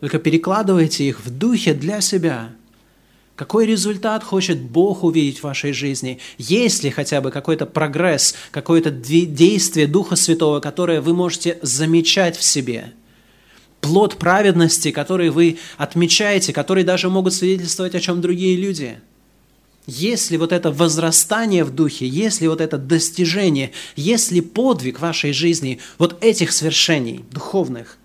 Только 0.00 0.18
перекладывайте 0.18 1.04
их 1.06 1.20
в 1.20 1.28
духе 1.28 1.74
для 1.74 2.00
себя. 2.00 2.52
Какой 3.36 3.66
результат 3.66 4.24
хочет 4.24 4.62
Бог 4.62 5.04
увидеть 5.04 5.40
в 5.40 5.44
вашей 5.44 5.72
жизни? 5.74 6.20
Есть 6.38 6.84
ли 6.84 6.90
хотя 6.90 7.20
бы 7.20 7.30
какой-то 7.30 7.66
прогресс, 7.66 8.34
какое-то 8.50 8.90
действие 8.90 9.86
Духа 9.86 10.16
Святого, 10.16 10.60
которое 10.60 11.02
вы 11.02 11.12
можете 11.12 11.58
замечать 11.60 12.38
в 12.38 12.42
себе– 12.42 12.94
плод 13.88 14.18
праведности, 14.18 14.90
который 14.90 15.30
вы 15.30 15.58
отмечаете, 15.78 16.52
которые 16.52 16.84
даже 16.84 17.08
могут 17.08 17.32
свидетельствовать 17.32 17.94
о 17.94 18.00
чем 18.00 18.20
другие 18.20 18.54
люди. 18.56 19.00
Если 19.86 20.36
вот 20.36 20.52
это 20.52 20.70
возрастание 20.70 21.64
в 21.64 21.74
духе, 21.74 22.06
если 22.06 22.46
вот 22.46 22.60
это 22.60 22.76
достижение, 22.76 23.72
если 23.96 24.40
подвиг 24.40 25.00
вашей 25.00 25.32
жизни 25.32 25.80
вот 25.96 26.22
этих 26.22 26.52
свершений 26.52 27.24
духовных, 27.30 27.96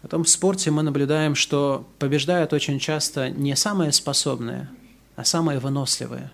потом 0.00 0.24
в 0.24 0.30
спорте 0.30 0.70
мы 0.70 0.82
наблюдаем, 0.82 1.34
что 1.34 1.86
побеждают 1.98 2.54
очень 2.54 2.78
часто 2.78 3.28
не 3.28 3.54
самые 3.54 3.92
способные, 3.92 4.70
а 5.16 5.24
самые 5.24 5.58
выносливые. 5.58 6.30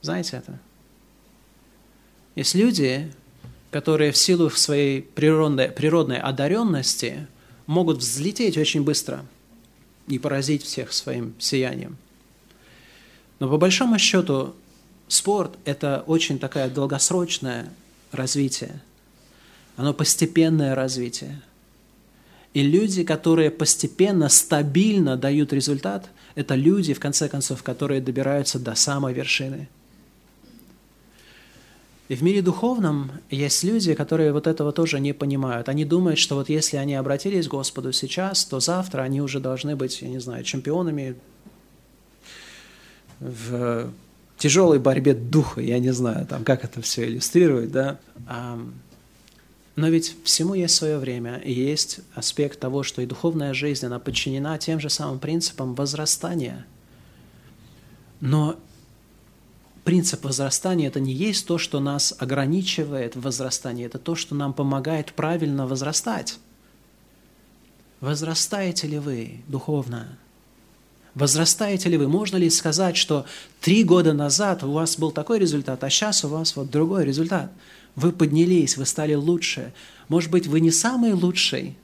Знаете 0.00 0.36
это? 0.36 0.60
Есть 2.36 2.54
люди, 2.54 3.12
которые 3.70 4.12
в 4.12 4.16
силу 4.16 4.50
своей 4.50 5.02
природной, 5.02 5.68
природной 5.68 6.18
одаренности 6.18 7.26
могут 7.66 7.98
взлететь 7.98 8.56
очень 8.56 8.82
быстро 8.82 9.24
и 10.06 10.18
поразить 10.18 10.62
всех 10.62 10.92
своим 10.92 11.34
сиянием. 11.38 11.96
Но 13.40 13.48
по 13.48 13.58
большому 13.58 13.98
счету 13.98 14.54
спорт– 15.06 15.56
это 15.64 16.02
очень 16.06 16.38
такое 16.38 16.68
долгосрочное 16.68 17.68
развитие. 18.10 18.80
Оно 19.76 19.92
постепенное 19.92 20.74
развитие. 20.74 21.40
И 22.54 22.62
люди, 22.62 23.04
которые 23.04 23.50
постепенно, 23.50 24.30
стабильно 24.30 25.16
дают 25.16 25.52
результат, 25.52 26.08
это 26.34 26.54
люди, 26.54 26.94
в 26.94 27.00
конце 27.00 27.28
концов, 27.28 27.62
которые 27.62 28.00
добираются 28.00 28.58
до 28.58 28.74
самой 28.74 29.12
вершины– 29.12 29.68
и 32.08 32.14
в 32.14 32.22
мире 32.22 32.40
духовном 32.40 33.10
есть 33.30 33.62
люди, 33.64 33.94
которые 33.94 34.32
вот 34.32 34.46
этого 34.46 34.72
тоже 34.72 34.98
не 34.98 35.12
понимают. 35.12 35.68
Они 35.68 35.84
думают, 35.84 36.18
что 36.18 36.36
вот 36.36 36.48
если 36.48 36.78
они 36.78 36.94
обратились 36.94 37.48
к 37.48 37.50
Господу 37.50 37.92
сейчас, 37.92 38.46
то 38.46 38.60
завтра 38.60 39.02
они 39.02 39.20
уже 39.20 39.40
должны 39.40 39.76
быть, 39.76 40.00
я 40.00 40.08
не 40.08 40.18
знаю, 40.18 40.42
чемпионами 40.42 41.16
в 43.20 43.92
тяжелой 44.38 44.78
борьбе 44.78 45.12
духа, 45.12 45.60
я 45.60 45.78
не 45.78 45.92
знаю, 45.92 46.26
там, 46.26 46.44
как 46.44 46.64
это 46.64 46.80
все 46.80 47.04
иллюстрировать, 47.06 47.72
да. 47.72 47.98
Но 49.76 49.88
ведь 49.88 50.16
всему 50.24 50.54
есть 50.54 50.74
свое 50.74 50.98
время, 50.98 51.36
и 51.36 51.52
есть 51.52 52.00
аспект 52.14 52.58
того, 52.58 52.82
что 52.82 53.02
и 53.02 53.06
духовная 53.06 53.52
жизнь, 53.54 53.84
она 53.84 53.98
подчинена 53.98 54.56
тем 54.58 54.80
же 54.80 54.88
самым 54.88 55.18
принципам 55.18 55.74
возрастания. 55.74 56.66
Но 58.20 58.56
принцип 59.88 60.26
возрастания– 60.26 60.88
это 60.88 61.00
не 61.00 61.14
есть 61.14 61.46
то, 61.46 61.56
что 61.56 61.80
нас 61.80 62.14
ограничивает 62.18 63.16
в 63.16 63.22
возрастании, 63.22 63.86
это 63.86 63.98
то, 63.98 64.14
что 64.16 64.34
нам 64.34 64.52
помогает 64.52 65.14
правильно 65.14 65.66
возрастать. 65.66 66.38
Возрастаете 68.02 68.86
ли 68.86 68.98
вы 68.98 69.40
духовно? 69.48 70.18
Возрастаете 71.14 71.88
ли 71.88 71.96
вы? 71.96 72.06
Можно 72.06 72.36
ли 72.36 72.50
сказать, 72.50 72.98
что 72.98 73.24
три 73.62 73.82
года 73.82 74.12
назад 74.12 74.62
у 74.62 74.72
вас 74.72 74.98
был 74.98 75.10
такой 75.10 75.38
результат, 75.38 75.82
а 75.82 75.88
сейчас 75.88 76.22
у 76.22 76.28
вас 76.28 76.54
вот 76.54 76.70
другой 76.70 77.06
результат? 77.06 77.50
Вы 77.96 78.12
поднялись, 78.12 78.76
вы 78.76 78.84
стали 78.84 79.14
лучше. 79.14 79.72
Может 80.08 80.30
быть, 80.30 80.46
вы 80.46 80.60
не 80.60 80.70
самый 80.70 81.14
лучший, 81.14 81.78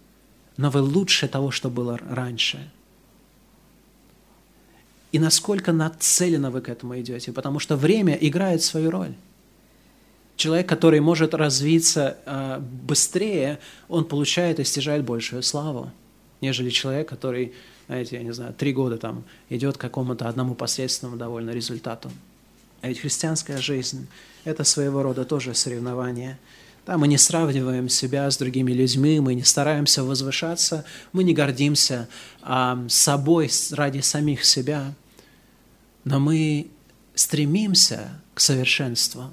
но 0.58 0.68
вы 0.68 0.82
лучше 0.82 1.26
того, 1.26 1.50
что 1.50 1.70
было 1.70 1.98
раньше– 2.10 2.70
и 5.14 5.18
насколько 5.20 5.70
нацеленно 5.70 6.50
вы 6.50 6.60
к 6.60 6.68
этому 6.68 6.98
идете, 6.98 7.30
потому 7.30 7.60
что 7.60 7.76
время 7.76 8.14
играет 8.14 8.64
свою 8.64 8.90
роль. 8.90 9.14
Человек, 10.34 10.68
который 10.68 10.98
может 10.98 11.34
развиться 11.34 12.16
э, 12.26 12.58
быстрее, 12.58 13.60
он 13.88 14.06
получает 14.06 14.58
и 14.58 14.64
стяжает 14.64 15.04
большую 15.04 15.44
славу, 15.44 15.92
нежели 16.40 16.68
человек, 16.68 17.08
который, 17.08 17.52
знаете, 17.86 18.16
я 18.16 18.24
не 18.24 18.32
знаю, 18.32 18.54
три 18.54 18.72
года 18.72 18.98
там 18.98 19.22
идет 19.50 19.76
к 19.76 19.80
какому-то 19.80 20.28
одному 20.28 20.56
посредственному 20.56 21.16
довольно 21.16 21.50
результату. 21.50 22.10
А 22.80 22.88
ведь 22.88 22.98
христианская 22.98 23.58
жизнь– 23.58 24.08
это 24.44 24.64
своего 24.64 25.04
рода 25.04 25.24
тоже 25.24 25.54
соревнование. 25.54 26.40
Да, 26.86 26.98
мы 26.98 27.06
не 27.06 27.18
сравниваем 27.18 27.88
себя 27.88 28.28
с 28.28 28.36
другими 28.36 28.72
людьми, 28.72 29.20
мы 29.20 29.34
не 29.34 29.44
стараемся 29.44 30.02
возвышаться, 30.02 30.84
мы 31.12 31.22
не 31.22 31.34
гордимся 31.34 32.08
а, 32.42 32.84
собой 32.88 33.48
ради 33.70 34.00
самих 34.00 34.44
себя– 34.44 34.92
но 36.04 36.20
мы 36.20 36.68
стремимся 37.14 38.20
к 38.34 38.40
совершенству. 38.40 39.30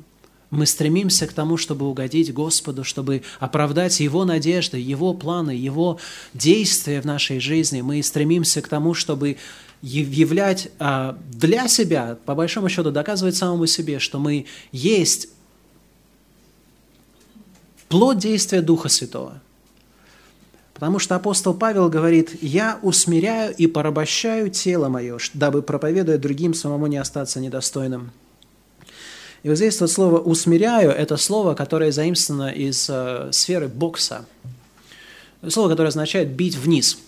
Мы 0.49 0.65
стремимся 0.65 1.27
к 1.27 1.33
тому, 1.33 1.55
чтобы 1.55 1.87
угодить 1.87 2.33
Господу, 2.33 2.83
чтобы 2.83 3.23
оправдать 3.39 3.99
Его 4.01 4.25
надежды, 4.25 4.77
Его 4.77 5.13
планы, 5.13 5.51
Его 5.51 5.97
действия 6.33 7.01
в 7.01 7.05
нашей 7.05 7.39
жизни. 7.39 7.81
Мы 7.81 8.03
стремимся 8.03 8.61
к 8.61 8.67
тому, 8.67 8.93
чтобы 8.93 9.37
являть 9.81 10.69
а, 10.77 11.17
для 11.31 11.67
себя, 11.67 12.17
по 12.25 12.35
большому 12.35 12.69
счету, 12.69 12.91
доказывать 12.91 13.35
самому 13.35 13.65
себе, 13.65 13.99
что 13.99 14.19
мы 14.19 14.45
есть 14.71 15.29
плод 17.87 18.17
действия 18.19 18.61
Духа 18.61 18.89
Святого– 18.89 19.41
Потому 20.81 20.97
что 20.97 21.15
апостол 21.15 21.53
Павел 21.53 21.89
говорит, 21.89 22.41
«Я 22.41 22.79
усмиряю 22.81 23.53
и 23.55 23.67
порабощаю 23.67 24.49
тело 24.49 24.89
мое, 24.89 25.19
дабы, 25.35 25.61
проповедуя 25.61 26.17
другим, 26.17 26.55
самому 26.55 26.87
не 26.87 26.97
остаться 26.97 27.39
недостойным». 27.39 28.09
И 29.43 29.49
вот 29.49 29.57
здесь 29.57 29.79
вот 29.79 29.91
слово 29.91 30.17
«усмиряю»– 30.17 30.89
это 30.91 31.17
слово, 31.17 31.53
которое 31.53 31.91
заимствовано 31.91 32.49
из 32.49 32.89
э, 32.89 33.29
сферы 33.31 33.67
бокса. 33.67 34.25
слово, 35.47 35.69
которое 35.69 35.89
означает 35.89 36.29
бить 36.29 36.57
вниз– 36.57 36.97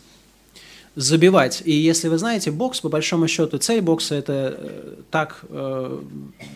забивать. 0.96 1.62
И 1.66 1.72
если 1.72 2.08
вы 2.08 2.18
знаете, 2.18 2.52
бокс, 2.52 2.80
по 2.80 2.90
большому 2.90 3.28
счету, 3.28 3.58
цель 3.58 3.82
бокса– 3.82 4.16
это 4.16 4.56
э, 4.58 4.94
так 5.10 5.44
э, 5.50 6.00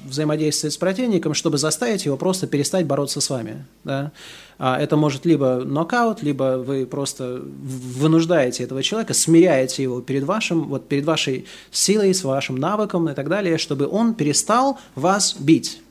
взаимодействовать 0.05 0.73
с 0.73 0.77
противником, 0.77 1.33
чтобы 1.33 1.57
заставить 1.57 2.05
его 2.05 2.17
просто 2.17 2.45
перестать 2.45 2.85
бороться 2.85 3.19
с 3.19 3.29
вами. 3.29 3.65
Да? 3.83 4.11
А 4.59 4.79
это 4.79 4.97
может 4.97 5.25
либо 5.25 5.63
нокаут, 5.63 6.23
либо 6.23 6.57
вы 6.57 6.87
просто 6.87 7.41
вынуждаете 7.43 8.63
этого 8.63 8.81
человека, 8.81 9.13
смиряете 9.13 9.83
его 9.83 10.01
перед, 10.01 10.23
вашим, 10.23 10.67
вот 10.67 10.87
перед 10.87 11.05
вашей 11.05 11.45
силой, 11.69 12.13
с 12.13 12.23
вашим 12.23 12.57
навыком 12.57 13.07
и 13.07 13.13
так 13.13 13.29
далее, 13.29 13.59
чтобы 13.59 13.87
он 13.87 14.15
перестал 14.15 14.79
вас 14.95 15.35
бить. 15.37 15.81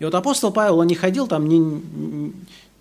И 0.00 0.04
вот 0.04 0.14
апостол 0.16 0.50
Павел, 0.50 0.80
он 0.80 0.88
не 0.88 0.96
ходил 0.96 1.28
там, 1.28 1.48
не, 1.48 2.32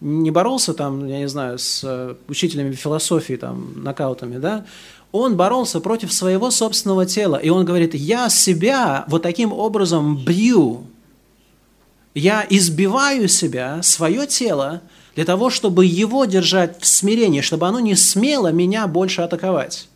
не 0.01 0.31
боролся 0.31 0.73
там, 0.73 1.05
я 1.07 1.19
не 1.19 1.27
знаю, 1.27 1.59
с 1.59 1.81
э, 1.83 2.15
учителями 2.27 2.71
философии, 2.71 3.35
там, 3.35 3.83
нокаутами, 3.83 4.39
да, 4.39 4.65
он 5.11 5.35
боролся 5.35 5.81
против 5.81 6.11
своего 6.11 6.49
собственного 6.49 7.05
тела. 7.05 7.35
И 7.35 7.49
он 7.49 7.65
говорит, 7.65 7.93
я 7.93 8.29
себя 8.29 9.05
вот 9.07 9.21
таким 9.21 9.53
образом 9.53 10.17
бью. 10.25 10.85
Я 12.13 12.45
избиваю 12.49 13.27
себя, 13.27 13.81
свое 13.83 14.27
тело, 14.27 14.81
для 15.15 15.25
того, 15.25 15.49
чтобы 15.49 15.85
его 15.85 16.25
держать 16.25 16.81
в 16.81 16.85
смирении, 16.85 17.41
чтобы 17.41 17.67
оно 17.67 17.79
не 17.79 17.95
смело 17.95 18.51
меня 18.51 18.87
больше 18.87 19.21
атаковать. 19.21 19.87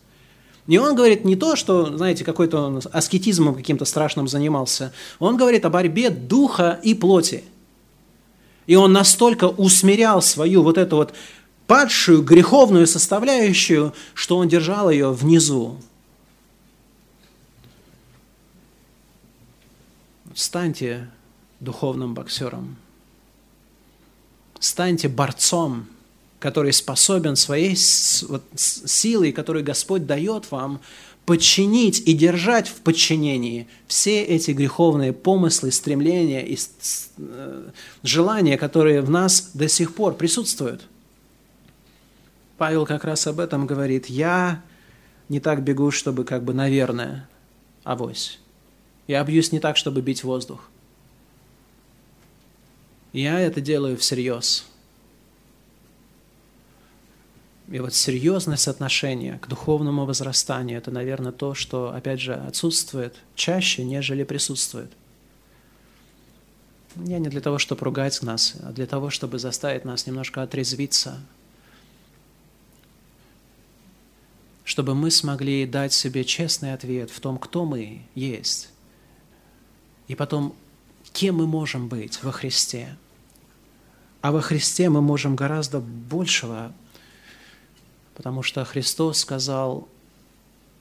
И 0.66 0.78
он 0.78 0.94
говорит 0.94 1.24
не 1.24 1.36
то, 1.36 1.56
что, 1.56 1.96
знаете, 1.96 2.24
какой-то 2.24 2.58
он 2.58 2.82
аскетизмом 2.92 3.54
каким-то 3.54 3.84
страшным 3.84 4.28
занимался. 4.28 4.92
Он 5.18 5.36
говорит 5.36 5.64
о 5.64 5.70
борьбе 5.70 6.10
духа 6.10 6.80
и 6.82 6.94
плоти– 6.94 7.44
и 8.66 8.74
он 8.74 8.92
настолько 8.92 9.44
усмирял 9.44 10.20
свою 10.20 10.62
вот 10.62 10.76
эту 10.76 10.96
вот 10.96 11.14
падшую 11.66 12.22
греховную 12.22 12.86
составляющую, 12.86 13.94
что 14.14 14.36
он 14.36 14.48
держал 14.48 14.90
ее 14.90 15.12
внизу. 15.12 15.80
Станьте 20.34 21.08
духовным 21.60 22.14
боксером. 22.14 22.76
Станьте 24.58 25.08
борцом, 25.08 25.86
который 26.38 26.72
способен 26.72 27.36
своей 27.36 27.76
силой, 27.76 29.32
которую 29.32 29.64
Господь 29.64 30.06
дает 30.06 30.50
вам, 30.50 30.80
подчинить 31.24 32.00
и 32.06 32.12
держать 32.12 32.68
в 32.68 32.76
подчинении 32.82 33.66
все 33.88 34.22
эти 34.22 34.52
греховные 34.52 35.12
помыслы, 35.12 35.72
стремления 35.72 36.46
и 36.46 36.56
э, 37.18 37.70
желания, 38.04 38.56
которые 38.56 39.02
в 39.02 39.10
нас 39.10 39.50
до 39.52 39.68
сих 39.68 39.94
пор 39.94 40.14
присутствуют. 40.14 40.82
Павел 42.58 42.86
как 42.86 43.04
раз 43.04 43.26
об 43.26 43.40
этом 43.40 43.66
говорит. 43.66 44.06
Я 44.06 44.62
не 45.28 45.40
так 45.40 45.62
бегу, 45.62 45.90
чтобы 45.90 46.24
как 46.24 46.44
бы, 46.44 46.54
наверное, 46.54 47.28
авось. 47.82 48.38
Я 49.08 49.22
бьюсь 49.24 49.52
не 49.52 49.60
так, 49.60 49.76
чтобы 49.76 50.00
бить 50.00 50.24
воздух. 50.24 50.68
Я 53.20 53.40
это 53.40 53.60
делаю 53.60 53.96
всерьез– 53.96 54.66
и 57.68 57.80
вот 57.80 57.94
серьезность 57.94 58.68
отношения 58.68 59.38
к 59.38 59.48
духовному 59.48 60.06
возрастанию– 60.06 60.78
это, 60.78 60.92
наверное, 60.92 61.32
то, 61.32 61.54
что, 61.54 61.92
опять 61.92 62.20
же, 62.20 62.34
отсутствует 62.34 63.16
чаще, 63.34 63.82
нежели 63.82 64.22
присутствует. 64.22 64.92
Я 66.94 67.18
не 67.18 67.28
для 67.28 67.40
того, 67.40 67.58
чтобы 67.58 67.84
ругать 67.84 68.22
нас, 68.22 68.54
а 68.62 68.72
для 68.72 68.86
того, 68.86 69.10
чтобы 69.10 69.38
заставить 69.38 69.84
нас 69.84 70.06
немножко 70.06 70.42
отрезвиться, 70.42 71.20
чтобы 74.64 74.94
мы 74.94 75.10
смогли 75.10 75.66
дать 75.66 75.92
себе 75.92 76.24
честный 76.24 76.72
ответ 76.72 77.10
в 77.10 77.18
том, 77.20 77.36
кто 77.36 77.64
мы 77.64 78.02
есть, 78.14 78.70
и 80.06 80.14
потом, 80.14 80.54
кем 81.12 81.36
мы 81.36 81.48
можем 81.48 81.88
быть 81.88 82.22
во 82.22 82.30
Христе. 82.30 82.96
А 84.26 84.32
во 84.32 84.40
Христе 84.40 84.90
мы 84.90 85.00
можем 85.00 85.36
гораздо 85.36 85.78
большего 85.78 86.72
потому 88.16 88.42
что 88.42 88.64
Христос 88.64 89.18
сказал, 89.18 89.86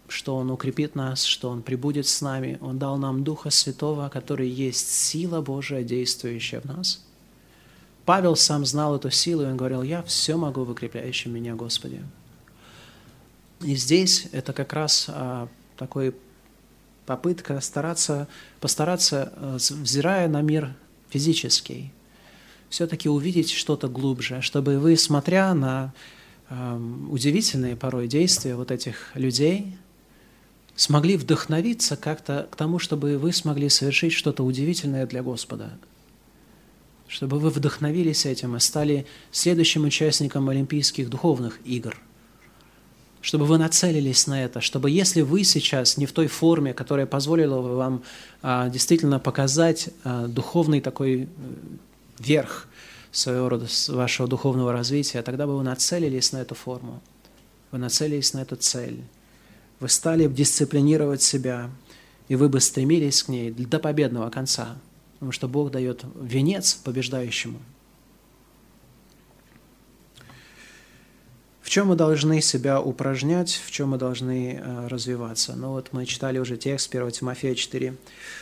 что 0.07 0.35
Он 0.37 0.49
укрепит 0.49 0.95
нас, 0.95 1.23
что 1.23 1.51
Он 1.51 1.61
прибудет 1.61 2.07
с 2.07 2.21
нами. 2.21 2.57
Он 2.59 2.79
дал 2.79 2.97
нам 2.97 3.23
Духа 3.23 3.51
Святого, 3.51 4.09
который 4.09 4.49
есть 4.49 4.89
сила 4.89 5.41
Божия, 5.41 5.83
действующая 5.83 6.61
в 6.61 6.65
нас. 6.65 7.05
Павел 8.05 8.35
сам 8.35 8.65
знал 8.65 8.95
эту 8.95 9.11
силу, 9.11 9.43
и 9.43 9.45
он 9.45 9.57
говорил, 9.57 9.83
«Я 9.83 10.01
все 10.01 10.37
могу 10.37 10.63
в 10.63 10.71
укрепляющем 10.71 11.31
меня 11.31 11.53
Господи». 11.53 12.01
И 13.61 13.75
здесь 13.75 14.27
это 14.31 14.53
как 14.53 14.73
раз 14.73 15.05
а, 15.07 15.49
такой 15.77 16.15
попытка 17.05 17.61
стараться, 17.61 18.27
постараться, 18.59 19.33
а, 19.35 19.57
взирая 19.57 20.27
на 20.29 20.41
мир 20.41 20.73
физический, 21.09 21.91
все-таки 22.70 23.09
увидеть 23.09 23.51
что-то 23.51 23.88
глубже, 23.88 24.41
чтобы 24.41 24.80
вы, 24.80 24.97
смотря 24.97 25.53
на 25.53 25.93
удивительные 27.09 27.76
порой 27.76 28.07
действия 28.07 28.55
вот 28.55 28.72
этих 28.72 29.11
людей 29.16 29.78
смогли 30.76 31.18
вдохновиться 31.18 31.95
как-то 31.95 32.47
к 32.51 32.55
тому, 32.55 32.80
чтобы 32.80 33.18
вы 33.18 33.32
смогли 33.32 33.70
совершить 33.70 34.13
что-то 34.13 34.43
удивительное 34.43 35.07
для 35.07 35.24
Господа, 35.24 35.72
чтобы 37.07 37.39
вы 37.39 37.49
вдохновились 37.49 38.26
этим 38.26 38.55
и 38.55 38.59
стали 38.59 39.05
следующим 39.32 39.86
участником 39.86 40.49
Олимпийских 40.49 41.09
духовных 41.09 41.59
игр, 41.66 41.97
чтобы 43.22 43.45
вы 43.45 43.57
нацелились 43.57 44.28
на 44.28 44.43
это, 44.43 44.59
чтобы 44.59 44.91
если 44.91 45.22
вы 45.22 45.43
сейчас 45.45 45.97
не 45.97 46.05
в 46.05 46.11
той 46.11 46.28
форме, 46.28 46.74
которая 46.74 47.05
позволила 47.05 47.61
бы 47.61 47.76
вам 47.76 48.03
а, 48.41 48.70
действительно 48.70 49.20
показать 49.20 49.89
а, 50.03 50.28
духовный 50.28 50.82
такой 50.82 51.24
э, 51.24 51.28
верх– 52.20 52.68
своего 53.16 53.49
рода 53.49 53.68
вашего 53.88 54.28
духовного 54.28 54.74
развития, 54.74 55.22
тогда 55.22 55.47
бы 55.47 55.57
вы 55.57 55.63
нацелились 55.63 56.32
на 56.34 56.38
эту 56.38 56.53
форму, 56.53 57.01
вы 57.72 57.78
нацелились 57.78 58.34
на 58.34 58.41
эту 58.41 58.57
цель, 58.57 59.01
вы 59.80 59.89
стали 59.89 60.28
дисциплинировать 60.28 61.22
себя, 61.22 61.70
и 62.28 62.36
вы 62.36 62.49
бы 62.49 62.59
стремились 62.59 63.24
к 63.24 63.30
ней 63.30 63.51
до 63.51 63.80
победного 63.80 64.30
конца, 64.30 64.78
потому 65.13 65.32
что 65.32 65.47
Бог 65.47 65.72
дает 65.72 66.03
венец 66.20 66.74
побеждающему– 66.74 67.59
В 71.66 71.70
чем 71.72 71.88
мы 71.88 71.95
должны 71.95 72.41
себя 72.41 72.80
упражнять, 72.80 73.59
в 73.66 73.72
чем 73.72 73.89
мы 73.89 73.97
должны 73.97 74.61
э, 74.63 74.88
развиваться? 74.88 75.55
Ну 75.55 75.72
вот 75.72 75.93
мы 75.93 76.05
читали 76.05 76.38
уже 76.38 76.57
текст 76.57 76.93
1 76.93 77.09
Тимофея 77.09 77.55
4, 77.55 77.95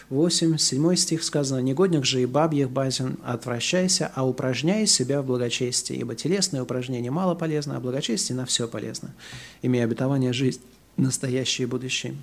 8, 0.10 0.58
7 0.58 0.96
стих 0.98 1.24
сказано, 1.24 1.60
«Негодник 1.60 2.04
же 2.04 2.22
и 2.22 2.26
бабьих 2.26 2.70
базин, 2.70 3.18
отвращайся, 3.24 4.12
а 4.14 4.28
упражняй 4.28 4.88
себя 4.88 5.22
в 5.22 5.26
благочестии, 5.26 5.96
ибо 5.96 6.16
телесное 6.16 6.64
упражнение 6.64 7.12
мало 7.12 7.34
полезно, 7.34 7.78
а 7.78 7.80
благочестие 7.80 8.36
на 8.36 8.46
все 8.46 8.68
полезно, 8.68 9.14
имея 9.62 9.86
обетование 9.86 10.34
жизнь 10.34 10.60
настоящее 10.98 11.66
и 11.66 11.70
будущее». 11.70 12.16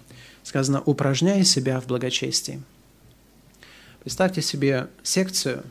Сказано, 0.42 0.82
упражняй 0.82 1.44
себя 1.44 1.80
в 1.80 1.86
благочестии. 1.86 2.62
Представьте 4.02 4.42
себе 4.42 4.90
секцию, 5.02 5.62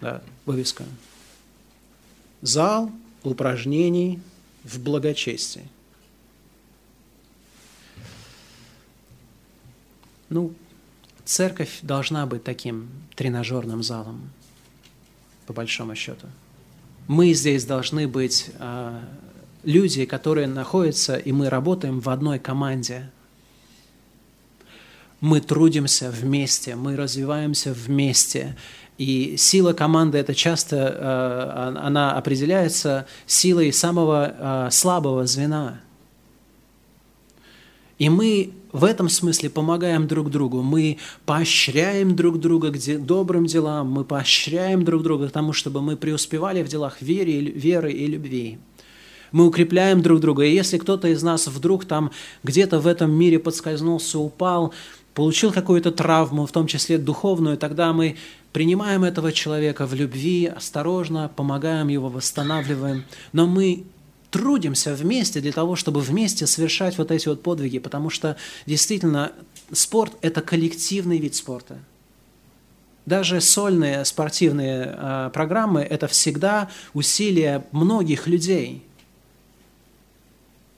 да, 0.00 0.22
вывеска, 0.46 0.84
зал– 2.40 2.90
упражнений 3.24 4.20
в 4.62 4.78
благочестии. 4.80 5.68
Ну, 10.28 10.52
церковь 11.24 11.78
должна 11.82 12.26
быть 12.26 12.44
таким 12.44 12.88
тренажерным 13.14 13.82
залом, 13.82 14.30
по 15.46 15.52
большому 15.52 15.94
счету. 15.94 16.26
Мы 17.06 17.34
здесь 17.34 17.64
должны 17.64 18.08
быть 18.08 18.50
э, 18.58 19.00
люди, 19.62 20.06
которые 20.06 20.46
находятся, 20.46 21.16
и 21.16 21.32
мы 21.32 21.50
работаем 21.50 22.00
в 22.00 22.08
одной 22.08 22.38
команде. 22.38 23.10
Мы 25.20 25.40
трудимся 25.40 26.10
вместе, 26.10 26.76
мы 26.76 26.96
развиваемся 26.96 27.72
вместе, 27.72 28.56
и 28.98 29.36
сила 29.36 29.72
команды 29.72 30.18
это 30.18 30.34
часто 30.34 30.76
э, 30.76 31.78
она 31.78 32.12
определяется 32.12 33.06
силой 33.26 33.72
самого 33.72 34.66
э, 34.66 34.70
слабого 34.70 35.26
звена. 35.26 35.80
И 37.98 38.08
мы 38.08 38.52
в 38.72 38.84
этом 38.84 39.08
смысле 39.08 39.50
помогаем 39.50 40.06
друг 40.06 40.30
другу. 40.30 40.62
Мы 40.62 40.98
поощряем 41.26 42.16
друг 42.16 42.40
друга 42.40 42.70
к 42.70 43.04
добрым 43.04 43.46
делам, 43.46 43.90
мы 43.90 44.04
поощряем 44.04 44.84
друг 44.84 45.02
друга 45.02 45.28
к 45.28 45.32
тому, 45.32 45.52
чтобы 45.52 45.80
мы 45.80 45.96
преуспевали 45.96 46.62
в 46.62 46.68
делах 46.68 47.00
веры, 47.00 47.32
веры 47.32 47.92
и 47.92 48.06
любви. 48.06 48.58
Мы 49.30 49.46
укрепляем 49.46 50.02
друг 50.02 50.20
друга. 50.20 50.44
И 50.44 50.54
если 50.54 50.78
кто-то 50.78 51.08
из 51.08 51.22
нас 51.22 51.48
вдруг 51.48 51.84
там 51.84 52.12
где-то 52.44 52.78
в 52.78 52.86
этом 52.86 53.10
мире 53.12 53.40
подскользнулся, 53.40 54.18
упал, 54.18 54.72
получил 55.14 55.52
какую-то 55.52 55.92
травму, 55.92 56.44
в 56.46 56.52
том 56.52 56.66
числе 56.66 56.98
духовную, 56.98 57.56
тогда 57.56 57.92
мы 57.92 58.16
принимаем 58.52 59.04
этого 59.04 59.32
человека 59.32 59.86
в 59.86 59.94
любви, 59.94 60.46
осторожно, 60.46 61.30
помогаем 61.34 61.88
его, 61.88 62.08
восстанавливаем. 62.08 63.04
Но 63.32 63.46
мы 63.46 63.84
трудимся 64.30 64.94
вместе 64.94 65.40
для 65.40 65.52
того, 65.52 65.76
чтобы 65.76 66.00
вместе 66.00 66.46
совершать 66.46 66.98
вот 66.98 67.10
эти 67.12 67.28
вот 67.28 67.42
подвиги, 67.42 67.78
потому 67.78 68.10
что 68.10 68.36
действительно 68.66 69.32
спорт– 69.72 70.12
это 70.20 70.40
коллективный 70.40 71.18
вид 71.18 71.36
спорта. 71.36 71.78
Даже 73.06 73.40
сольные 73.40 74.04
спортивные 74.04 74.96
э, 74.96 75.30
программы– 75.32 75.82
это 75.90 76.08
всегда 76.08 76.70
усилия 76.94 77.64
многих 77.70 78.26
людей. 78.26 78.82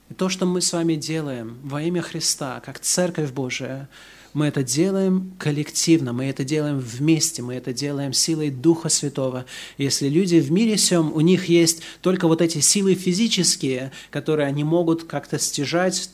И 0.09 0.13
то, 0.13 0.29
что 0.29 0.45
мы 0.45 0.61
с 0.61 0.73
вами 0.73 0.95
делаем 0.95 1.57
во 1.63 1.81
имя 1.81 2.01
Христа, 2.01 2.61
как 2.63 2.79
Церковь 2.79 3.31
Божия– 3.31 3.89
мы 4.37 4.45
это 4.45 4.61
делаем 4.61 5.33
коллективно, 5.39 6.13
мы 6.13 6.25
это 6.25 6.43
делаем 6.43 6.77
вместе, 6.77 7.41
мы 7.41 7.55
это 7.55 7.73
делаем 7.73 8.13
силой 8.13 8.51
Духа 8.51 8.87
Святого. 8.87 9.45
Если 9.79 10.09
люди 10.09 10.39
в 10.39 10.51
мире 10.51 10.75
всем, 10.75 11.11
у 11.11 11.21
них 11.21 11.49
есть 11.49 11.81
только 12.01 12.27
вот 12.27 12.43
эти 12.43 12.59
силы 12.59 12.93
физические, 12.93 13.91
которые 14.11 14.47
они 14.47 14.63
могут 14.63 15.05
как-то 15.05 15.39
стяжать, 15.39 16.11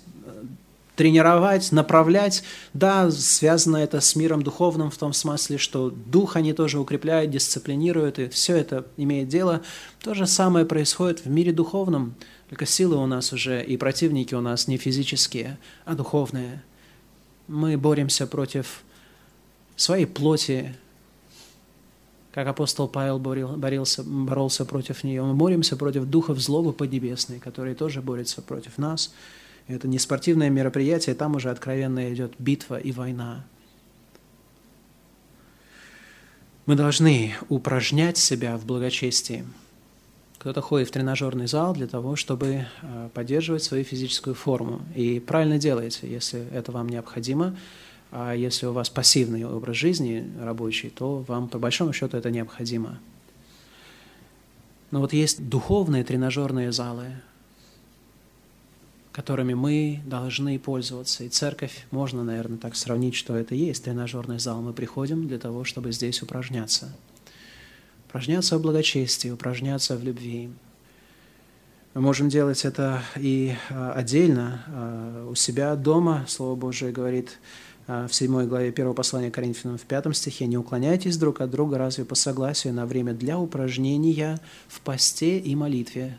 тренировать, 0.95 1.73
направлять. 1.73 2.43
Да, 2.73 3.11
связано 3.11 3.75
это 3.75 3.99
с 3.99 4.15
миром 4.15 4.41
духовным 4.41 4.89
в 4.89 4.95
том 4.97 5.11
смысле, 5.11 5.57
что 5.57 5.89
дух 5.89 6.37
они 6.37 6.53
тоже 6.53 6.79
укрепляют, 6.79 7.29
дисциплинируют, 7.29 8.19
и 8.19 8.29
все 8.29 8.55
это 8.55 8.85
имеет 8.95 9.27
дело. 9.27 9.63
То 10.01 10.13
же 10.13 10.27
самое 10.27 10.65
происходит 10.65 11.25
в 11.25 11.29
мире 11.29 11.51
духовном, 11.51 12.15
только 12.47 12.65
силы 12.65 12.95
у 12.95 13.05
нас 13.05 13.33
уже 13.33 13.61
и 13.61 13.75
противники 13.75 14.33
у 14.33 14.39
нас 14.39 14.69
не 14.69 14.77
физические, 14.77 15.57
а 15.83 15.93
духовные– 15.93 16.63
мы 17.47 17.77
боремся 17.77 18.27
против 18.27 18.83
своей 19.75 20.05
плоти, 20.05 20.75
как 22.31 22.47
апостол 22.47 22.87
Павел 22.87 23.19
боролся, 23.19 24.03
боролся 24.03 24.65
против 24.65 25.03
нее. 25.03 25.23
Мы 25.23 25.33
боремся 25.33 25.75
против 25.75 26.05
духов 26.05 26.39
злобы 26.39 26.73
поднебесной, 26.73 27.39
которые 27.39 27.75
тоже 27.75 28.01
борются 28.01 28.41
против 28.41 28.77
нас. 28.77 29.13
Это 29.67 29.87
не 29.87 29.99
спортивное 29.99 30.49
мероприятие, 30.49 31.15
там 31.15 31.35
уже 31.35 31.49
откровенно 31.49 32.13
идет 32.13 32.33
битва 32.37 32.79
и 32.79 32.91
война. 32.91 33.45
Мы 36.65 36.75
должны 36.75 37.35
упражнять 37.49 38.17
себя 38.17 38.57
в 38.57 38.65
благочестии– 38.65 39.45
кто-то 40.43 40.59
ходит 40.59 40.89
в 40.89 40.91
тренажерный 40.91 41.47
зал 41.47 41.73
для 41.73 41.87
того, 41.87 42.17
чтобы 42.17 42.65
э, 42.81 43.09
поддерживать 43.13 43.63
свою 43.63 43.85
физическую 43.85 44.35
форму. 44.35 44.81
И 44.93 45.21
правильно 45.21 45.57
делаете, 45.57 45.99
если 46.05 46.45
это 46.51 46.73
вам 46.73 46.89
необходимо. 46.89 47.55
А 48.11 48.33
если 48.33 48.65
у 48.65 48.73
вас 48.73 48.89
пассивный 48.89 49.45
образ 49.45 49.77
жизни 49.77 50.29
рабочий, 50.41 50.89
то 50.89 51.19
вам 51.19 51.47
по 51.47 51.59
большому 51.59 51.93
счету 51.93 52.17
это 52.17 52.29
необходимо. 52.29 52.99
Но 54.91 54.99
вот 54.99 55.13
есть 55.13 55.47
духовные 55.47 56.03
тренажерные 56.03 56.73
залы, 56.73 57.05
которыми 59.13 59.53
мы 59.53 60.01
должны 60.05 60.59
пользоваться. 60.59 61.23
И 61.23 61.29
церковь, 61.29 61.87
можно, 61.89 62.21
наверное, 62.25 62.57
так 62.57 62.75
сравнить, 62.75 63.15
что 63.15 63.37
это 63.37 63.55
есть 63.55 63.85
тренажерный 63.85 64.39
зал. 64.39 64.61
Мы 64.61 64.73
приходим 64.73 65.25
для 65.25 65.39
того, 65.39 65.63
чтобы 65.63 65.93
здесь 65.93 66.21
упражняться– 66.21 66.93
упражняться 68.13 68.59
в 68.59 68.61
благочестии, 68.61 69.31
упражняться 69.31 69.97
в 69.97 70.03
любви. 70.03 70.51
Мы 71.95 72.01
можем 72.01 72.29
делать 72.29 72.63
это 72.63 73.01
и 73.17 73.55
а, 73.71 73.93
отдельно, 73.93 74.63
а, 74.67 75.29
у 75.31 75.33
себя 75.33 75.75
дома. 75.75 76.23
Слово 76.27 76.55
Божие 76.55 76.91
говорит 76.91 77.39
а, 77.87 78.07
в 78.07 78.13
7 78.13 78.45
главе 78.45 78.69
1 78.69 78.93
послания 78.93 79.31
Коринфянам 79.31 79.79
в 79.79 79.81
5 79.81 80.15
стихе, 80.15 80.45
«Не 80.45 80.57
уклоняйтесь 80.57 81.17
друг 81.17 81.41
от 81.41 81.49
друга 81.49 81.79
разве 81.79 82.05
по 82.05 82.13
согласию 82.13 82.75
на 82.75 82.85
время 82.85 83.15
для 83.15 83.39
упражнения 83.39 84.39
в 84.67 84.79
посте 84.81 85.39
и 85.39 85.55
молитве». 85.55 86.15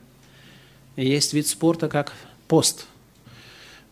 Есть 0.97 1.32
вид 1.32 1.47
спорта, 1.47 1.88
как 1.88 2.12
пост, 2.49 2.88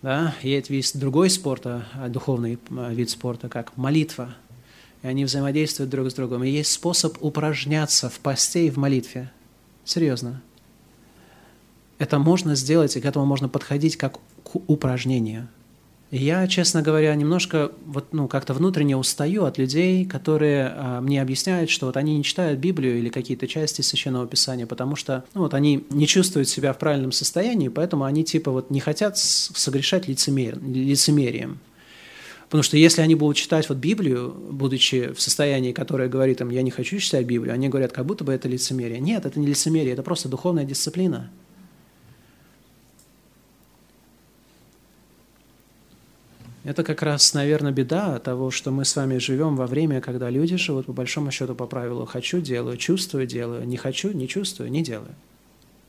да? 0.02 0.34
есть 0.42 0.70
вид 0.70 0.90
другой 0.94 1.30
спорта, 1.30 1.86
духовный 2.08 2.58
вид 2.68 3.10
спорта, 3.10 3.48
как 3.48 3.76
молитва– 3.76 4.34
и 5.02 5.08
они 5.08 5.24
взаимодействуют 5.24 5.90
друг 5.90 6.10
с 6.10 6.14
другом. 6.14 6.44
И 6.44 6.50
есть 6.50 6.72
способ 6.72 7.16
упражняться 7.20 8.08
в 8.08 8.18
посте 8.20 8.66
и 8.66 8.70
в 8.70 8.76
молитве. 8.76 9.30
Серьезно. 9.84 10.42
Это 11.98 12.18
можно 12.18 12.54
сделать, 12.54 12.96
и 12.96 13.00
к 13.00 13.04
этому 13.04 13.26
можно 13.26 13.48
подходить 13.48 13.96
как 13.96 14.18
к 14.44 14.56
упражнению. 14.66 15.48
И 16.10 16.18
я, 16.18 16.46
честно 16.46 16.82
говоря, 16.82 17.14
немножко 17.14 17.72
вот, 17.86 18.12
ну, 18.12 18.28
как-то 18.28 18.52
внутренне 18.52 18.98
устаю 18.98 19.44
от 19.44 19.56
людей, 19.56 20.04
которые 20.04 20.66
а, 20.66 21.00
мне 21.00 21.22
объясняют, 21.22 21.70
что 21.70 21.86
вот 21.86 21.96
они 21.96 22.18
не 22.18 22.22
читают 22.22 22.60
Библию 22.60 22.98
или 22.98 23.08
какие-то 23.08 23.48
части 23.48 23.80
Священного 23.80 24.26
Писания, 24.26 24.66
потому 24.66 24.94
что 24.94 25.24
ну, 25.32 25.40
вот 25.40 25.54
они 25.54 25.86
не 25.88 26.06
чувствуют 26.06 26.50
себя 26.50 26.74
в 26.74 26.78
правильном 26.78 27.12
состоянии, 27.12 27.68
поэтому 27.68 28.04
они 28.04 28.24
типа 28.24 28.50
вот 28.50 28.68
не 28.68 28.80
хотят 28.80 29.16
согрешать 29.16 30.06
лицемер... 30.06 30.58
лицемерием. 30.62 31.60
Потому 32.52 32.64
что 32.64 32.76
если 32.76 33.00
они 33.00 33.14
будут 33.14 33.38
читать 33.38 33.66
вот 33.70 33.78
Библию, 33.78 34.28
будучи 34.28 35.14
в 35.14 35.22
состоянии, 35.22 35.72
которое 35.72 36.10
говорит 36.10 36.42
им, 36.42 36.50
я 36.50 36.60
не 36.60 36.70
хочу 36.70 36.98
читать 36.98 37.24
Библию, 37.24 37.54
они 37.54 37.70
говорят, 37.70 37.92
как 37.92 38.04
будто 38.04 38.24
бы 38.24 38.32
это 38.34 38.46
лицемерие. 38.46 39.00
Нет, 39.00 39.24
это 39.24 39.40
не 39.40 39.46
лицемерие, 39.46 39.94
это 39.94 40.02
просто 40.02 40.28
духовная 40.28 40.64
дисциплина. 40.64 41.30
Это 46.62 46.84
как 46.84 47.00
раз, 47.00 47.32
наверное, 47.32 47.72
беда 47.72 48.18
того, 48.18 48.50
что 48.50 48.70
мы 48.70 48.84
с 48.84 48.94
вами 48.96 49.16
живем 49.16 49.56
во 49.56 49.66
время, 49.66 50.02
когда 50.02 50.28
люди 50.28 50.58
живут 50.58 50.84
по 50.84 50.92
большому 50.92 51.30
счету 51.30 51.54
по 51.54 51.66
правилу 51.66 52.04
«хочу– 52.04 52.40
делаю», 52.42 52.76
«чувствую– 52.76 53.26
делаю», 53.26 53.66
«не 53.66 53.78
хочу– 53.78 54.12
не 54.12 54.28
чувствую, 54.28 54.70
не 54.70 54.82
делаю». 54.82 55.14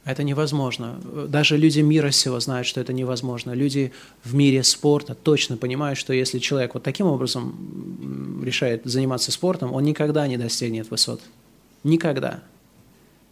Это 0.05 0.23
невозможно. 0.23 0.99
Даже 1.29 1.55
люди 1.57 1.79
мира 1.79 2.11
сего 2.11 2.39
знают, 2.41 2.67
что 2.67 2.81
это 2.81 2.91
невозможно. 2.91 3.51
Люди 3.51 3.93
в 4.23 4.35
мире 4.35 4.61
спорта 4.63 5.15
точно 5.15 5.55
понимают, 5.55 5.97
что 5.97 6.11
если 6.11 6.39
человек 6.39 6.73
вот 6.73 6.83
таким 6.83 7.07
образом 7.07 8.41
решает 8.43 8.81
заниматься 8.83 9.31
спортом, 9.31 9.73
он 9.73 9.83
никогда 9.83 10.27
не 10.27 10.37
достигнет 10.37 10.91
высот. 10.91 11.21
Никогда. 11.85 12.41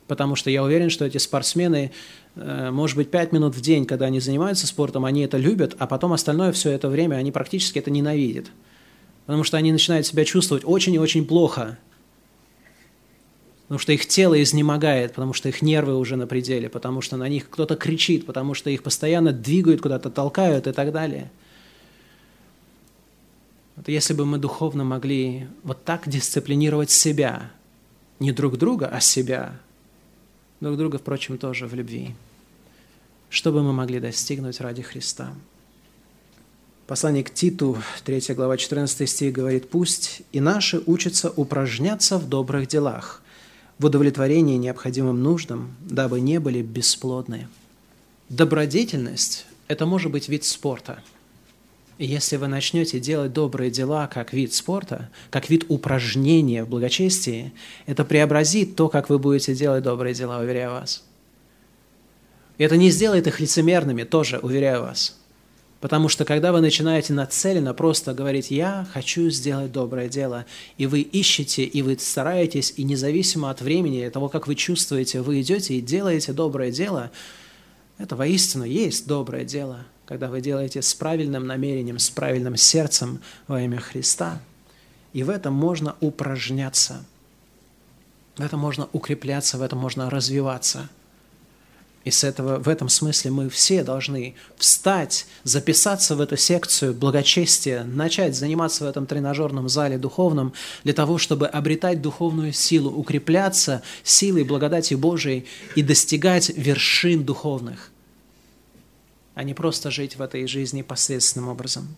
Потому 0.07 0.35
что 0.35 0.49
я 0.49 0.63
уверен, 0.63 0.89
что 0.89 1.03
эти 1.03 1.17
спортсмены, 1.17 1.91
э, 2.35 2.69
может 2.71 2.95
быть, 2.95 3.11
пять 3.11 3.33
минут 3.33 3.53
в 3.55 3.61
день, 3.61 3.85
когда 3.85 4.05
они 4.05 4.21
занимаются 4.21 4.65
спортом, 4.65 5.03
они 5.03 5.21
это 5.21 5.37
любят, 5.37 5.75
а 5.77 5.87
потом 5.87 6.13
остальное 6.13 6.53
все 6.53 6.71
это 6.71 6.87
время 6.87 7.15
они 7.15 7.31
практически 7.33 7.79
это 7.79 7.91
ненавидят. 7.91 8.47
Потому 9.25 9.43
что 9.43 9.57
они 9.57 9.73
начинают 9.73 10.05
себя 10.05 10.23
чувствовать 10.23 10.63
очень 10.65 10.93
и 10.93 10.99
очень 10.99 11.25
плохо– 11.25 11.77
потому 13.71 13.79
что 13.79 13.93
их 13.93 14.05
тело 14.05 14.43
изнемогает, 14.43 15.13
потому 15.13 15.31
что 15.31 15.47
их 15.47 15.61
нервы 15.61 15.95
уже 15.95 16.17
на 16.17 16.27
пределе, 16.27 16.67
потому 16.67 16.99
что 16.99 17.15
на 17.15 17.29
них 17.29 17.49
кто-то 17.49 17.77
кричит, 17.77 18.25
потому 18.25 18.53
что 18.53 18.69
их 18.69 18.83
постоянно 18.83 19.31
двигают, 19.31 19.79
куда-то 19.79 20.09
толкают 20.09 20.67
и 20.67 20.73
так 20.73 20.91
далее. 20.91 21.31
Вот 23.77 23.87
если 23.87 24.13
бы 24.13 24.25
мы 24.25 24.39
духовно 24.39 24.83
могли 24.83 25.47
вот 25.63 25.85
так 25.85 26.09
дисциплинировать 26.09 26.91
себя, 26.91 27.49
не 28.19 28.33
друг 28.33 28.57
друга, 28.57 28.87
а 28.87 28.99
себя, 28.99 29.57
друг 30.59 30.75
друга, 30.77 30.97
впрочем, 30.97 31.37
тоже 31.37 31.65
в 31.65 31.73
любви, 31.73 32.13
что 33.29 33.53
бы 33.53 33.63
мы 33.63 33.71
могли 33.71 34.01
достигнуть 34.01 34.59
ради 34.59 34.81
Христа? 34.81 35.33
Послание 36.87 37.23
к 37.23 37.33
Титу, 37.33 37.77
3 38.03 38.35
глава, 38.35 38.57
14 38.57 39.09
стих 39.09 39.31
говорит, 39.31 39.69
«Пусть 39.69 40.23
и 40.33 40.41
наши 40.41 40.83
учатся 40.85 41.29
упражняться 41.29 42.17
в 42.17 42.27
добрых 42.27 42.67
делах, 42.67 43.21
в 43.81 43.85
удовлетворении 43.85 44.57
необходимым 44.57 45.23
нуждам, 45.23 45.75
дабы 45.79 46.21
не 46.21 46.39
были 46.39 46.61
бесплодны. 46.61 47.47
Добродетельность– 48.29 49.47
это 49.67 49.87
может 49.87 50.11
быть 50.11 50.29
вид 50.29 50.43
спорта. 50.45 51.01
И 51.97 52.05
если 52.05 52.35
вы 52.37 52.45
начнете 52.45 52.99
делать 52.99 53.33
добрые 53.33 53.71
дела 53.71 54.05
как 54.05 54.33
вид 54.33 54.53
спорта, 54.53 55.09
как 55.31 55.49
вид 55.49 55.65
упражнения 55.67 56.63
в 56.63 56.69
благочестии, 56.69 57.53
это 57.87 58.05
преобразит 58.05 58.75
то, 58.75 58.87
как 58.87 59.09
вы 59.09 59.17
будете 59.17 59.55
делать 59.55 59.83
добрые 59.83 60.13
дела, 60.13 60.39
уверяю 60.39 60.73
вас. 60.73 61.03
И 62.59 62.63
это 62.63 62.77
не 62.77 62.91
сделает 62.91 63.25
их 63.25 63.39
лицемерными, 63.39 64.03
тоже, 64.03 64.37
уверяю 64.37 64.83
вас– 64.83 65.17
Потому 65.81 66.09
что 66.09 66.25
когда 66.25 66.51
вы 66.51 66.61
начинаете 66.61 67.11
нацеленно 67.11 67.73
просто 67.73 68.13
говорить 68.13 68.51
«я 68.51 68.87
хочу 68.93 69.31
сделать 69.31 69.71
доброе 69.71 70.07
дело», 70.07 70.45
и 70.77 70.85
вы 70.85 71.01
ищете, 71.01 71.63
и 71.63 71.81
вы 71.81 71.97
стараетесь, 71.99 72.75
и 72.77 72.83
независимо 72.83 73.49
от 73.49 73.61
времени, 73.61 74.07
того, 74.09 74.29
как 74.29 74.45
вы 74.45 74.53
чувствуете, 74.53 75.21
вы 75.21 75.41
идете 75.41 75.73
и 75.73 75.81
делаете 75.81 76.33
доброе 76.33 76.71
дело, 76.71 77.09
это 77.97 78.15
воистину 78.15 78.63
есть 78.63 79.07
доброе 79.07 79.43
дело, 79.43 79.85
когда 80.05 80.29
вы 80.29 80.39
делаете 80.41 80.83
с 80.83 80.93
правильным 80.93 81.47
намерением, 81.47 81.97
с 81.97 82.11
правильным 82.11 82.57
сердцем 82.57 83.19
во 83.47 83.59
имя 83.59 83.79
Христа. 83.79 84.39
И 85.13 85.23
в 85.23 85.31
этом 85.31 85.55
можно 85.55 85.95
упражняться, 85.99 87.03
в 88.37 88.41
этом 88.41 88.59
можно 88.59 88.87
укрепляться, 88.93 89.57
в 89.57 89.63
этом 89.63 89.79
можно 89.79 90.11
развиваться– 90.11 90.89
И 92.03 92.09
с 92.09 92.23
этого, 92.23 92.57
в 92.57 92.67
этом 92.67 92.89
смысле 92.89 93.29
мы 93.29 93.49
все 93.49 93.83
должны 93.83 94.33
встать, 94.57 95.27
записаться 95.43 96.15
в 96.15 96.21
эту 96.21 96.35
секцию 96.35 96.95
благочестия, 96.95 97.83
начать 97.83 98.35
заниматься 98.35 98.85
в 98.85 98.87
этом 98.87 99.05
тренажерном 99.05 99.69
зале 99.69 99.99
духовном 99.99 100.53
для 100.83 100.93
того, 100.93 101.19
чтобы 101.19 101.45
обретать 101.45 102.01
духовную 102.01 102.53
силу, 102.53 102.89
укрепляться 102.89 103.83
силой 104.03 104.43
благодати 104.43 104.95
Божией 104.95 105.45
и 105.75 105.83
достигать 105.83 106.49
вершин 106.49 107.23
духовных, 107.23 107.91
а 109.35 109.43
не 109.43 109.53
просто 109.53 109.91
жить 109.91 110.15
в 110.15 110.23
этой 110.23 110.47
жизни 110.47 110.81
посредственным 110.81 111.49
образом. 111.49 111.95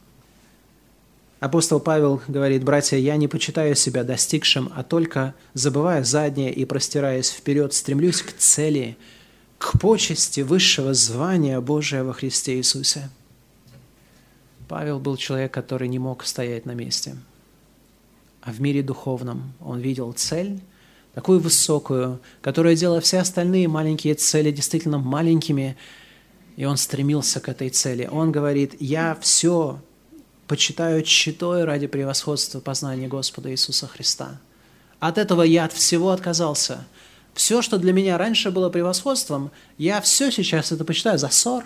Апостол 1.39 1.79
Павел 1.79 2.21
говорит, 2.27 2.63
братья, 2.63 2.97
я 2.97 3.15
не 3.15 3.29
почитаю 3.29 3.75
себя 3.75 4.03
достигшим, 4.03 4.71
а 4.75 4.83
только, 4.83 5.33
забывая 5.53 6.03
заднее 6.03 6.53
и 6.53 6.65
простираясь 6.65 7.29
вперед, 7.29 7.73
стремлюсь 7.73 8.21
к 8.21 8.33
цели– 8.33 8.97
к 9.63 9.79
почести 9.79 10.41
высшего 10.41 10.93
звания 10.93 11.61
Божия 11.61 12.03
во 12.03 12.11
Христе 12.11 12.57
Иисусе. 12.57 13.09
Павел 14.67 14.99
был 14.99 15.15
человек, 15.15 15.53
который 15.53 15.87
не 15.87 15.99
мог 15.99 16.25
стоять 16.25 16.65
на 16.65 16.73
месте. 16.73 17.15
А 18.41 18.51
в 18.51 18.59
мире 18.59 18.83
духовном 18.83 19.53
он 19.61 19.79
видел 19.79 20.11
цель, 20.11 20.59
такую 21.13 21.39
высокую, 21.39 22.19
которая 22.41 22.75
делала 22.75 22.99
все 22.99 23.19
остальные 23.19 23.69
маленькие 23.69 24.15
цели 24.15 24.51
действительно 24.51 24.97
маленькими, 24.97 25.77
и 26.57 26.65
он 26.65 26.75
стремился 26.75 27.39
к 27.39 27.47
этой 27.47 27.69
цели. 27.69 28.09
Он 28.11 28.33
говорит, 28.33 28.75
я 28.81 29.17
все 29.21 29.79
почитаю 30.45 31.03
читой 31.03 31.63
ради 31.63 31.87
превосходства 31.87 32.59
познания 32.59 33.07
Господа 33.07 33.49
Иисуса 33.49 33.87
Христа. 33.87 34.41
От 34.99 35.17
этого 35.17 35.41
я 35.41 35.63
от 35.63 35.71
всего 35.71 36.09
отказался– 36.09 36.85
все, 37.33 37.61
что 37.61 37.77
для 37.77 37.93
меня 37.93 38.17
раньше 38.17 38.51
было 38.51 38.69
превосходством, 38.69 39.51
я 39.77 40.01
все 40.01 40.31
сейчас 40.31 40.71
это 40.71 40.85
почитаю 40.85 41.17
за 41.17 41.29
ссор. 41.29 41.65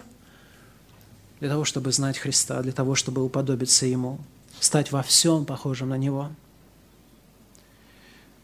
Для 1.40 1.50
того, 1.50 1.66
чтобы 1.66 1.92
знать 1.92 2.18
Христа, 2.18 2.62
для 2.62 2.72
того, 2.72 2.96
чтобы 2.96 3.24
уподобиться 3.24 3.86
Ему, 3.86 4.20
стать 4.60 4.92
во 4.92 5.04
всем 5.04 5.46
похожим 5.46 5.90
на 5.90 5.98
Него. 5.98 6.32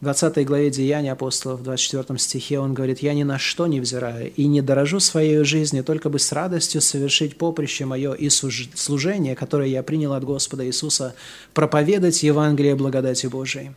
В 0.00 0.04
20 0.04 0.46
главе 0.46 0.70
Деяния 0.70 1.12
апостолов, 1.12 1.60
в 1.60 1.62
24 1.62 2.18
стихе 2.18 2.58
он 2.58 2.74
говорит, 2.74 2.98
«Я 2.98 3.14
ни 3.14 3.22
на 3.22 3.38
что 3.38 3.66
не 3.66 3.80
взираю 3.80 4.30
и 4.32 4.46
не 4.46 4.60
дорожу 4.60 5.00
своей 5.00 5.42
жизнью, 5.44 5.82
только 5.82 6.10
бы 6.10 6.18
с 6.18 6.30
радостью 6.30 6.82
совершить 6.82 7.38
поприще 7.38 7.86
мое 7.86 8.12
и 8.12 8.28
служение, 8.28 9.34
которое 9.34 9.68
я 9.68 9.82
принял 9.82 10.12
от 10.12 10.22
Господа 10.22 10.66
Иисуса, 10.66 11.14
проповедать 11.54 12.22
Евангелие 12.22 12.74
благодати 12.74 13.26
Божией». 13.26 13.70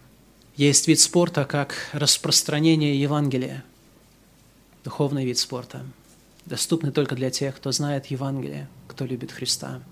Есть 0.57 0.87
вид 0.87 0.99
спорта, 0.99 1.45
как 1.45 1.75
распространение 1.93 2.99
Евангелия, 2.99 3.63
духовный 4.83 5.23
вид 5.23 5.37
спорта, 5.37 5.85
доступный 6.47 6.91
только 6.91 7.13
для 7.13 7.29
тех, 7.29 7.55
кто 7.55 7.71
знает 7.71 8.07
Евангелие, 8.07 8.67
кто 8.87 9.05
любит 9.05 9.31
Христа. 9.31 9.83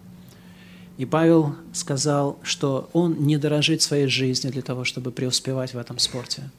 И 0.97 1.05
Павел 1.05 1.55
сказал, 1.71 2.39
что 2.41 2.89
он 2.93 3.27
не 3.27 3.37
дорожит 3.37 3.83
своей 3.83 4.07
жизнью 4.07 4.51
для 4.51 4.63
того, 4.63 4.85
чтобы 4.85 5.11
преуспевать 5.11 5.75
в 5.75 5.77
этом 5.77 5.99
спорте, 5.99 6.49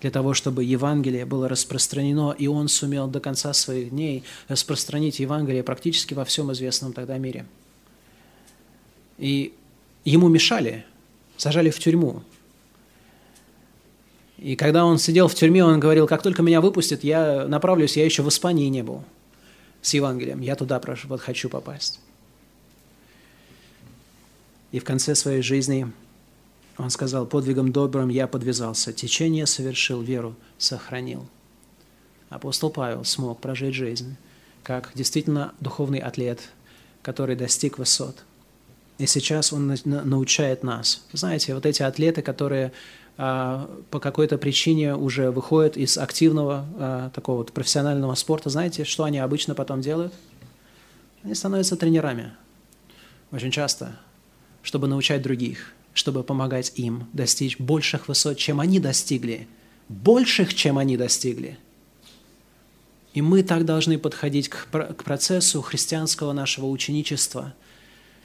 для 0.00 0.10
того, 0.10 0.32
чтобы 0.32 0.64
Евангелие 0.64 1.26
было 1.26 1.46
распространено, 1.46 2.34
и 2.38 2.46
он 2.46 2.68
сумел 2.68 3.06
до 3.06 3.20
конца 3.20 3.52
своих 3.52 3.90
дней 3.90 4.24
распространить 4.48 5.18
Евангелие 5.18 5.62
практически 5.62 6.14
во 6.14 6.24
всем 6.24 6.50
известном 6.52 6.94
тогда 6.94 7.18
мире. 7.18 7.44
И 9.18 9.52
ему 10.06 10.28
мешали, 10.28 10.86
сажали 11.36 11.68
в 11.68 11.78
тюрьму, 11.78 12.22
и 14.42 14.56
когда 14.56 14.84
он 14.84 14.98
сидел 14.98 15.28
в 15.28 15.34
тюрьме, 15.36 15.64
он 15.64 15.78
говорил, 15.78 16.08
как 16.08 16.20
только 16.20 16.42
меня 16.42 16.60
выпустят, 16.60 17.04
я 17.04 17.46
направлюсь, 17.46 17.96
я 17.96 18.04
еще 18.04 18.22
в 18.22 18.28
Испании 18.28 18.68
не 18.68 18.82
был 18.82 19.04
с 19.82 19.94
Евангелием, 19.94 20.40
я 20.40 20.56
туда 20.56 20.80
прошу, 20.80 21.06
вот 21.06 21.20
хочу 21.20 21.48
попасть. 21.48 22.00
И 24.72 24.80
в 24.80 24.84
конце 24.84 25.14
своей 25.14 25.42
жизни 25.42 25.92
он 26.76 26.90
сказал, 26.90 27.24
подвигом 27.24 27.70
добрым 27.70 28.08
я 28.08 28.26
подвязался, 28.26 28.92
течение 28.92 29.46
совершил, 29.46 30.02
веру 30.02 30.34
сохранил. 30.58 31.28
Апостол 32.28 32.70
Павел 32.70 33.04
смог 33.04 33.40
прожить 33.40 33.74
жизнь 33.74 34.16
как 34.64 34.90
действительно 34.94 35.54
духовный 35.60 35.98
атлет, 36.00 36.40
который 37.02 37.36
достиг 37.36 37.78
высот. 37.78 38.24
И 39.02 39.06
сейчас 39.06 39.52
он 39.52 39.76
научает 39.84 40.62
нас. 40.62 41.02
Знаете, 41.12 41.56
вот 41.56 41.66
эти 41.66 41.82
атлеты, 41.82 42.22
которые 42.22 42.72
а, 43.18 43.68
по 43.90 43.98
какой-то 43.98 44.38
причине 44.38 44.94
уже 44.94 45.32
выходят 45.32 45.76
из 45.76 45.98
активного 45.98 46.64
а, 46.78 47.10
такого 47.10 47.38
вот 47.38 47.50
профессионального 47.50 48.14
спорта, 48.14 48.48
знаете, 48.48 48.84
что 48.84 49.02
они 49.02 49.18
обычно 49.18 49.56
потом 49.56 49.80
делают? 49.80 50.14
Они 51.24 51.34
становятся 51.34 51.76
тренерами. 51.76 52.30
Очень 53.32 53.50
часто, 53.50 53.98
чтобы 54.62 54.86
научать 54.86 55.20
других, 55.20 55.72
чтобы 55.94 56.22
помогать 56.22 56.70
им 56.76 57.08
достичь 57.12 57.58
больших 57.58 58.06
высот, 58.06 58.38
чем 58.38 58.60
они 58.60 58.78
достигли. 58.78 59.48
Больших, 59.88 60.54
чем 60.54 60.78
они 60.78 60.96
достигли. 60.96 61.58
И 63.14 63.20
мы 63.20 63.42
так 63.42 63.64
должны 63.64 63.98
подходить 63.98 64.48
к 64.48 64.68
процессу 65.04 65.60
христианского 65.60 66.32
нашего 66.32 66.66
ученичества– 66.66 67.52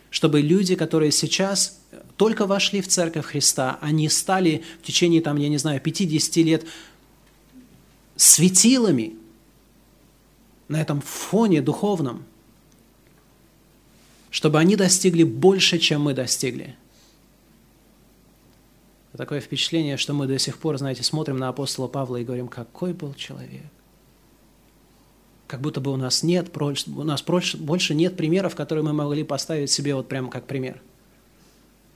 чтобы 0.09 0.41
люди, 0.41 0.75
которые 0.75 1.11
сейчас 1.11 1.79
только 2.15 2.45
вошли 2.45 2.81
в 2.81 2.87
Церковь 2.87 3.25
Христа, 3.25 3.77
они 3.81 4.09
стали 4.09 4.63
в 4.81 4.85
течение, 4.85 5.21
там, 5.21 5.37
я 5.37 5.49
не 5.49 5.57
знаю, 5.57 5.79
50 5.79 6.35
лет 6.37 6.65
светилами 8.15 9.15
на 10.67 10.81
этом 10.81 11.01
фоне 11.01 11.61
духовном, 11.61 12.25
чтобы 14.29 14.59
они 14.59 14.75
достигли 14.75 15.23
больше, 15.23 15.77
чем 15.77 16.01
мы 16.01 16.13
достигли. 16.13 16.75
Такое 19.15 19.41
впечатление, 19.41 19.97
что 19.97 20.13
мы 20.13 20.27
до 20.27 20.37
сих 20.37 20.59
пор, 20.59 20.77
знаете, 20.77 21.01
смотрим 21.01 21.37
на 21.37 21.49
апостола 21.49 21.87
Павла 21.87 22.17
и 22.17 22.23
говорим, 22.23 22.47
какой 22.47 22.93
был 22.93 23.13
человек 23.15 23.63
как 25.47 25.61
будто 25.61 25.79
бы 25.79 25.91
у 25.91 25.95
нас 25.95 26.23
нет, 26.23 26.51
у 26.55 27.03
нас 27.03 27.23
больше 27.23 27.95
нет 27.95 28.17
примеров, 28.17 28.55
которые 28.55 28.83
мы 28.83 28.93
могли 28.93 29.23
поставить 29.23 29.71
себе 29.71 29.95
вот 29.95 30.07
прямо 30.07 30.29
как 30.29 30.45
пример. 30.45 30.81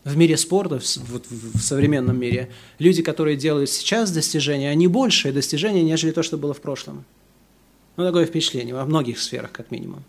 В 0.03 0.17
мире 0.17 0.35
спорта, 0.37 0.79
вот 1.07 1.25
в 1.29 1.59
современном 1.59 2.19
мире, 2.19 2.49
люди, 2.79 3.03
которые 3.03 3.37
делают 3.37 3.69
сейчас 3.69 4.11
достижения, 4.11 4.71
они 4.71 4.87
большие 4.87 5.31
достижения, 5.31 5.83
нежели 5.83 6.11
то, 6.11 6.23
что 6.23 6.37
было 6.37 6.53
в 6.53 6.61
прошлом. 6.61 7.03
Ну, 7.97 8.05
такое 8.05 8.25
впечатление 8.25 8.73
во 8.73 8.85
многих 8.85 9.19
сферах, 9.19 9.51
как 9.51 9.69
минимум. 9.69 10.03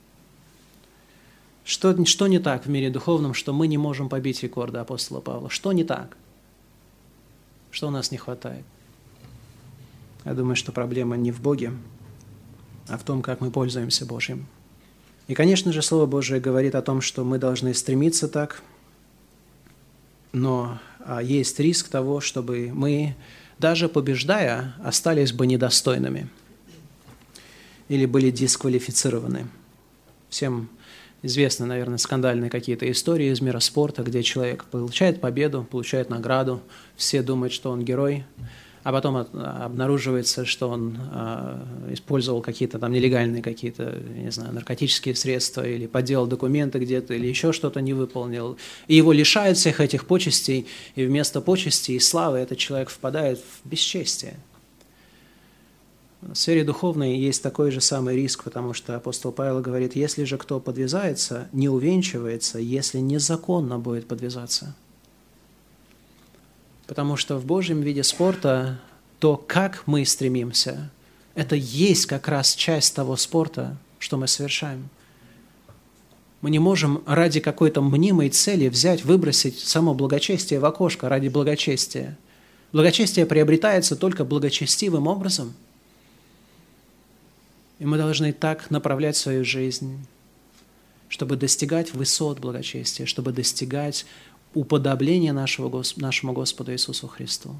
Что, 1.64 2.04
что 2.06 2.26
не 2.26 2.38
так 2.38 2.64
в 2.64 2.70
мире 2.70 2.90
духовном, 2.90 3.34
что 3.34 3.52
мы 3.52 3.66
не 3.66 3.76
можем 3.76 4.08
побить 4.08 4.42
рекорды 4.42 4.78
апостола 4.78 5.20
Павла? 5.20 5.50
Что 5.50 5.72
не 5.72 5.84
так? 5.84 6.16
Что 7.70 7.88
у 7.88 7.90
нас 7.90 8.10
не 8.10 8.18
хватает? 8.18 8.64
Я 10.24 10.34
думаю, 10.34 10.56
что 10.56 10.72
проблема 10.72 11.16
не 11.16 11.32
в 11.32 11.40
Боге, 11.40 11.72
а 12.88 12.98
в 12.98 13.04
том, 13.04 13.22
как 13.22 13.40
мы 13.40 13.50
пользуемся 13.50 14.06
Божьим. 14.06 14.46
И, 15.28 15.34
конечно 15.34 15.72
же, 15.72 15.82
Слово 15.82 16.06
Божие 16.06 16.40
говорит 16.40 16.74
о 16.74 16.82
том, 16.82 17.00
что 17.00 17.24
мы 17.24 17.38
должны 17.38 17.74
стремиться 17.74 18.28
так, 18.28 18.62
но 20.32 20.78
а, 21.00 21.22
есть 21.22 21.58
риск 21.60 21.88
того, 21.88 22.20
чтобы 22.20 22.70
мы, 22.72 23.14
даже 23.58 23.88
побеждая, 23.88 24.74
остались 24.82 25.32
бы 25.32 25.46
недостойными 25.46 26.28
или 27.88 28.06
были 28.06 28.30
дисквалифицированы. 28.30 29.46
Всем 30.28 30.68
известны, 31.22 31.66
наверное, 31.66 31.98
скандальные 31.98 32.50
какие-то 32.50 32.90
истории 32.90 33.30
из 33.30 33.40
мира 33.40 33.60
спорта, 33.60 34.02
где 34.02 34.22
человек 34.22 34.64
получает 34.64 35.20
победу, 35.20 35.66
получает 35.70 36.10
награду, 36.10 36.62
все 36.96 37.22
думают, 37.22 37.52
что 37.52 37.70
он 37.70 37.84
герой– 37.84 38.24
а 38.82 38.92
потом 38.92 39.16
обнаруживается, 39.16 40.44
что 40.44 40.68
он 40.68 40.98
а, 41.12 41.64
использовал 41.90 42.42
какие-то 42.42 42.78
там 42.78 42.92
нелегальные 42.92 43.42
какие-то, 43.42 43.96
не 44.14 44.30
знаю, 44.30 44.52
наркотические 44.54 45.14
средства 45.14 45.66
или 45.66 45.86
подделал 45.86 46.26
документы 46.26 46.80
где-то, 46.80 47.14
или 47.14 47.26
еще 47.26 47.52
что-то 47.52 47.80
не 47.80 47.94
выполнил. 47.94 48.56
И 48.88 48.96
его 48.96 49.12
лишают 49.12 49.56
всех 49.56 49.80
этих 49.80 50.06
почестей, 50.06 50.66
и 50.96 51.04
вместо 51.04 51.40
почестей 51.40 51.96
и 51.96 52.00
славы 52.00 52.38
этот 52.38 52.58
человек 52.58 52.90
впадает 52.90 53.38
в 53.38 53.68
бесчестие. 53.68 54.34
В 56.20 56.34
сфере 56.34 56.64
духовной 56.64 57.16
есть 57.16 57.42
такой 57.42 57.70
же 57.70 57.80
самый 57.80 58.16
риск, 58.16 58.44
потому 58.44 58.74
что 58.74 58.96
апостол 58.96 59.32
Павел 59.32 59.60
говорит, 59.60 59.96
если 59.96 60.24
же 60.24 60.38
кто 60.38 60.60
подвязается, 60.60 61.48
не 61.52 61.68
увенчивается, 61.68 62.58
если 62.58 62.98
незаконно 62.98 63.78
будет 63.78 64.06
подвязаться– 64.08 64.74
Потому 66.86 67.16
что 67.16 67.38
в 67.38 67.44
Божьем 67.44 67.80
виде 67.80 68.02
спорта 68.02 68.80
то, 69.18 69.36
как 69.36 69.86
мы 69.86 70.04
стремимся, 70.04 70.90
это 71.34 71.54
есть 71.56 72.06
как 72.06 72.28
раз 72.28 72.54
часть 72.54 72.94
того 72.94 73.16
спорта, 73.16 73.76
что 73.98 74.16
мы 74.16 74.26
совершаем. 74.26 74.88
Мы 76.40 76.50
не 76.50 76.58
можем 76.58 77.02
ради 77.06 77.38
какой-то 77.38 77.80
мнимой 77.80 78.28
цели 78.28 78.68
взять, 78.68 79.04
выбросить 79.04 79.60
само 79.60 79.94
благочестие 79.94 80.58
в 80.58 80.64
окошко 80.64 81.08
ради 81.08 81.28
благочестия. 81.28 82.18
Благочестие 82.72 83.26
приобретается 83.26 83.94
только 83.94 84.24
благочестивым 84.24 85.06
образом. 85.06 85.54
И 87.78 87.84
мы 87.84 87.96
должны 87.96 88.32
так 88.32 88.70
направлять 88.70 89.16
свою 89.16 89.44
жизнь, 89.44 90.04
чтобы 91.08 91.36
достигать 91.36 91.94
высот 91.94 92.40
благочестия, 92.40 93.06
чтобы 93.06 93.32
достигать 93.32 94.04
уподобления 94.54 95.32
нашего, 95.32 95.82
нашему 95.96 96.32
Господу 96.32 96.72
Иисусу 96.72 97.08
Христу. 97.08 97.56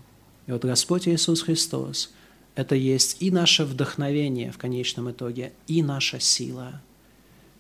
И 0.47 0.53
вот 0.53 0.64
Господь 0.64 1.09
Иисус 1.09 1.43
Христос– 1.43 2.12
это 2.55 2.74
есть 2.74 3.16
и 3.20 3.30
наше 3.30 3.64
вдохновение 3.64 4.53
в 4.53 4.59
конечном 4.59 5.11
итоге, 5.11 5.53
и 5.66 5.82
наша 5.82 6.20
сила. 6.20 6.82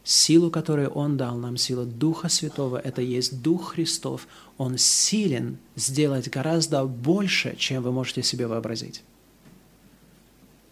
Силу, 0.04 0.50
которую 0.50 0.90
Он 0.90 1.16
дал 1.16 1.36
нам, 1.36 1.56
сила 1.56 1.84
Духа 1.84 2.28
Святого, 2.28 2.76
это 2.76 3.00
есть 3.02 3.40
Дух 3.40 3.74
Христов. 3.74 4.26
Он 4.58 4.76
силен 4.76 5.58
сделать 5.76 6.28
гораздо 6.28 6.84
больше, 6.84 7.54
чем 7.56 7.82
вы 7.82 7.92
можете 7.92 8.22
себе 8.22 8.48
вообразить. 8.48 9.02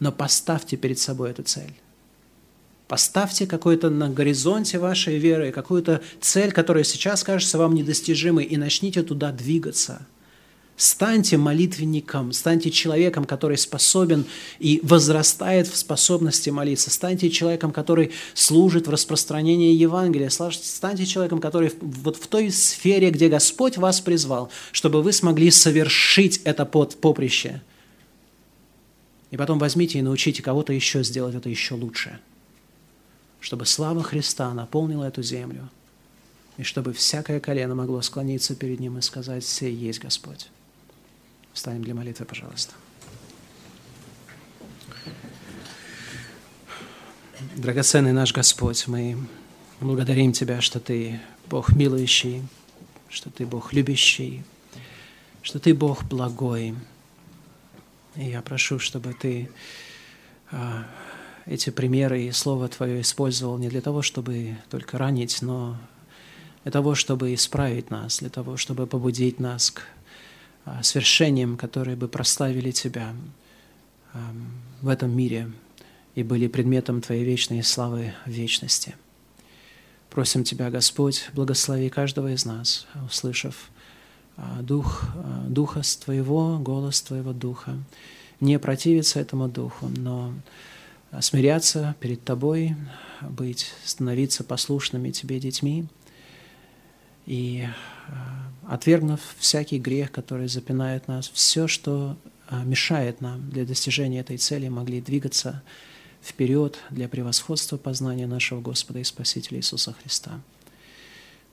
Но 0.00 0.10
поставьте 0.10 0.76
перед 0.76 0.98
собой 0.98 1.30
эту 1.30 1.44
цель. 1.44 1.72
Поставьте 2.90 3.46
какой-то 3.46 3.88
на 3.88 4.10
горизонте 4.10 4.80
вашей 4.80 5.16
веры, 5.16 5.52
какую-то 5.52 6.02
цель, 6.20 6.50
которая 6.50 6.82
сейчас 6.82 7.22
кажется 7.22 7.56
вам 7.56 7.72
недостижимой, 7.76 8.42
и 8.42 8.56
начните 8.56 9.04
туда 9.04 9.30
двигаться. 9.30 10.04
Станьте 10.76 11.36
молитвенником, 11.36 12.32
станьте 12.32 12.72
человеком, 12.72 13.26
который 13.26 13.58
способен 13.58 14.24
и 14.58 14.80
возрастает 14.82 15.68
в 15.68 15.76
способности 15.76 16.50
молиться. 16.50 16.90
Станьте 16.90 17.30
человеком, 17.30 17.70
который 17.70 18.10
служит 18.34 18.88
в 18.88 18.90
распространении 18.90 19.72
Евангелия. 19.72 20.28
Станьте 20.28 21.06
человеком, 21.06 21.38
который 21.38 21.72
вот 21.80 22.16
в 22.16 22.26
той 22.26 22.50
сфере, 22.50 23.10
где 23.10 23.28
Господь 23.28 23.76
вас 23.76 24.00
призвал, 24.00 24.50
чтобы 24.72 25.00
вы 25.00 25.12
смогли 25.12 25.52
совершить 25.52 26.38
это 26.42 26.64
поприще. 26.64 27.62
И 29.30 29.36
потом 29.36 29.60
возьмите 29.60 30.00
и 30.00 30.02
научите 30.02 30.42
кого-то 30.42 30.72
еще 30.72 31.04
сделать 31.04 31.36
это 31.36 31.48
еще 31.48 31.74
лучше– 31.74 32.18
чтобы 33.40 33.66
слава 33.66 34.02
Христа 34.02 34.52
наполнила 34.54 35.04
эту 35.04 35.22
землю, 35.22 35.68
и 36.56 36.62
чтобы 36.62 36.92
всякое 36.92 37.40
колено 37.40 37.74
могло 37.74 38.02
склониться 38.02 38.54
перед 38.54 38.80
Ним 38.80 38.98
и 38.98 39.02
сказать 39.02 39.44
«Сей 39.44 39.74
есть 39.74 39.98
Господь». 39.98 40.48
Встанем 41.52 41.82
для 41.82 41.94
молитвы, 41.94 42.26
пожалуйста. 42.26 42.74
Драгоценный 47.56 48.12
наш 48.12 48.32
Господь, 48.32 48.86
мы 48.86 49.16
благодарим 49.80 50.32
Тебя, 50.32 50.60
что 50.60 50.78
Ты 50.78 51.20
Бог 51.48 51.74
милующий, 51.74 52.42
что 53.08 53.30
Ты 53.30 53.46
Бог 53.46 53.72
любящий, 53.72 54.44
что 55.42 55.58
Ты 55.58 55.74
Бог 55.74 56.04
благой. 56.04 56.74
И 58.16 58.24
я 58.28 58.42
прошу, 58.42 58.78
чтобы 58.78 59.14
Ты 59.14 59.50
а, 60.50 60.86
эти 61.46 61.70
примеры 61.70 62.22
и 62.22 62.32
Слово 62.32 62.68
Твое 62.68 63.00
использовал 63.00 63.58
не 63.58 63.68
для 63.68 63.80
того, 63.80 64.02
чтобы 64.02 64.56
только 64.70 64.98
ранить, 64.98 65.42
но 65.42 65.76
для 66.62 66.72
того, 66.72 66.94
чтобы 66.94 67.34
исправить 67.34 67.90
нас, 67.90 68.18
для 68.18 68.30
того, 68.30 68.56
чтобы 68.56 68.86
побудить 68.86 69.40
нас 69.40 69.70
к 69.70 69.82
а, 70.64 70.82
свершениям, 70.82 71.56
которые 71.56 71.96
бы 71.96 72.08
прославили 72.08 72.70
Тебя 72.70 73.14
в 74.82 74.88
этом 74.88 75.16
мире 75.16 75.50
и 76.14 76.22
были 76.22 76.48
предметом 76.48 77.00
Твоей 77.00 77.24
вечной 77.24 77.62
славы 77.62 78.14
в 78.26 78.30
вечности. 78.30 78.96
Просим 80.10 80.42
Тебя, 80.42 80.70
Господь, 80.70 81.30
благослови 81.34 81.88
каждого 81.88 82.32
из 82.32 82.44
нас, 82.44 82.86
услышав 83.06 83.70
а, 84.36 84.60
дух, 84.62 85.04
а, 85.14 85.46
Духа 85.48 85.82
Твоего, 86.04 86.58
голос 86.58 87.00
Твоего 87.02 87.32
Духа, 87.32 87.78
не 88.40 88.58
противиться 88.58 89.20
этому 89.20 89.48
Духу, 89.48 89.88
но 89.88 90.34
смиряться 91.20 91.96
перед 92.00 92.22
Тобой, 92.24 92.76
быть, 93.20 93.72
становиться 93.84 94.44
послушными 94.44 95.10
Тебе 95.10 95.40
детьми 95.40 95.86
и 97.26 97.66
э, 97.66 98.12
отвергнув 98.68 99.20
всякий 99.38 99.78
грех, 99.78 100.12
который 100.12 100.48
запинает 100.48 101.08
нас, 101.08 101.28
все, 101.28 101.66
что 101.66 102.16
э, 102.48 102.62
мешает 102.64 103.20
нам 103.20 103.50
для 103.50 103.64
достижения 103.64 104.20
этой 104.20 104.36
цели, 104.36 104.68
могли 104.68 105.00
двигаться 105.00 105.62
вперед 106.22 106.78
для 106.90 107.08
превосходства 107.08 107.76
познания 107.76 108.26
нашего 108.26 108.60
Господа 108.60 109.00
и 109.00 109.04
Спасителя 109.04 109.58
Иисуса 109.58 109.92
Христа. 109.92 110.40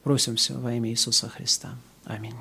Просим 0.03 0.35
все 0.35 0.53
во 0.53 0.73
имя 0.73 0.89
Иисуса 0.89 1.29
Христа. 1.29 1.75
Аминь. 2.05 2.35